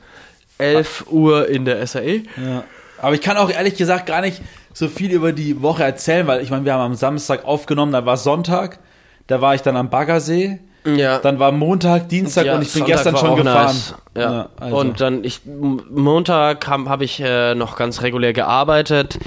11 0.60 1.06
Uhr 1.10 1.48
in 1.48 1.64
der 1.64 1.86
SAE. 1.86 2.22
Ja. 2.36 2.64
Aber 2.98 3.14
ich 3.14 3.22
kann 3.22 3.36
auch 3.36 3.50
ehrlich 3.50 3.76
gesagt 3.76 4.06
gar 4.06 4.20
nicht 4.20 4.42
so 4.72 4.88
viel 4.88 5.10
über 5.10 5.32
die 5.32 5.62
Woche 5.62 5.82
erzählen, 5.84 6.26
weil 6.26 6.42
ich 6.42 6.50
meine, 6.50 6.64
wir 6.64 6.74
haben 6.74 6.92
am 6.92 6.94
Samstag 6.94 7.44
aufgenommen, 7.44 7.92
da 7.92 8.06
war 8.06 8.16
Sonntag, 8.16 8.78
da 9.26 9.40
war 9.40 9.54
ich 9.54 9.62
dann 9.62 9.76
am 9.76 9.90
Baggersee, 9.90 10.58
Ja. 10.84 11.18
dann 11.18 11.38
war 11.38 11.52
Montag, 11.52 12.08
Dienstag 12.08 12.46
Ja, 12.46 12.54
und 12.56 12.62
ich 12.62 12.72
bin 12.72 12.80
Sonntag 12.82 12.96
gestern 12.96 13.16
schon 13.16 13.36
gefahren. 13.36 13.66
nice. 13.66 13.94
Ja. 14.16 14.20
Ja, 14.32 14.48
also. 14.58 14.76
Und 14.76 15.00
dann 15.00 15.22
ich 15.24 15.40
Montag 15.44 16.66
habe 16.66 16.88
hab 16.90 17.00
ich 17.00 17.20
äh, 17.20 17.54
noch 17.54 17.76
ganz 17.76 18.02
regulär 18.02 18.32
gearbeitet. 18.32 19.18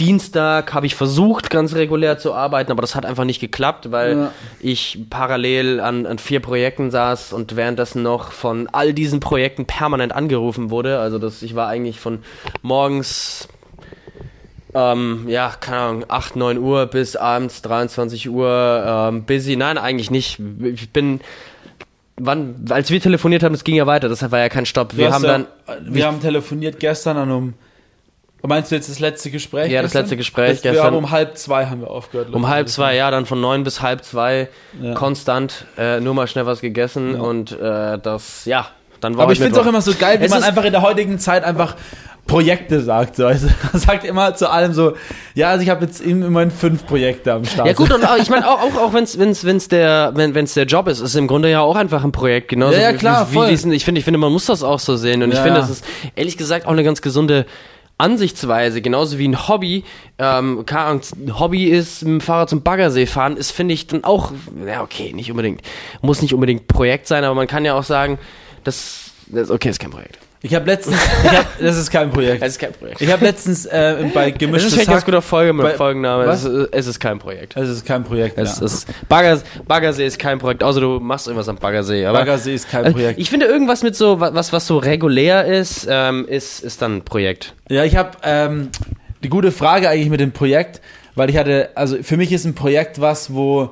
Dienstag 0.00 0.74
habe 0.74 0.86
ich 0.86 0.94
versucht 0.96 1.48
ganz 1.50 1.74
regulär 1.74 2.18
zu 2.18 2.34
arbeiten, 2.34 2.72
aber 2.72 2.80
das 2.80 2.94
hat 2.94 3.06
einfach 3.06 3.24
nicht 3.24 3.40
geklappt, 3.40 3.92
weil 3.92 4.16
Ja. 4.16 4.32
ich 4.60 4.98
parallel 5.10 5.80
an, 5.80 6.06
an 6.06 6.18
vier 6.18 6.40
Projekten 6.40 6.90
saß 6.90 7.32
und 7.32 7.54
währenddessen 7.56 8.02
noch 8.02 8.32
von 8.32 8.68
all 8.72 8.92
diesen 8.94 9.20
Projekten 9.20 9.66
permanent 9.66 10.12
angerufen 10.12 10.70
wurde. 10.70 10.98
Also 10.98 11.18
das, 11.18 11.42
ich 11.42 11.54
war 11.54 11.68
eigentlich 11.68 12.00
von 12.00 12.20
morgens 12.62 13.48
ähm, 14.74 15.24
ja, 15.28 15.52
keine 15.60 15.76
Ahnung, 15.78 16.04
8, 16.08 16.36
9 16.36 16.58
Uhr 16.58 16.86
bis 16.86 17.16
abends 17.16 17.62
23 17.62 18.28
Uhr 18.30 18.84
ähm, 18.86 19.24
busy. 19.24 19.56
Nein, 19.56 19.78
eigentlich 19.78 20.10
nicht. 20.10 20.38
Ich 20.62 20.90
bin 20.90 21.20
wann, 22.16 22.64
als 22.70 22.90
wir 22.90 23.00
telefoniert 23.00 23.42
haben, 23.42 23.54
es 23.54 23.64
ging 23.64 23.74
ja 23.74 23.86
weiter, 23.86 24.08
das 24.08 24.28
war 24.30 24.38
ja 24.38 24.48
kein 24.48 24.66
Stopp. 24.66 24.96
Wir 24.96 25.12
haben 25.12 25.24
ja, 25.24 25.30
dann, 25.30 25.46
wir 25.94 26.06
haben 26.06 26.20
telefoniert 26.20 26.78
gestern 26.80 27.16
an 27.16 27.30
um, 27.30 27.54
meinst 28.42 28.70
du 28.70 28.74
jetzt 28.76 28.88
das 28.88 28.98
letzte 28.98 29.30
Gespräch? 29.30 29.70
Ja, 29.70 29.82
das 29.82 29.90
gestern? 29.90 30.02
letzte 30.02 30.16
Gespräch 30.16 30.50
das, 30.56 30.64
Wir 30.64 30.70
gestern. 30.72 30.86
haben 30.88 30.96
um 30.96 31.10
halb 31.10 31.36
zwei 31.36 31.66
haben 31.66 31.80
wir 31.80 31.90
aufgehört. 31.90 32.32
um 32.32 32.48
halb 32.48 32.68
zwei, 32.68 32.96
ja, 32.96 33.10
dann 33.10 33.26
von 33.26 33.40
neun 33.40 33.64
bis 33.64 33.82
halb 33.82 34.04
zwei 34.04 34.48
Ja. 34.80 34.94
konstant 34.94 35.66
äh, 35.78 36.00
nur 36.00 36.14
mal 36.14 36.26
schnell 36.26 36.46
was 36.46 36.60
gegessen 36.60 37.14
und 37.14 37.52
äh, 37.52 37.98
das, 37.98 38.44
ja, 38.44 38.68
dann 39.00 39.16
war 39.16 39.24
Aber 39.24 39.32
ich 39.32 39.38
finde 39.38 39.52
es 39.52 39.58
auch 39.58 39.66
immer 39.66 39.80
so 39.80 39.92
geil, 39.94 40.20
wie 40.20 40.24
Es 40.24 40.30
man 40.30 40.42
einfach 40.42 40.64
in 40.64 40.72
der 40.72 40.82
heutigen 40.82 41.18
Zeit 41.18 41.44
einfach 41.44 41.76
Projekte 42.26 42.80
sagt. 42.80 43.16
So. 43.16 43.26
Also, 43.26 43.48
man 43.72 43.80
sagt 43.80 44.04
immer 44.04 44.34
zu 44.34 44.50
allem 44.50 44.72
so, 44.72 44.94
ja, 45.34 45.50
also 45.50 45.62
ich 45.62 45.68
habe 45.70 45.84
jetzt 45.84 46.00
im- 46.00 46.22
immerhin 46.22 46.50
fünf 46.50 46.86
Projekte 46.86 47.32
am 47.32 47.44
Start. 47.44 47.66
Ja 47.66 47.74
gut, 47.74 47.92
und 47.92 48.04
auch, 48.06 48.16
ich 48.16 48.30
meine 48.30 48.48
auch, 48.48 48.60
auch, 48.62 48.76
auch 48.76 48.92
wenn 48.94 49.04
es 49.04 49.18
wenn's, 49.18 49.44
wenn's 49.44 49.68
der, 49.68 50.12
wenn, 50.14 50.34
wenn's 50.34 50.54
der 50.54 50.64
Job 50.64 50.88
ist, 50.88 50.98
ist 50.98 51.10
es 51.10 51.14
im 51.16 51.26
Grunde 51.26 51.50
ja 51.50 51.60
auch 51.60 51.76
einfach 51.76 52.04
ein 52.04 52.12
Projekt. 52.12 52.48
Genauso 52.48 52.74
Ja, 52.76 52.90
ja, 52.90 52.92
klar, 52.94 53.28
wie, 53.30 53.34
voll. 53.34 53.48
wie, 53.48 53.52
ich, 53.52 53.60
finde, 53.84 53.98
ich 53.98 54.04
finde, 54.04 54.18
man 54.18 54.32
muss 54.32 54.46
das 54.46 54.62
auch 54.62 54.78
so 54.78 54.96
sehen. 54.96 55.22
Und 55.22 55.30
ich 55.30 55.36
Ja, 55.38 55.42
finde, 55.42 55.60
ja. 55.60 55.66
das 55.66 55.70
ist 55.70 55.84
ehrlich 56.16 56.36
gesagt 56.38 56.66
auch 56.66 56.72
eine 56.72 56.84
ganz 56.84 57.02
gesunde 57.02 57.44
Ansichtsweise, 57.98 58.80
genauso 58.82 59.18
wie 59.18 59.28
ein 59.28 59.46
Hobby. 59.48 59.84
Ähm, 60.18 60.64
ein 60.68 61.38
Hobby 61.38 61.64
ist, 61.66 62.02
mit 62.02 62.10
dem 62.12 62.20
Fahrrad 62.20 62.48
zum 62.50 62.62
Baggersee 62.62 63.06
fahren, 63.06 63.36
ist, 63.36 63.52
finde 63.52 63.74
ich, 63.74 63.86
dann 63.86 64.02
auch, 64.04 64.32
ja, 64.66 64.82
okay, 64.82 65.12
nicht 65.12 65.30
unbedingt, 65.30 65.62
muss 66.00 66.20
nicht 66.22 66.34
unbedingt 66.34 66.66
Projekt 66.66 67.06
sein, 67.06 67.22
aber 67.24 67.34
man 67.34 67.46
kann 67.46 67.64
ja 67.64 67.74
auch 67.74 67.84
sagen, 67.84 68.18
das, 68.64 69.10
das 69.26 69.50
okay, 69.50 69.68
ist 69.68 69.78
kein 69.78 69.90
Projekt. 69.90 70.18
Ich 70.44 70.54
habe 70.56 70.66
letztens, 70.66 70.96
ich 71.24 71.30
hab, 71.30 71.58
das 71.60 71.76
ist 71.78 71.90
kein 71.90 72.10
Projekt. 72.10 72.42
Es 72.42 72.52
ist 72.54 72.58
kein 72.58 72.72
Projekt. 72.72 73.00
Ich 73.00 73.12
habe 73.12 73.24
letztens 73.24 73.64
äh, 73.66 74.04
bei 74.12 74.30
Das 74.32 74.38
gemischtes 74.40 74.72
ist 74.72 74.74
vielleicht 74.74 74.88
ein 74.88 74.92
ganz 74.94 75.04
guter 75.04 75.22
Folge 75.22 75.52
mit 75.52 75.64
Bei- 75.64 75.74
Folgenname. 75.74 76.24
Es, 76.24 76.44
ist- 76.44 76.68
es 76.72 76.86
ist 76.88 76.98
kein 77.00 77.18
Projekt. 77.20 77.56
es 77.56 77.68
ist 77.68 77.86
kein 77.86 78.02
Projekt. 78.02 78.36
Es 78.38 78.58
ja. 78.58 78.66
ist 78.66 78.86
Baggers, 79.08 79.44
Baggersee 79.68 80.04
ist 80.04 80.18
kein 80.18 80.38
Projekt, 80.40 80.64
außer 80.64 80.80
du 80.80 80.98
machst 80.98 81.28
irgendwas 81.28 81.48
am 81.48 81.56
Baggersee. 81.56 82.04
Aber 82.06 82.18
Baggersee 82.18 82.54
ist 82.54 82.68
kein 82.68 82.84
Also, 82.86 82.94
Projekt. 82.96 83.20
Ich 83.20 83.30
finde 83.30 83.46
irgendwas 83.46 83.84
mit 83.84 83.94
so 83.94 84.18
was 84.20 84.52
was 84.52 84.66
so 84.66 84.78
regulär 84.78 85.44
ist, 85.46 85.86
ähm, 85.88 86.26
ist 86.28 86.60
ist 86.64 86.82
dann 86.82 86.96
ein 86.96 87.02
Projekt. 87.04 87.54
Ja, 87.68 87.84
ich 87.84 87.94
habe 87.94 88.10
ähm, 88.24 88.70
die 89.22 89.28
gute 89.28 89.52
Frage 89.52 89.88
eigentlich 89.88 90.10
mit 90.10 90.18
dem 90.18 90.32
Projekt, 90.32 90.80
weil 91.14 91.30
ich 91.30 91.36
hatte, 91.36 91.70
also 91.76 92.02
für 92.02 92.16
mich 92.16 92.32
ist 92.32 92.44
ein 92.46 92.54
Projekt 92.56 93.00
was, 93.00 93.32
wo, 93.32 93.70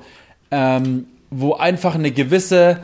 ähm, 0.52 1.06
wo 1.30 1.54
einfach 1.54 1.96
eine 1.96 2.12
gewisse, 2.12 2.78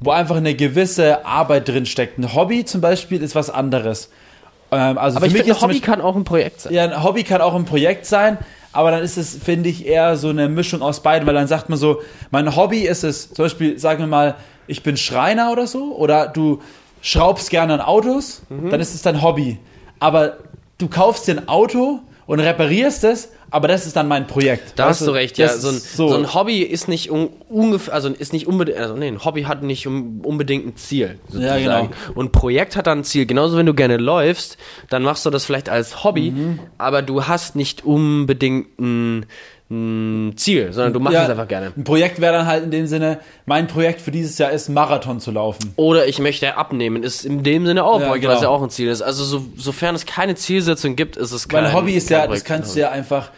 wo 0.00 0.10
einfach 0.10 0.36
eine 0.36 0.54
gewisse 0.54 1.24
Arbeit 1.24 1.68
drin 1.68 1.86
steckt. 1.86 2.18
Ein 2.18 2.34
Hobby 2.34 2.64
zum 2.64 2.80
Beispiel 2.80 3.22
ist 3.22 3.34
was 3.34 3.50
anderes. 3.50 4.10
Ähm, 4.72 4.98
also 4.98 5.16
Aber 5.16 5.26
für 5.26 5.26
ich 5.28 5.32
mich 5.32 5.42
finde, 5.42 5.54
ein 5.56 5.60
Hobby 5.62 5.72
Beispiel- 5.74 5.86
kann 5.94 6.00
auch 6.00 6.16
ein 6.16 6.24
Projekt 6.24 6.60
sein. 6.62 6.72
ja, 6.72 6.84
ein 6.84 7.02
Hobby 7.02 7.24
kann 7.24 7.40
auch 7.40 7.54
ein 7.54 7.64
Projekt 7.64 8.06
sein, 8.06 8.38
aber 8.72 8.90
dann 8.90 9.02
ist 9.02 9.16
es, 9.16 9.36
finde 9.36 9.68
ich, 9.68 9.86
eher 9.86 10.16
so 10.16 10.28
eine 10.28 10.48
Mischung 10.48 10.82
aus 10.82 11.00
beiden, 11.02 11.26
weil 11.26 11.34
dann 11.34 11.46
sagt 11.48 11.68
man 11.68 11.78
so, 11.78 12.00
mein 12.30 12.54
Hobby 12.56 12.80
ist 12.80 13.02
es, 13.04 13.32
zum 13.32 13.44
Beispiel, 13.44 13.78
sagen 13.78 14.00
wir 14.00 14.06
mal, 14.06 14.34
ich 14.66 14.82
bin 14.82 14.96
Schreiner 14.96 15.50
oder 15.50 15.66
so, 15.66 15.96
oder 15.96 16.28
du 16.28 16.60
schraubst 17.02 17.50
gerne 17.50 17.74
an 17.74 17.80
Autos, 17.80 18.42
Mhm. 18.48 18.70
dann 18.70 18.80
ist 18.80 18.94
es 18.94 19.02
dein 19.02 19.22
Hobby. 19.22 19.58
Aber 19.98 20.36
du 20.78 20.88
kaufst 20.88 21.26
dir 21.26 21.32
ein 21.38 21.48
Auto 21.48 22.00
und 22.30 22.38
reparierst 22.38 23.02
es, 23.02 23.32
aber 23.50 23.66
das 23.66 23.86
ist 23.86 23.96
dann 23.96 24.06
mein 24.06 24.28
Projekt. 24.28 24.74
Da 24.76 24.86
hast 24.90 25.04
du 25.04 25.10
recht, 25.10 25.36
ja. 25.36 25.48
So 25.48 25.68
ein, 25.68 25.74
ist 25.74 25.96
so. 25.96 26.14
ein 26.14 26.32
Hobby 26.32 26.60
ist 26.60 26.86
nicht 26.86 27.10
un, 27.10 27.30
ungefähr, 27.48 27.92
also 27.92 28.08
ist 28.08 28.32
nicht 28.32 28.46
unbedingt, 28.46 28.78
also 28.78 28.94
nee, 28.94 29.08
ein 29.08 29.24
Hobby 29.24 29.42
hat 29.42 29.64
nicht 29.64 29.88
unbedingt 29.88 30.64
ein 30.64 30.76
Ziel. 30.76 31.18
Sozusagen. 31.26 31.64
Ja, 31.64 31.80
genau. 31.80 31.90
Und 32.14 32.26
ein 32.26 32.30
Projekt 32.32 32.76
hat 32.76 32.86
dann 32.86 32.98
ein 32.98 33.04
Ziel. 33.04 33.26
Genauso, 33.26 33.56
wenn 33.56 33.66
du 33.66 33.74
gerne 33.74 33.96
läufst, 33.96 34.58
dann 34.90 35.02
machst 35.02 35.26
du 35.26 35.30
das 35.30 35.44
vielleicht 35.44 35.68
als 35.68 36.04
Hobby, 36.04 36.30
Mhm. 36.30 36.60
aber 36.78 37.02
du 37.02 37.26
hast 37.26 37.56
nicht 37.56 37.84
unbedingt 37.84 38.78
ein, 38.78 39.26
ein 39.70 40.36
Ziel, 40.36 40.72
sondern 40.72 40.92
du 40.92 41.00
machst 41.00 41.14
Ja, 41.14 41.24
es 41.24 41.30
einfach 41.30 41.46
gerne. 41.46 41.72
Ein 41.76 41.84
Projekt 41.84 42.20
wäre 42.20 42.32
dann 42.32 42.46
halt 42.46 42.64
in 42.64 42.72
dem 42.72 42.86
Sinne, 42.88 43.20
mein 43.46 43.68
Projekt 43.68 44.00
für 44.00 44.10
dieses 44.10 44.36
Jahr 44.36 44.50
ist, 44.50 44.68
Marathon 44.68 45.20
zu 45.20 45.30
laufen. 45.30 45.72
Oder 45.76 46.08
ich 46.08 46.18
möchte 46.18 46.56
abnehmen, 46.56 47.02
ist 47.04 47.24
in 47.24 47.44
dem 47.44 47.66
Sinne 47.66 47.84
auch 47.84 47.94
ein 47.96 48.00
Ja, 48.02 48.06
Projekt, 48.08 48.22
genau. 48.22 48.34
was 48.34 48.42
ja 48.42 48.48
auch 48.48 48.62
ein 48.62 48.70
Ziel 48.70 48.88
ist. 48.88 49.00
Also 49.02 49.22
so, 49.24 49.44
sofern 49.56 49.94
es 49.94 50.06
keine 50.06 50.34
Zielsetzung 50.34 50.96
gibt, 50.96 51.16
ist 51.16 51.30
es 51.30 51.48
kein 51.48 51.62
Mein 51.64 51.72
Hobby 51.72 51.92
ist 51.94 52.08
kein 52.08 52.16
ja, 52.16 52.20
das 52.22 52.28
Projekt. 52.28 52.46
kannst 52.46 52.74
du 52.74 52.80
ja 52.80 52.90
einfach, 52.90 53.30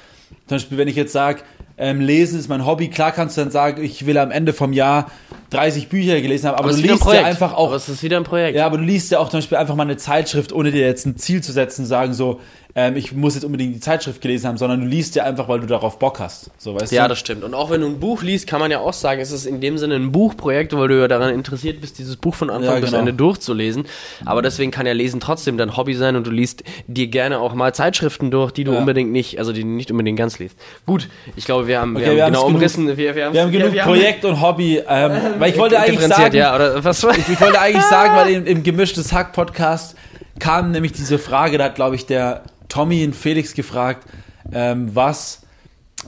Zum 0.47 0.57
Beispiel, 0.57 0.78
wenn 0.78 0.88
ich 0.88 0.97
jetzt 0.97 1.12
sage, 1.12 1.43
ähm, 1.78 2.01
Lesen 2.01 2.38
ist 2.38 2.49
mein 2.49 2.66
Hobby, 2.66 2.88
klar 2.88 3.12
kannst 3.12 3.36
du 3.36 3.40
dann 3.40 3.51
sagen, 3.51 3.82
ich 3.82 4.05
will 4.07 4.18
am 4.18 4.30
Ende 4.30 4.53
vom 4.53 4.72
Jahr 4.72 5.11
30 5.51 5.88
Bücher 5.88 6.20
gelesen 6.20 6.49
haben, 6.49 6.57
aber, 6.57 6.70
es 6.70 6.76
du 6.76 6.82
wieder 6.82 6.95
ein 6.95 6.99
liest 6.99 7.12
ja 7.12 7.24
einfach 7.24 7.55
auch 7.55 7.68
Aber 7.68 7.76
es 7.76 7.88
ist 7.88 8.03
wieder 8.03 8.16
ein 8.16 8.24
Projekt. 8.24 8.57
ja, 8.57 8.66
aber 8.66 8.78
du 8.78 8.84
liest 8.84 9.11
ja 9.11 9.18
auch 9.18 9.28
zum 9.28 9.38
Beispiel 9.38 9.59
einfach 9.59 9.74
mal 9.74 9.82
eine 9.84 9.97
Zeitschrift, 9.97 10.53
ohne 10.53 10.70
dir 10.70 10.80
jetzt 10.86 11.07
ein 11.07 11.16
Ziel 11.16 11.43
zu 11.43 11.53
setzen, 11.53 11.84
sagen 11.86 12.14
so, 12.14 12.40
ähm, 12.74 12.97
ich 12.97 13.12
muss 13.12 13.34
jetzt 13.34 13.45
unbedingt 13.45 13.74
die 13.74 13.80
Zeitschrift 13.80 14.22
gelesen 14.22 14.49
haben, 14.49 14.57
sondern 14.57 14.80
du 14.80 14.86
liest 14.86 15.14
ja 15.14 15.24
einfach, 15.24 15.47
weil 15.49 15.61
du 15.61 15.66
darauf 15.66 15.99
Bock 15.99 16.20
hast. 16.20 16.51
So, 16.57 16.74
weißt 16.74 16.90
Ja, 16.90 17.03
du? 17.03 17.11
das 17.11 17.18
stimmt. 17.18 17.45
Und 17.45 17.53
auch 17.53 17.68
wenn 17.68 17.82
du 17.82 17.86
ein 17.86 18.01
Buch 18.01 18.22
liest, 18.22 18.47
kann 18.47 18.61
man 18.61 18.70
ja 18.70 18.78
auch 18.78 18.95
sagen, 18.95 19.20
es 19.20 19.30
ist 19.30 19.45
in 19.45 19.61
dem 19.61 19.76
Sinne 19.76 19.97
ein 19.97 20.11
Buchprojekt, 20.11 20.74
weil 20.74 20.88
du 20.88 20.99
ja 20.99 21.07
daran 21.07 21.34
interessiert 21.34 21.82
bist, 21.82 21.99
dieses 21.99 22.16
Buch 22.16 22.34
von 22.34 22.49
Anfang 22.49 22.76
Ja, 22.76 22.80
bis 22.80 22.86
genau. 22.88 23.01
Ende 23.01 23.12
durchzulesen. 23.12 23.84
Aber 24.24 24.40
deswegen 24.40 24.70
kann 24.70 24.86
ja 24.86 24.95
Lesen 24.95 25.20
trotzdem 25.20 25.59
dein 25.59 25.76
Hobby 25.76 25.93
sein 25.93 26.16
und 26.16 26.26
du 26.26 26.30
liest 26.30 26.62
dir 26.86 27.09
gerne 27.09 27.40
auch 27.40 27.53
mal 27.53 27.74
Zeitschriften 27.74 28.30
durch, 28.30 28.53
die 28.53 28.64
du 28.64 28.72
Ja. 28.72 28.78
unbedingt 28.78 29.12
nicht, 29.12 29.38
also 29.38 29.53
die 29.53 29.64
nicht 29.64 29.90
unbedingt 29.90 30.18
ganz 30.18 30.32
liest. 30.39 30.57
Gut, 30.87 31.09
ich 31.37 31.45
glaube, 31.45 31.66
wir 31.66 31.80
haben, 31.80 31.95
wir 31.95 32.01
Okay, 32.01 32.11
haben 32.11 32.16
wir 32.16 32.24
genau 32.26 32.39
haben's 32.39 32.47
genug- 32.49 32.57
umrissen. 32.57 32.87
Wir, 32.97 33.14
wir, 33.14 33.33
Wir 33.33 33.43
haben 33.43 33.53
genug 33.53 33.72
wir 33.72 33.83
Projekt 33.83 34.24
und 34.24 34.41
Hobby, 34.41 34.80
ähm, 34.89 35.12
weil 35.39 35.51
ich 35.53 35.59
wollte 35.59 35.78
eigentlich 35.78 36.01
sagen, 36.07 36.37
ja, 36.37 36.55
oder 36.55 36.83
was 36.85 37.03
war? 37.05 37.16
ich 37.16 37.41
wollte 37.41 37.61
eigentlich 37.61 37.85
sagen, 37.85 38.14
weil 38.16 38.28
im, 38.35 38.47
im 38.47 38.62
gemischtes 38.62 39.12
Hack 39.12 39.33
Podcast 39.33 39.97
kam 40.39 40.70
nämlich 40.72 40.93
diese 40.93 41.18
Frage, 41.18 41.59
da 41.59 41.64
hat 41.64 41.74
glaube 41.76 41.97
ich 41.97 42.07
der 42.07 42.43
Tommy 42.68 43.05
und 43.05 43.14
Felix 43.14 43.55
gefragt, 43.55 44.07
ähm, 44.53 44.91
was 44.95 45.43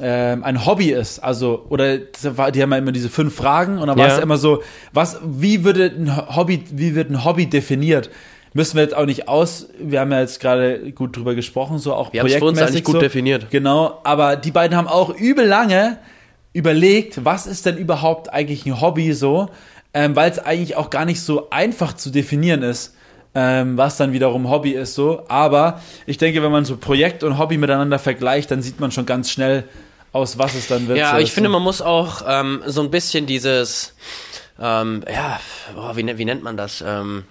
ähm, 0.01 0.43
ein 0.43 0.67
Hobby 0.67 0.91
ist. 0.91 1.21
Also, 1.21 1.67
oder 1.69 1.99
die 1.99 2.63
haben 2.63 2.73
ja 2.73 2.79
immer 2.79 2.91
diese 2.91 3.09
fünf 3.09 3.37
Fragen 3.37 3.79
und 3.79 3.87
dann 3.87 3.97
war 3.99 4.09
Ja. 4.09 4.17
es 4.17 4.21
immer 4.23 4.39
so, 4.39 4.63
was, 4.93 5.19
wie 5.25 5.63
würde 5.65 5.85
ein 5.97 6.35
Hobby, 6.35 6.65
wie 6.73 6.95
wird 6.97 7.11
ein 7.11 7.25
Hobby 7.25 7.47
definiert? 7.47 8.11
Müssen 8.57 8.77
wir 8.77 8.83
jetzt 8.85 8.95
auch 8.97 9.05
nicht 9.05 9.27
aus, 9.29 9.67
wir 9.81 9.99
haben 10.01 10.13
ja 10.13 10.21
jetzt 10.21 10.39
gerade 10.41 10.93
gut 10.93 11.17
drüber 11.17 11.35
gesprochen, 11.35 11.79
so 11.79 11.93
auch 11.93 12.13
Wir 12.13 12.21
haben's 12.21 12.35
für 12.35 12.45
uns 12.45 12.63
eigentlich 12.63 12.85
gut 12.85 12.95
so. 12.95 13.01
definiert. 13.01 13.51
Genau, 13.51 14.01
aber 14.05 14.37
die 14.37 14.53
beiden 14.53 14.77
haben 14.77 14.87
auch 14.87 15.11
übel 15.15 15.45
lange 15.45 15.99
überlegt, 16.53 17.25
was 17.25 17.47
ist 17.49 17.67
denn 17.67 17.77
überhaupt 17.77 18.33
eigentlich 18.33 18.65
ein 18.65 18.81
Hobby 18.81 19.13
so, 19.13 19.49
ähm, 19.93 20.15
weil 20.15 20.31
es 20.31 20.39
eigentlich 20.39 20.77
auch 20.77 20.89
gar 20.91 21.05
nicht 21.05 21.21
so 21.21 21.51
einfach 21.51 21.95
zu 21.95 22.11
definieren 22.11 22.63
ist, 22.63 22.95
ähm, 23.35 23.77
was 23.77 23.97
dann 23.97 24.13
wiederum 24.13 24.49
Hobby 24.49 24.71
ist 24.71 24.95
so. 24.95 25.25
Aber 25.27 25.81
ich 26.07 26.19
denke, 26.19 26.41
wenn 26.45 26.53
man 26.53 26.65
so 26.65 26.77
Projekt 26.77 27.25
und 27.25 27.39
Hobby 27.39 27.59
miteinander 27.59 27.99
vergleicht, 27.99 28.53
dann 28.53 28.63
sieht 28.63 28.79
man 28.79 28.93
schon 28.93 29.05
ganz 29.05 29.31
schnell 29.31 29.65
aus, 30.13 30.39
was 30.39 30.55
es 30.55 30.69
dann 30.69 30.87
wird. 30.87 30.97
Ja, 30.99 31.11
so, 31.15 31.19
ich 31.19 31.33
finde, 31.33 31.49
du? 31.49 31.55
man 31.55 31.63
muss 31.63 31.83
auch 31.83 32.23
ähm, 32.29 32.63
so 32.67 32.83
ein 32.83 32.91
bisschen 32.93 33.27
dieses, 33.27 33.95
ähm, 34.61 35.03
ja, 35.13 35.41
boah, 35.75 35.97
wie, 35.97 36.05
ne- 36.05 36.19
wie 36.19 36.25
nennt 36.25 36.45
man 36.45 36.57
das? 36.57 36.85
Ähm, 36.87 37.25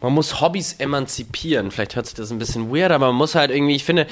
man 0.00 0.12
muss 0.12 0.40
Hobbys 0.40 0.74
emanzipieren. 0.74 1.70
Vielleicht 1.70 1.96
hört 1.96 2.06
sich 2.06 2.14
das 2.14 2.30
ein 2.30 2.38
bisschen 2.38 2.74
weird, 2.74 2.92
aber 2.92 3.06
man 3.08 3.16
muss 3.16 3.34
halt 3.34 3.50
irgendwie, 3.50 3.74
ich 3.74 3.84
finde, 3.84 4.06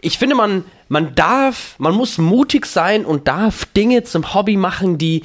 ich 0.00 0.18
finde, 0.18 0.34
man, 0.34 0.64
man 0.88 1.14
darf, 1.14 1.74
man 1.78 1.94
muss 1.94 2.18
mutig 2.18 2.66
sein 2.66 3.04
und 3.04 3.28
darf 3.28 3.64
Dinge 3.66 4.04
zum 4.04 4.34
Hobby 4.34 4.56
machen, 4.56 4.98
die 4.98 5.22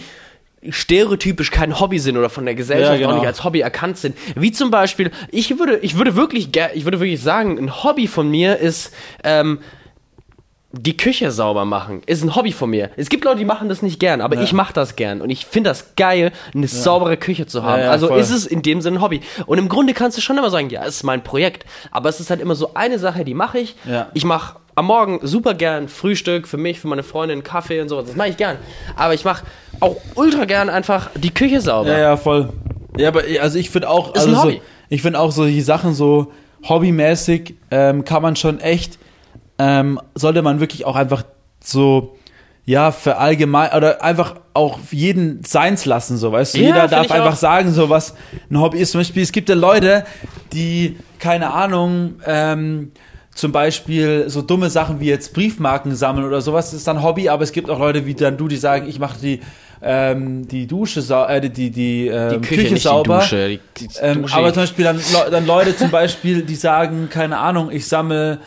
stereotypisch 0.70 1.52
kein 1.52 1.80
Hobby 1.80 2.00
sind 2.00 2.18
oder 2.18 2.30
von 2.30 2.46
der 2.46 2.56
Gesellschaft 2.56 2.94
Ja, 2.94 2.98
genau. 2.98 3.12
auch 3.12 3.20
nicht 3.20 3.28
als 3.28 3.44
Hobby 3.44 3.60
erkannt 3.60 3.98
sind. 3.98 4.18
Wie 4.36 4.52
zum 4.52 4.72
Beispiel, 4.72 5.12
ich 5.30 5.58
würde, 5.60 5.78
ich 5.80 5.98
würde 5.98 6.16
wirklich, 6.16 6.50
ich 6.74 6.86
würde 6.86 7.00
wirklich 7.00 7.22
sagen, 7.22 7.58
ein 7.58 7.84
Hobby 7.84 8.08
von 8.08 8.30
mir 8.30 8.58
ist, 8.58 8.94
ähm, 9.24 9.60
die 10.76 10.98
Küche 10.98 11.30
sauber 11.32 11.66
machen 11.66 12.02
ist 12.08 12.24
ein 12.24 12.36
Hobby 12.36 12.52
von 12.52 12.72
mir. 12.72 12.90
Es 12.98 13.10
gibt 13.10 13.24
Leute, 13.26 13.38
die 13.38 13.46
machen 13.46 13.70
das 13.70 13.84
nicht 13.84 14.00
gern, 14.00 14.22
aber 14.22 14.36
Ja. 14.38 14.42
ich 14.42 14.54
mache 14.54 14.74
das 14.74 14.96
gern 14.96 15.22
und 15.22 15.30
ich 15.30 15.46
finde 15.46 15.70
das 15.70 15.96
geil, 15.96 16.32
eine 16.56 16.68
saubere 16.68 17.16
Küche 17.16 17.46
zu 17.46 17.62
haben. 17.64 17.78
Ja, 17.80 17.86
ja, 17.86 17.92
also 17.92 18.08
voll. 18.08 18.20
ist 18.20 18.32
es 18.32 18.48
in 18.48 18.64
dem 18.64 18.82
Sinne 18.82 18.98
ein 18.98 19.02
Hobby. 19.04 19.22
Und 19.46 19.60
im 19.60 19.70
Grunde 19.70 19.94
kannst 19.94 20.18
du 20.18 20.22
schon 20.22 20.36
immer 20.36 20.50
sagen, 20.50 20.72
ja, 20.72 20.82
es 20.84 20.96
ist 20.96 21.04
mein 21.04 21.24
Projekt, 21.24 21.66
aber 21.92 22.10
es 22.10 22.20
ist 22.20 22.32
halt 22.32 22.42
immer 22.42 22.56
so 22.56 22.74
eine 22.74 22.98
Sache, 22.98 23.24
die 23.24 23.36
mache 23.36 23.60
ich. 23.60 23.76
Ja. 23.88 24.08
Ich 24.16 24.26
mache 24.26 24.56
am 24.74 24.88
Morgen 24.88 25.20
super 25.22 25.54
gern 25.54 25.88
Frühstück 25.90 26.48
für 26.48 26.58
mich, 26.58 26.80
für 26.80 26.88
meine 26.88 27.04
Freundin, 27.04 27.44
Kaffee 27.44 27.80
und 27.80 27.90
sowas. 27.90 28.06
Das 28.08 28.16
mache 28.16 28.30
ich 28.30 28.38
gern. 28.38 28.58
Aber 28.96 29.14
ich 29.14 29.24
mache 29.24 29.46
auch 29.80 29.98
ultra 30.16 30.46
gern 30.46 30.72
einfach 30.72 31.12
die 31.14 31.32
Küche 31.32 31.62
sauber. 31.62 31.92
Ja, 31.92 32.00
ja, 32.00 32.18
voll. 32.18 32.50
Ja, 32.98 33.10
aber 33.10 33.22
also 33.40 33.60
ich 33.60 33.70
finde 33.70 33.90
auch, 33.90 34.16
Ist 34.16 34.22
also 34.22 34.30
ein 34.30 34.36
so, 34.36 34.42
Hobby. 34.44 34.62
ich 34.90 35.04
finde 35.04 35.20
auch 35.20 35.32
solche 35.32 35.62
Sachen 35.62 35.94
so 35.94 36.32
hobbymäßig 36.68 37.56
ähm, 37.72 38.04
kann 38.06 38.22
man 38.24 38.36
schon 38.36 38.60
echt, 38.60 38.98
ähm, 39.60 40.00
sollte 40.16 40.42
man 40.42 40.60
wirklich 40.60 40.86
auch 40.86 40.96
einfach 40.96 41.24
so, 41.64 42.16
ja, 42.66 42.92
für 42.92 43.18
allgemein 43.18 43.72
oder 43.76 44.04
einfach 44.04 44.36
auch 44.54 44.80
jeden 44.92 45.44
seins 45.44 45.86
lassen, 45.86 46.18
so 46.18 46.32
weißt 46.32 46.54
du. 46.56 46.60
Ja, 46.60 46.68
Jeder 46.68 46.88
darf 46.88 47.12
einfach 47.12 47.34
auch. 47.34 47.38
sagen, 47.38 47.72
so 47.72 47.90
was 47.90 48.14
ein 48.50 48.60
Hobby 48.60 48.80
ist. 48.80 48.92
Zum 48.92 49.02
Beispiel, 49.02 49.24
es 49.24 49.32
gibt 49.32 49.50
ja 49.50 49.56
Leute, 49.56 50.06
die, 50.54 50.98
keine 51.20 51.52
Ahnung, 51.54 52.16
ähm, 52.26 52.92
zum 53.36 53.52
Beispiel 53.52 54.26
so 54.28 54.42
dumme 54.44 54.70
Sachen 54.70 55.00
wie 55.00 55.08
jetzt 55.08 55.34
Briefmarken 55.34 55.96
sammeln 55.96 56.26
oder 56.28 56.40
sowas, 56.42 56.68
das 56.68 56.76
ist 56.80 56.88
dann 56.88 57.02
Hobby, 57.02 57.30
aber 57.30 57.44
es 57.44 57.52
gibt 57.52 57.70
auch 57.70 57.80
Leute 57.80 58.06
wie 58.06 58.14
dann 58.14 58.38
du, 58.38 58.48
die 58.48 58.58
sagen, 58.58 58.88
ich 58.88 59.00
mache 59.00 59.18
die, 59.20 59.40
ähm, 59.82 60.48
die 60.48 60.68
Dusche 60.68 61.00
äh, 61.28 61.42
die, 61.42 61.50
die, 61.50 61.72
die, 61.72 62.08
ähm, 62.08 62.42
Die 62.42 62.48
Küche, 62.48 62.74
nicht 62.74 62.84
sauber. 62.84 63.16
die 63.18 63.22
Dusche. 63.24 63.48
Die, 63.80 63.88
die 63.88 63.94
Ähm, 64.02 64.22
Dusche. 64.22 64.36
aber 64.36 64.54
zum 64.54 64.64
Beispiel 64.64 64.86
dann, 64.86 65.00
dann 65.32 65.46
Leute 65.48 65.76
zum 65.76 65.90
Beispiel, 65.90 66.44
die 66.44 66.56
sagen, 66.56 67.10
keine 67.10 67.40
Ahnung, 67.40 67.72
ich 67.72 67.88
sammle 67.88 68.40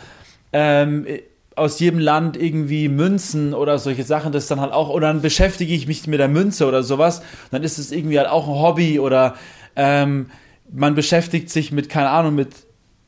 ähm, 0.59 1.07
aus 1.55 1.79
jedem 1.81 1.99
Land 1.99 2.37
irgendwie 2.39 2.89
Münzen 2.89 3.53
oder 3.53 3.79
solche 3.79 4.05
Sachen, 4.05 4.33
das 4.33 4.47
dann 4.47 4.59
halt 4.59 4.73
auch, 4.73 4.89
oder 4.89 5.09
dann 5.09 5.21
beschäftige 5.21 5.75
ich 5.75 5.87
mich 5.87 6.07
mit 6.07 6.19
der 6.19 6.29
Münze 6.29 6.67
oder 6.67 6.83
sowas, 6.83 7.21
dann 7.51 7.63
ist 7.63 7.77
es 7.77 7.93
irgendwie 7.93 8.19
halt 8.19 8.29
auch 8.29 8.49
ein 8.49 8.55
Hobby 8.55 8.99
oder 8.99 9.35
ähm, 9.75 10.31
man 10.73 10.95
beschäftigt 10.95 11.51
sich 11.51 11.73
mit, 11.73 11.91
keine 11.91 12.09
Ahnung, 12.09 12.35
mit 12.35 12.55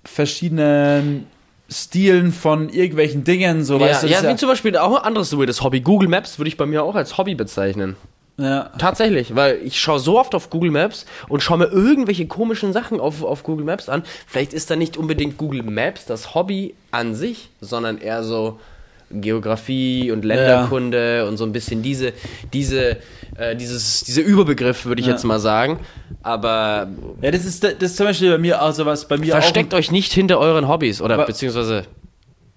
verschiedenen 0.05 1.27
Stilen 1.71 2.33
von 2.33 2.69
irgendwelchen 2.69 3.25
Dingen, 3.25 3.65
so 3.65 3.79
ja, 3.79 3.87
weißt 3.87 4.03
du. 4.03 4.07
ja, 4.09 4.29
wie 4.29 4.37
zum 4.37 4.51
Beispiel 4.51 4.77
auch 4.77 4.99
ein 4.99 5.05
anderes 5.05 5.37
weirdes 5.37 5.63
Hobby. 5.63 5.81
Google 5.81 6.09
Maps 6.09 6.39
würde 6.39 6.49
ich 6.49 6.59
bei 6.59 6.67
mir 6.67 6.83
auch 6.83 6.97
als 6.97 7.17
Hobby 7.17 7.35
bezeichnen. 7.35 7.97
Ja, 8.39 8.71
Tatsächlich, 8.79 9.35
weil 9.35 9.59
ich 9.65 9.81
schaue 9.81 9.99
so 9.99 10.19
oft 10.19 10.35
auf 10.35 10.49
Google 10.49 10.71
Maps 10.71 11.07
und 11.29 11.43
schaue 11.43 11.59
mir 11.59 11.67
irgendwelche 11.67 12.27
komischen 12.27 12.73
Sachen 12.73 13.01
auf, 13.01 13.23
auf 13.25 13.43
Google 13.43 13.65
Maps 13.65 13.89
an. 13.89 14.05
Vielleicht 14.27 14.53
ist 14.55 14.71
da 14.71 14.77
nicht 14.77 14.97
unbedingt 14.97 15.37
Google 15.39 15.63
Maps 15.65 16.05
das 16.07 16.35
Hobby 16.35 16.75
an 16.93 17.15
sich, 17.17 17.51
sondern 17.61 17.99
eher 17.99 18.23
so 18.23 18.59
Geografie 19.11 20.11
und 20.13 20.25
Länderkunde 20.25 21.27
und 21.27 21.37
so 21.39 21.45
ein 21.45 21.53
bisschen 21.53 21.83
diese, 21.83 22.13
diese, 22.53 22.99
äh, 23.37 23.57
dieses, 23.57 24.05
dieser 24.05 24.23
Überbegriff, 24.23 24.85
würde 24.85 25.01
ich 25.01 25.07
Ja. 25.07 25.15
jetzt 25.15 25.25
mal 25.25 25.41
sagen. 25.41 25.81
Aber 26.23 26.89
ja, 27.23 27.31
das 27.31 27.45
ist, 27.45 27.65
das 27.65 27.73
ist 27.81 27.97
zum 27.97 28.07
Beispiel 28.07 28.31
bei 28.31 28.39
mir 28.39 28.63
auch 28.63 28.73
sowas, 28.73 29.09
bei 29.09 29.17
mir 29.17 29.33
versteckt 29.33 29.73
auch. 29.75 29.79
euch 29.79 29.91
nicht 29.91 30.13
hinter 30.13 30.39
euren 30.39 30.69
Hobbys 30.69 31.01
oder 31.01 31.25
beziehungsweise 31.25 31.85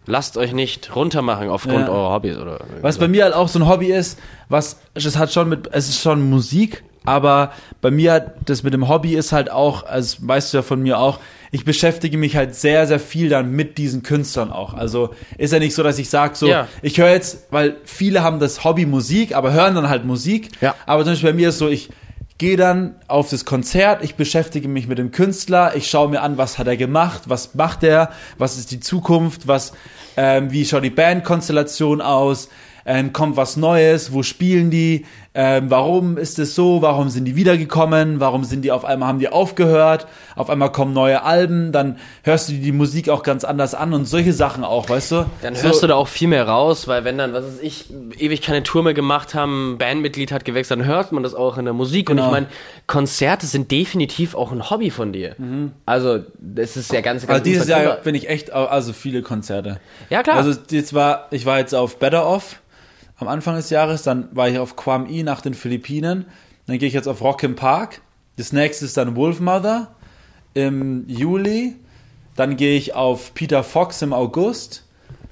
lasst 0.08 0.38
euch 0.38 0.54
nicht 0.54 0.96
runtermachen 0.96 1.50
aufgrund 1.50 1.88
Ja. 1.88 1.90
eurer 1.90 2.14
Hobbys 2.14 2.38
oder 2.38 2.60
Was 2.82 2.98
bei 2.98 3.08
mir 3.08 3.24
halt 3.26 3.34
auch 3.34 3.48
so 3.48 3.60
ein 3.60 3.68
Hobby 3.68 3.88
ist, 3.92 4.18
was 4.50 4.78
es 4.94 5.18
hat 5.18 5.32
schon 5.32 5.50
mit, 5.50 5.70
es 5.72 5.90
ist 5.90 6.02
schon 6.02 6.30
Musik, 6.30 6.84
aber 7.06 7.52
bei 7.82 7.90
mir 7.92 8.14
hat 8.14 8.34
das 8.46 8.64
mit 8.64 8.74
dem 8.74 8.88
Hobby 8.88 9.16
ist 9.16 9.32
halt 9.32 9.52
auch, 9.52 9.84
also 9.84 10.18
das 10.18 10.28
weißt 10.28 10.54
du 10.54 10.58
ja 10.58 10.62
von 10.64 10.82
mir 10.82 11.00
auch, 11.00 11.20
ich 11.52 11.66
beschäftige 11.66 12.18
mich 12.18 12.36
halt 12.36 12.56
sehr, 12.56 12.88
sehr 12.88 13.00
viel 13.00 13.28
dann 13.30 13.52
mit 13.52 13.78
diesen 13.78 14.04
Künstlern 14.04 14.52
auch. 14.52 14.74
Also 14.74 15.10
ist 15.38 15.52
ja 15.52 15.60
nicht 15.60 15.76
so, 15.76 15.84
dass 15.84 16.00
ich 16.00 16.10
sage 16.10 16.36
so, 16.36 16.48
Ja. 16.48 16.68
ich 16.82 16.98
höre 16.98 17.10
jetzt, 17.10 17.48
weil 17.52 17.76
viele 17.84 18.24
haben 18.24 18.40
das 18.40 18.64
Hobby 18.64 18.86
Musik, 18.86 19.36
aber 19.36 19.52
hören 19.52 19.76
dann 19.76 19.90
halt 19.90 20.06
Musik. 20.06 20.50
Ja. 20.62 20.76
Aber 20.86 21.04
zum 21.04 21.14
Beispiel 21.14 21.32
bei 21.32 21.36
mir 21.36 21.50
ist 21.50 21.58
so, 21.58 21.68
ich 21.68 21.90
gehe 22.42 22.58
dann 22.58 22.96
auf 23.08 23.30
das 23.30 23.46
Konzert, 23.46 24.04
ich 24.04 24.16
beschäftige 24.16 24.68
mich 24.68 24.88
mit 24.88 24.98
dem 24.98 25.12
Künstler, 25.12 25.76
ich 25.76 25.88
schaue 25.88 26.10
mir 26.10 26.24
an, 26.24 26.40
was 26.40 26.58
hat 26.58 26.66
er 26.66 26.76
gemacht, 26.76 27.22
was 27.28 27.54
macht 27.54 27.84
er, 27.84 28.10
was 28.40 28.58
ist 28.58 28.72
die 28.72 28.80
Zukunft, 28.80 29.48
was, 29.48 29.74
ähm, 30.18 30.52
wie 30.52 30.66
schaut 30.66 30.84
die 30.84 30.90
Bandkonstellation 30.90 32.02
aus, 32.02 32.50
ähm, 32.84 33.14
kommt 33.14 33.38
was 33.38 33.58
Neues, 33.58 34.12
wo 34.12 34.24
spielen 34.24 34.72
die, 34.72 35.06
ähm, 35.34 35.70
warum 35.72 36.18
ist 36.18 36.40
es 36.40 36.56
so, 36.56 36.82
warum 36.82 37.08
sind 37.10 37.24
die 37.24 37.38
wiedergekommen, 37.38 38.20
warum 38.20 38.44
sind 38.44 38.64
die 38.64 38.72
auf 38.74 38.84
einmal, 38.84 39.08
haben 39.08 39.20
die 39.20 39.30
aufgehört, 39.30 40.06
auf 40.36 40.50
einmal 40.50 40.74
kommen 40.74 40.92
neue 40.94 41.24
Alben, 41.24 41.72
dann 41.72 41.98
hörst 42.24 42.50
du 42.50 42.54
die 42.54 42.74
Musik 42.74 43.08
auch 43.08 43.24
ganz 43.24 43.46
anders 43.46 43.74
an 43.74 43.94
und 43.94 44.04
solche 44.06 44.34
Sachen 44.34 44.66
auch, 44.66 44.90
weißt 44.90 45.12
du? 45.14 45.26
Dann 45.42 45.56
So- 45.56 45.64
hörst 45.64 45.84
du 45.84 45.88
da 45.88 45.96
auch 45.96 46.10
viel 46.10 46.28
mehr 46.28 46.48
raus, 46.50 46.88
weil 46.90 47.06
wenn 47.06 47.18
dann, 47.18 47.32
was 47.32 47.46
weiß 47.46 47.60
ich, 47.62 47.86
ewig 48.20 48.42
keine 48.42 48.64
Tour 48.64 48.84
mehr 48.84 48.94
gemacht 48.94 49.34
haben, 49.34 49.74
ein 49.74 49.78
Bandmitglied 49.78 50.34
hat 50.34 50.44
gewechselt, 50.44 50.82
dann 50.82 50.86
hört 50.88 51.14
man 51.14 51.24
das 51.24 51.34
auch 51.34 51.58
in 51.58 51.64
der 51.64 51.74
Musik. 51.74 52.10
Und 52.10 52.18
Genau. 52.18 52.28
ich 52.28 52.32
meine, 52.34 52.48
Konzerte 52.88 53.46
sind 53.46 53.72
definitiv 53.72 54.36
auch 54.36 54.52
ein 54.52 54.70
Hobby 54.70 54.90
von 54.90 55.14
dir. 55.14 55.36
Also, 55.86 56.20
das 56.40 56.76
ist 56.76 56.92
ja 56.92 57.00
ganz, 57.00 57.22
ganz 57.22 57.32
Also 57.32 57.44
dieses 57.46 57.70
Jahr 57.70 57.96
bin 58.04 58.16
ich 58.16 58.28
echt, 58.28 58.52
also 58.52 58.92
viele 58.92 59.22
Konzerte. 59.22 59.80
Ja, 60.10 60.24
klar. 60.24 60.36
Also 60.36 60.60
jetzt 60.72 60.94
war, 60.94 61.28
ich 61.32 61.46
war 61.46 61.58
jetzt 61.60 61.74
auf 61.74 62.00
Better 62.00 62.28
Off 62.28 62.58
am 63.22 63.28
Anfang 63.28 63.56
des 63.56 63.70
Jahres, 63.70 64.04
dann 64.04 64.28
war 64.32 64.50
ich 64.50 64.58
auf 64.58 64.76
Quam 64.76 65.08
I 65.08 65.24
nach 65.24 65.42
den 65.42 65.54
Philippinen, 65.54 66.26
dann 66.68 66.80
gehe 66.80 66.88
ich 66.88 66.94
jetzt 66.94 67.08
auf 67.08 67.22
Rock 67.22 67.44
im 67.44 67.56
Park. 67.56 68.02
Das 68.38 68.52
nächste 68.52 68.86
ist 68.86 68.98
dann 68.98 69.16
Wolfmother 69.16 69.90
im 70.54 71.06
Juli, 71.08 71.76
dann 72.36 72.58
gehe 72.58 72.78
ich 72.78 72.96
auf 72.96 73.34
Peter 73.34 73.64
Fox 73.64 74.02
im 74.02 74.14
August, 74.14 74.86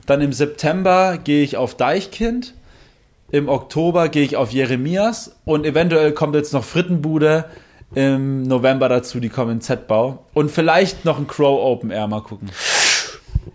dann 0.06 0.22
im 0.22 0.34
September 0.34 1.18
gehe 1.18 1.44
ich 1.44 1.58
auf 1.58 1.76
Deichkind, 1.76 2.54
im 3.32 3.48
Oktober 3.48 4.10
gehe 4.10 4.24
ich 4.24 4.38
auf 4.38 4.52
Jeremias. 4.52 5.36
Und 5.46 5.66
eventuell 5.66 6.14
kommt 6.14 6.36
jetzt 6.36 6.54
noch 6.54 6.64
Frittenbude 6.64 7.46
im 7.96 8.44
November 8.44 8.90
dazu, 8.90 9.20
die 9.20 9.30
kommen 9.30 9.54
in 9.54 9.62
Z-Bau. 9.62 10.26
Und 10.34 10.52
vielleicht 10.52 11.06
noch 11.06 11.18
ein 11.18 11.28
Crow 11.28 11.60
Open 11.62 11.92
Air, 11.92 12.08
mal 12.08 12.22
gucken. 12.22 12.50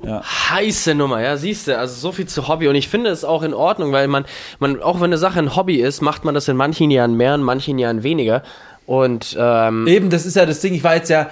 Ja. 0.03 0.23
Heiße 0.23 0.95
Nummer, 0.95 1.23
ja, 1.23 1.37
siehst 1.37 1.69
du, 1.69 1.79
also 1.79 1.95
so 1.95 2.13
viel 2.13 2.27
zu 2.27 2.49
Hobby 2.49 2.69
und 2.69 2.75
ich 2.75 2.89
finde 2.89 3.11
es 3.11 3.25
auch 3.25 3.43
in 3.43 3.55
Ordnung, 3.55 3.93
weil 3.93 4.09
man, 4.09 4.25
man, 4.59 4.83
auch 4.83 4.97
wenn 4.97 5.05
eine 5.07 5.19
Sache 5.19 5.39
ein 5.39 5.57
Hobby 5.57 5.77
ist, 5.77 6.01
macht 6.03 6.25
man 6.25 6.35
das 6.35 6.49
in 6.49 6.57
manchen 6.57 6.91
Jahren 6.91 7.17
mehr, 7.17 7.35
in 7.35 7.43
manchen 7.43 7.79
Jahren 7.79 8.03
weniger 8.03 8.43
und 8.87 9.37
ähm, 9.39 9.87
Eben, 9.87 10.11
das 10.11 10.27
ist 10.27 10.37
ja 10.37 10.45
das 10.47 10.61
Ding. 10.61 10.75
Ich 10.75 10.85
war 10.85 10.95
jetzt 10.97 11.09
ja 11.09 11.31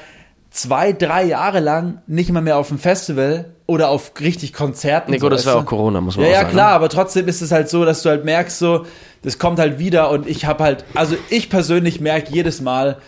zwei, 0.50 0.92
drei 0.92 1.24
Jahre 1.24 1.60
lang 1.60 2.00
nicht 2.06 2.30
mal 2.32 2.40
mehr 2.42 2.56
auf 2.58 2.68
dem 2.68 2.78
Festival 2.78 3.54
oder 3.66 3.88
auf 3.88 4.12
richtig 4.20 4.52
Konzerten. 4.52 5.10
nee, 5.10 5.18
so, 5.18 5.26
gut, 5.26 5.32
das 5.32 5.44
weißt 5.46 5.54
war 5.54 5.62
auch 5.62 5.66
Corona, 5.66 6.00
muss 6.00 6.16
man 6.16 6.24
Ja, 6.26 6.30
auch 6.30 6.34
ja, 6.34 6.40
sagen. 6.42 6.52
klar, 6.52 6.72
aber 6.72 6.88
trotzdem 6.88 7.28
ist 7.28 7.40
es 7.42 7.52
halt 7.52 7.68
so, 7.68 7.84
dass 7.84 8.02
du 8.02 8.10
halt 8.10 8.24
merkst, 8.24 8.58
so, 8.58 8.86
das 9.22 9.38
kommt 9.38 9.58
halt 9.58 9.78
wieder 9.78 10.10
und 10.10 10.26
ich 10.26 10.44
habe 10.46 10.64
halt, 10.64 10.84
also 10.94 11.16
ich 11.30 11.48
persönlich 11.50 12.00
merke 12.00 12.32
jedes 12.32 12.60
Mal, 12.60 12.98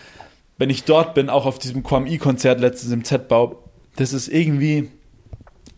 wenn 0.57 0.69
ich 0.69 0.83
dort 0.85 1.13
bin, 1.13 1.29
auch 1.29 1.45
auf 1.45 1.59
diesem 1.59 1.83
QMI-Konzert 1.83 2.59
letztens 2.61 2.91
im 2.93 3.03
Z-Bau, 3.03 3.63
das 3.97 4.13
ist 4.13 4.27
irgendwie, 4.27 4.91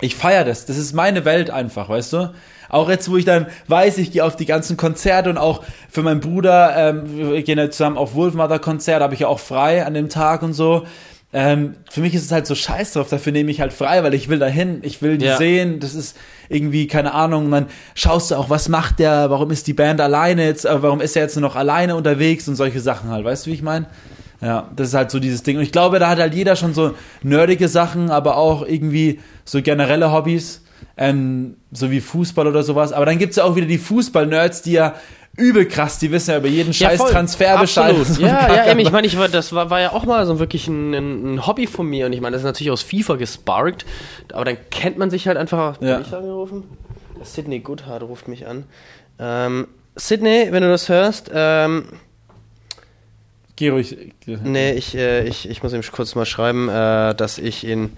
ich 0.02 0.16
feiere 0.16 0.46
das. 0.46 0.66
Das 0.66 0.78
ist 0.78 0.94
meine 0.94 1.26
Welt 1.26 1.50
einfach, 1.50 1.90
weißt 1.90 2.14
du? 2.14 2.34
Auch 2.70 2.90
jetzt, 2.90 3.10
wo 3.10 3.18
ich 3.18 3.26
dann 3.26 3.48
weiß, 3.68 3.98
ich 3.98 4.12
gehe 4.12 4.24
auf 4.26 4.36
die 4.36 4.46
ganzen 4.46 4.76
Konzerte 4.78 5.30
und 5.30 5.38
auch 5.38 5.64
für 5.90 6.02
meinen 6.04 6.20
Bruder, 6.20 6.76
ähm, 6.76 7.18
wir 7.32 7.42
gehen 7.44 7.58
ja 7.58 7.70
zusammen 7.72 7.98
auf 7.98 8.14
Wolfmother-Konzert, 8.14 9.02
habe 9.02 9.14
ich 9.14 9.22
ja 9.22 9.28
auch 9.28 9.40
frei 9.40 9.86
an 9.86 9.94
dem 9.94 10.10
Tag 10.10 10.44
und 10.44 10.54
so. 10.54 10.86
Ähm, 11.34 11.76
für 11.90 12.02
mich 12.02 12.14
ist 12.16 12.24
es 12.24 12.32
halt 12.32 12.48
so 12.48 12.56
scheiß 12.56 12.94
drauf, 12.94 13.10
dafür 13.10 13.34
nehme 13.34 13.52
ich 13.52 13.60
halt 13.60 13.74
frei, 13.74 14.02
weil 14.04 14.14
ich 14.14 14.30
will 14.30 14.40
dahin, 14.40 14.80
ich 14.84 15.02
will 15.02 15.18
die 15.18 15.26
Ja. 15.26 15.38
sehen, 15.38 15.80
das 15.82 15.94
ist 15.94 16.18
irgendwie, 16.48 16.88
keine 16.88 17.14
Ahnung, 17.14 17.46
und 17.46 17.52
dann 17.52 17.66
schaust 17.96 18.32
du 18.32 18.36
auch, 18.36 18.50
was 18.50 18.70
macht 18.70 19.00
der, 19.00 19.30
warum 19.30 19.52
ist 19.52 19.68
die 19.68 19.74
Band 19.74 20.00
alleine 20.00 20.46
jetzt, 20.46 20.66
äh, 20.66 20.82
warum 20.82 21.02
ist 21.02 21.16
er 21.18 21.24
jetzt 21.24 21.36
nur 21.36 21.42
noch 21.42 21.58
alleine 21.58 21.96
unterwegs 21.98 22.48
und 22.48 22.56
solche 22.56 22.80
Sachen 22.80 23.10
halt, 23.12 23.26
weißt 23.26 23.46
du, 23.46 23.50
wie 23.50 23.56
ich 23.56 23.62
meine? 23.62 23.88
Ja, 24.42 24.70
das 24.76 24.90
ist 24.90 24.94
halt 24.94 25.12
so 25.12 25.20
dieses 25.20 25.44
Ding. 25.44 25.58
Und 25.58 25.64
ich 25.64 25.72
glaube, 25.72 26.00
da 26.00 26.10
hat 26.10 26.20
halt 26.20 26.34
jeder 26.34 26.56
schon 26.56 26.74
so 26.74 26.94
nerdige 27.24 27.68
Sachen, 27.68 28.12
aber 28.12 28.38
auch 28.38 28.66
irgendwie 28.66 29.20
so 29.46 29.62
generelle 29.62 30.12
Hobbys, 30.12 30.64
ähm, 30.96 31.56
so 31.72 31.90
wie 31.90 32.02
Fußball 32.02 32.48
oder 32.48 32.64
sowas. 32.64 32.94
Aber 32.94 33.06
dann 33.06 33.18
gibt's 33.18 33.38
ja 33.38 33.44
auch 33.46 33.56
wieder 33.56 33.68
die 33.68 33.80
Fußball-Nerds, 33.80 34.62
die 34.62 34.74
ja 34.74 34.96
übel 35.38 35.68
krass, 35.68 36.00
die 36.00 36.12
wissen 36.12 36.32
ja 36.32 36.38
über 36.38 36.48
jeden 36.48 36.74
scheiß 36.74 36.98
voll. 37.00 37.12
Transfer 37.12 37.58
Bescheid. 37.60 37.96
Absolut. 37.96 38.20
Ja, 38.28 38.54
ja, 38.54 38.72
eben, 38.72 38.80
ich 38.80 38.92
meine, 38.92 39.06
ich 39.08 39.18
war, 39.18 39.30
das 39.30 39.54
war, 39.54 39.70
war 39.70 39.80
ja 39.80 39.94
auch 39.94 40.06
mal 40.06 40.26
so 40.26 40.40
wirklich 40.40 40.68
ein, 40.68 40.94
ein, 40.94 41.36
ein 41.36 41.48
Hobby 41.48 41.68
von 41.68 41.88
mir 41.88 42.08
und 42.08 42.14
ich 42.14 42.22
meine, 42.22 42.34
das 42.34 42.42
ist 42.42 42.46
natürlich 42.46 42.72
aus 42.72 42.82
FIFA 42.82 43.16
gesparkt, 43.16 43.86
aber 44.34 44.46
dann 44.46 44.58
kennt 44.72 44.98
man 44.98 45.10
sich 45.10 45.28
halt 45.28 45.38
einfach. 45.38 45.80
Ja. 45.80 45.98
Bin 45.98 46.08
ich 46.08 46.14
angerufen? 46.14 46.64
Sydney 47.24 47.60
Goodhart 47.60 48.04
ruft 48.04 48.28
mich 48.28 48.48
an. 48.48 48.66
Ähm, 49.20 49.68
Sydney, 49.96 50.48
wenn 50.52 50.64
du 50.64 50.70
das 50.70 50.90
hörst, 50.90 51.32
ähm, 51.34 51.86
Geh 53.58 53.70
ruhig. 53.70 53.98
nee, 54.44 54.72
ich, 54.74 54.96
äh, 54.96 55.28
ich, 55.28 55.50
ich 55.50 55.62
muss 55.64 55.74
ihm 55.74 55.82
kurz 55.92 56.16
mal 56.16 56.26
schreiben, 56.26 56.70
äh, 56.70 57.14
dass 57.16 57.38
ich 57.40 57.66
ihn 57.68 57.92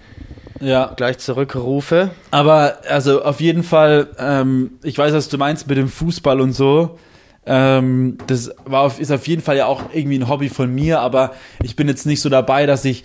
Ja. 0.58 0.92
gleich 0.96 1.18
zurückrufe. 1.18 2.10
Aber 2.30 2.78
also 2.88 3.22
auf 3.22 3.40
jeden 3.40 3.62
Fall, 3.62 4.08
ähm, 4.18 4.72
ich 4.82 4.96
weiß, 4.98 5.12
was 5.12 5.28
du 5.28 5.38
meinst 5.38 5.68
mit 5.68 5.76
dem 5.76 5.88
Fußball 5.88 6.40
und 6.40 6.52
so. 6.52 6.98
Ähm, 7.46 8.16
das 8.26 8.50
war 8.64 8.80
auf, 8.82 8.98
ist 9.00 9.12
auf 9.12 9.26
jeden 9.28 9.42
Fall 9.42 9.56
ja 9.58 9.66
auch 9.66 9.82
irgendwie 9.92 10.18
ein 10.18 10.28
Hobby 10.28 10.48
von 10.48 10.74
mir, 10.74 11.00
aber 11.00 11.32
ich 11.62 11.76
bin 11.76 11.88
jetzt 11.88 12.06
nicht 12.06 12.20
so 12.22 12.28
dabei, 12.30 12.64
dass 12.66 12.84
ich 12.84 13.04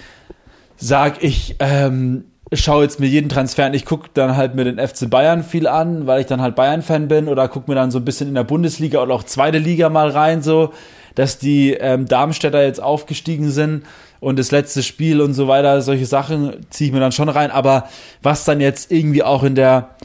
sag, 0.78 1.24
ich 1.24 1.56
ähm, 1.60 2.26
schaue 2.54 2.84
jetzt 2.84 3.00
mir 3.02 3.08
jeden 3.08 3.30
Transfer 3.30 3.66
an. 3.66 3.74
Ich 3.74 3.86
gucke 3.86 4.10
dann 4.14 4.38
halt 4.38 4.56
mir 4.56 4.64
den 4.66 4.78
FC 4.78 5.10
Bayern 5.10 5.44
viel 5.44 5.68
an, 5.68 6.08
weil 6.08 6.22
ich 6.22 6.28
dann 6.28 6.42
halt 6.42 6.56
Bayern-Fan 6.56 7.08
bin 7.10 7.28
oder 7.28 7.48
gucke 7.50 7.70
mir 7.70 7.76
dann 7.76 7.92
so 7.92 8.00
ein 8.00 8.06
bisschen 8.06 8.28
in 8.30 8.36
der 8.36 8.44
Bundesliga 8.44 9.02
oder 9.02 9.14
auch 9.14 9.24
zweite 9.24 9.58
Liga 9.58 9.90
mal 9.90 10.10
rein, 10.10 10.42
so, 10.42 10.72
dass 11.16 11.38
die 11.40 11.74
ähm, 11.74 12.06
Darmstädter 12.08 12.64
jetzt 12.64 12.82
aufgestiegen 12.82 13.50
sind 13.52 13.84
und 14.20 14.38
das 14.40 14.52
letzte 14.52 14.84
Spiel 14.84 15.22
und 15.22 15.34
so 15.34 15.48
weiter, 15.48 15.82
solche 15.82 16.06
Sachen 16.06 16.66
ziehe 16.70 16.90
ich 16.90 16.94
mir 16.94 17.00
dann 17.00 17.12
schon 17.12 17.30
rein. 17.30 17.52
Aber 17.52 17.90
was 18.22 18.44
dann 18.46 18.62
jetzt 18.62 18.92
irgendwie 18.92 19.24
auch 19.24 19.44
in 19.44 19.56
der 19.56 19.96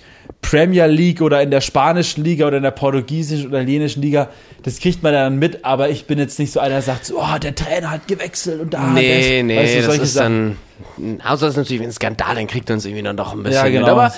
Premier 0.42 0.86
League 0.86 1.20
oder 1.20 1.42
in 1.42 1.50
der 1.50 1.61
spanischen 1.61 2.24
Liga 2.24 2.46
oder 2.46 2.56
in 2.56 2.62
der 2.62 2.70
portugiesischen 2.70 3.48
oder 3.48 3.58
italienischen 3.61 4.00
Liga, 4.02 4.28
das 4.62 4.78
kriegt 4.78 5.02
man 5.02 5.12
dann 5.12 5.38
mit, 5.38 5.64
aber 5.64 5.90
ich 5.90 6.06
bin 6.06 6.18
jetzt 6.18 6.38
nicht 6.38 6.52
so 6.52 6.61
einer, 6.61 6.70
der 6.76 6.82
sagt 6.82 7.04
so, 7.06 7.20
oh, 7.20 7.38
der 7.40 7.54
Trainer 7.54 7.90
hat 7.90 8.08
gewechselt 8.08 8.61
und 8.61 8.72
da 8.74 8.80
hat 8.80 8.94
nee, 8.94 9.38
er- 9.38 9.42
nee, 9.42 9.56
weißt 9.56 9.74
du, 9.76 9.82
das 9.86 9.98
ist 9.98 10.14
Sachen. 10.14 10.56
dann. 10.98 11.20
Außer 11.26 11.46
es 11.46 11.52
ist 11.52 11.56
natürlich 11.58 11.82
ein 11.82 11.92
Skandal, 11.92 12.34
dann 12.36 12.46
kriegt 12.46 12.70
uns 12.70 12.86
irgendwie 12.86 13.02
dann 13.02 13.16
doch 13.16 13.32
ein 13.34 13.42
bisschen. 13.42 13.64
Ja, 13.64 13.68
genau. 13.70 13.80
mit. 13.80 13.90
Aber 13.90 14.12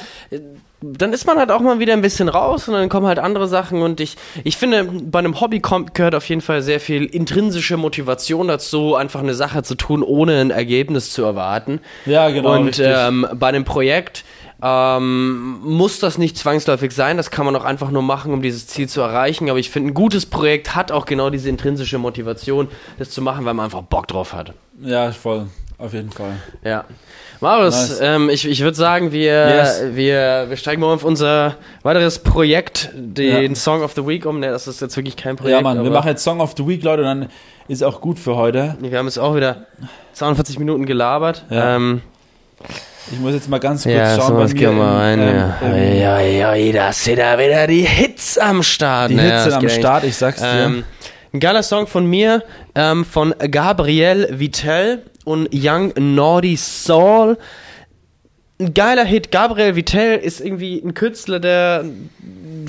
dann 0.82 1.12
ist 1.12 1.26
man 1.26 1.38
halt 1.38 1.50
auch 1.50 1.60
mal 1.60 1.78
wieder 1.78 1.92
ein 1.92 2.02
bisschen 2.02 2.28
raus 2.28 2.68
und 2.68 2.74
dann 2.74 2.88
kommen 2.88 3.06
halt 3.06 3.18
andere 3.18 3.48
Sachen 3.48 3.82
und 3.82 4.00
ich, 4.00 4.16
ich 4.44 4.56
finde, 4.56 4.84
bei 4.84 5.20
einem 5.20 5.40
Hobby 5.40 5.60
kommt, 5.60 5.94
gehört 5.94 6.14
auf 6.14 6.28
jeden 6.28 6.40
Fall 6.40 6.62
sehr 6.62 6.80
viel 6.80 7.04
intrinsische 7.04 7.76
Motivation 7.76 8.48
dazu, 8.48 8.96
einfach 8.96 9.20
eine 9.20 9.34
Sache 9.34 9.62
zu 9.62 9.74
tun, 9.74 10.02
ohne 10.02 10.40
ein 10.40 10.50
Ergebnis 10.50 11.12
zu 11.12 11.22
erwarten. 11.22 11.80
Ja, 12.06 12.30
genau, 12.30 12.54
Und 12.54 12.80
ähm, 12.82 13.26
bei 13.34 13.48
einem 13.48 13.64
Projekt 13.64 14.24
ähm, 14.62 15.58
muss 15.62 15.98
das 15.98 16.18
nicht 16.18 16.38
zwangsläufig 16.38 16.92
sein, 16.92 17.16
das 17.16 17.30
kann 17.30 17.44
man 17.44 17.56
auch 17.56 17.64
einfach 17.64 17.90
nur 17.90 18.02
machen, 18.02 18.32
um 18.32 18.42
dieses 18.42 18.66
Ziel 18.66 18.88
zu 18.88 19.00
erreichen. 19.00 19.50
Aber 19.50 19.58
ich 19.58 19.70
finde, 19.70 19.90
ein 19.90 19.94
gutes 19.94 20.26
Projekt 20.26 20.74
hat 20.74 20.92
auch 20.92 21.04
genau 21.04 21.30
diese 21.30 21.48
intrinsische 21.48 21.98
Motivation, 21.98 22.68
das 22.98 23.10
zu 23.10 23.22
machen, 23.22 23.44
weil 23.44 23.54
man 23.54 23.64
einfach 23.64 23.82
Bock 23.82 24.06
drauf 24.08 24.32
hat. 24.32 24.52
Ja, 24.80 25.10
voll. 25.12 25.46
Auf 25.82 25.92
jeden 25.92 26.10
Fall. 26.10 26.32
Ja. 26.64 26.84
Marius, 27.40 27.88
Nice. 27.90 28.00
ähm, 28.02 28.30
ich, 28.30 28.48
ich 28.48 28.60
würde 28.62 28.76
sagen, 28.76 29.10
wir, 29.10 29.48
Yes. 29.48 29.82
wir, 29.94 30.46
wir 30.48 30.56
steigen 30.56 30.80
mal 30.80 30.94
auf 30.94 31.02
unser 31.02 31.56
weiteres 31.82 32.20
Projekt, 32.20 32.90
den 32.94 33.50
Ja. 33.50 33.54
Song 33.56 33.82
of 33.82 33.92
the 33.96 34.06
Week 34.06 34.24
um. 34.26 34.38
Ne, 34.38 34.50
das 34.50 34.68
ist 34.68 34.80
jetzt 34.80 34.96
wirklich 34.96 35.16
kein 35.16 35.34
Projekt. 35.36 35.56
Ja, 35.56 35.62
Mann, 35.62 35.82
wir 35.82 35.90
machen 35.90 36.06
jetzt 36.08 36.22
Song 36.22 36.40
of 36.40 36.54
the 36.56 36.64
Week, 36.66 36.84
Leute, 36.84 37.02
und 37.02 37.08
dann 37.08 37.28
ist 37.66 37.82
auch 37.82 38.00
gut 38.00 38.20
für 38.20 38.36
heute. 38.36 38.76
wir 38.80 38.96
haben 38.96 39.06
jetzt 39.06 39.18
auch 39.18 39.34
wieder 39.34 39.66
42 40.12 40.60
Minuten 40.60 40.86
gelabert. 40.86 41.44
Ja. 41.50 41.74
Ähm, 41.76 42.02
Ich 43.12 43.18
muss 43.18 43.32
jetzt 43.34 43.48
mal 43.48 43.58
ganz 43.58 43.82
kurz 43.82 43.94
ja, 43.96 44.14
schauen 44.16 44.28
so 44.28 44.36
was 44.38 44.52
mir. 44.54 44.60
wir 44.60 44.84
rein. 44.84 45.20
im, 45.20 45.34
ja. 45.36 45.58
ähm, 45.64 45.98
ja, 45.98 46.20
ja, 46.20 46.54
ja, 46.54 46.72
da 46.72 46.92
sind 46.92 47.18
da 47.18 47.36
wieder 47.36 47.66
die 47.66 47.82
Hits 47.82 48.38
am 48.38 48.62
Start. 48.62 49.10
Die 49.10 49.16
ne? 49.16 49.22
Hits 49.22 49.42
sind 49.44 49.54
das 49.54 49.62
am. 49.64 49.68
Start, 49.80 50.04
ich 50.04 50.16
sag's 50.16 50.40
dir. 50.40 50.46
Ähm, 50.66 50.84
ein 51.34 51.40
geiler 51.40 51.62
Song 51.64 51.86
von 51.88 52.06
mir, 52.06 52.44
ähm, 52.76 53.04
von 53.04 53.34
Gabriel 53.50 54.28
Vitell 54.38 55.02
und 55.24 55.48
Young 55.52 55.92
Naughty 55.96 56.56
Soul. 56.56 57.38
Ein 58.58 58.74
geiler 58.74 59.04
Hit. 59.04 59.30
Gabriel 59.30 59.74
Vitell 59.76 60.18
ist 60.18 60.40
irgendwie 60.40 60.80
ein 60.84 60.94
Künstler, 60.94 61.40
der 61.40 61.84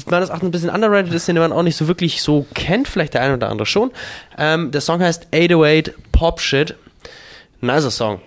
meines 0.10 0.30
Erachtens 0.30 0.48
ein 0.48 0.52
bisschen 0.52 0.70
underrated 0.70 1.14
ist, 1.14 1.28
den 1.28 1.38
man 1.38 1.52
auch 1.52 1.64
nicht 1.64 1.76
so 1.76 1.88
wirklich 1.88 2.22
so 2.22 2.46
kennt. 2.54 2.88
Vielleicht 2.88 3.14
der 3.14 3.22
eine 3.22 3.36
oder 3.36 3.50
andere 3.50 3.66
schon. 3.66 3.92
Ähm, 4.38 4.72
der 4.72 4.82
Song 4.82 5.02
heißt 5.02 5.28
808 5.34 5.94
Pop 6.12 6.40
Shit. 6.42 6.76
Nicer 7.62 7.92
Song. 7.92 8.22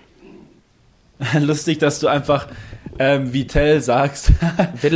Lustig, 1.39 1.79
dass 1.79 1.99
du 1.99 2.07
einfach 2.07 2.47
ähm, 2.99 3.33
Vitell 3.33 3.81
sagst. 3.81 4.31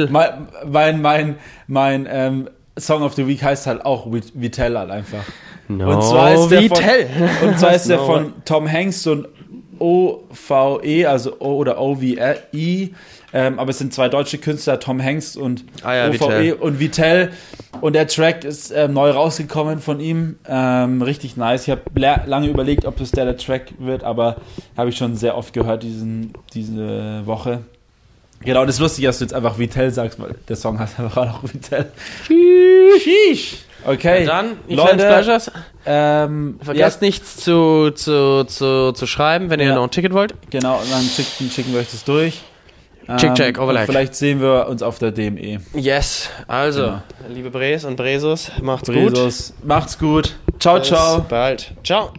Mein 0.09 0.47
mein, 0.65 1.01
mein, 1.01 1.35
mein 1.67 2.07
ähm, 2.09 2.49
Song 2.81 3.03
of 3.03 3.13
the 3.13 3.25
Week 3.27 3.41
heißt 3.41 3.67
halt 3.67 3.85
auch 3.85 4.05
Vit- 4.11 4.31
Vitell 4.33 4.77
halt 4.77 4.91
einfach. 4.91 5.23
No, 5.67 5.89
und 5.95 6.03
zwar 6.03 6.33
ist 6.33 6.49
der 6.49 6.63
von, 6.63 7.47
und 7.49 7.59
zwar 7.59 7.73
ist 7.73 7.87
der 7.89 7.97
No. 7.97 8.05
von 8.05 8.33
Tom 8.43 8.69
Hanks 8.69 9.03
so 9.03 9.13
ein 9.13 9.25
OVE, 9.79 11.05
also 11.09 11.35
O 11.39 11.55
oder 11.55 11.79
OVI, 11.79 12.93
ähm, 13.33 13.59
aber 13.59 13.69
es 13.71 13.77
sind 13.77 13.93
zwei 13.93 14.09
deutsche 14.09 14.37
Künstler, 14.37 14.79
Tom 14.79 15.01
Hanks 15.01 15.35
und 15.37 15.63
Ah 15.83 15.93
ja, 15.95 16.07
OVE 16.09 16.13
Vitell. 16.19 16.53
und 16.53 16.79
Vitell. 16.79 17.31
Und 17.79 17.93
der 17.95 18.05
Track 18.07 18.43
ist 18.43 18.71
ähm, 18.75 18.93
neu 18.93 19.09
rausgekommen 19.11 19.79
von 19.79 19.99
ihm. 20.01 20.35
Ähm, 20.47 21.01
richtig 21.01 21.37
nice. 21.37 21.63
Ich 21.63 21.69
habe 21.71 21.81
lange 22.27 22.47
überlegt, 22.47 22.85
ob 22.85 22.99
es 22.99 23.11
der, 23.11 23.23
der 23.25 23.37
Track 23.37 23.73
wird, 23.79 24.03
aber 24.03 24.35
habe 24.77 24.89
ich 24.89 24.97
schon 24.97 25.15
sehr 25.15 25.37
oft 25.37 25.53
gehört 25.53 25.81
diesen, 25.83 26.33
diese 26.53 27.25
Woche. 27.25 27.59
Genau, 28.43 28.65
das 28.65 28.75
ist 28.75 28.81
lustig, 28.81 29.05
dass 29.05 29.19
du 29.19 29.25
jetzt 29.25 29.33
einfach 29.33 29.57
Vitell 29.59 29.91
sagst, 29.91 30.19
weil 30.19 30.35
der 30.47 30.55
Song 30.55 30.79
heißt 30.79 30.99
einfach 30.99 31.17
auch 31.17 31.43
Vitell. 31.43 31.91
Sheesh. 32.99 33.57
Okay, 33.85 34.25
Dann, 34.25 34.57
ich 34.67 34.75
Leute, 34.77 34.97
Pleasures. 34.97 35.51
ähm, 35.87 36.59
Vergesst 36.61 37.01
nichts 37.01 37.37
zu, 37.37 37.89
zu, 37.91 38.43
zu, 38.45 38.91
zu 38.91 39.07
schreiben, 39.07 39.49
wenn 39.49 39.59
ihr 39.59 39.67
Ja. 39.67 39.75
noch 39.75 39.83
ein 39.83 39.89
Ticket 39.91 40.13
wollt. 40.13 40.35
Genau, 40.51 40.77
und 40.79 40.91
dann 40.91 41.01
schicken, 41.03 41.49
schicken 41.49 41.73
wir 41.73 41.79
euch 41.79 41.89
das 41.91 42.03
durch. 42.03 42.41
Check, 43.17 43.33
check, 43.33 43.57
und 43.57 43.63
Overlay. 43.63 43.85
Vielleicht 43.87 44.13
sehen 44.15 44.39
wir 44.39 44.67
uns 44.69 44.83
auf 44.83 44.99
der. 44.99 45.11
DME. 45.11 45.59
Yes, 45.73 46.29
also, 46.47 46.83
Genau. 46.83 47.01
liebe 47.29 47.49
Bres 47.49 47.83
und 47.83 47.95
Bresos, 47.97 48.51
macht's 48.61 48.87
gut. 48.87 49.13
Bresos. 49.13 49.53
Macht's 49.63 49.97
gut. 49.97 50.35
Ciao, 50.59 50.77
Bis 50.77 50.87
ciao. 50.89 51.25
bald. 51.27 51.71
Ciao. 51.83 52.13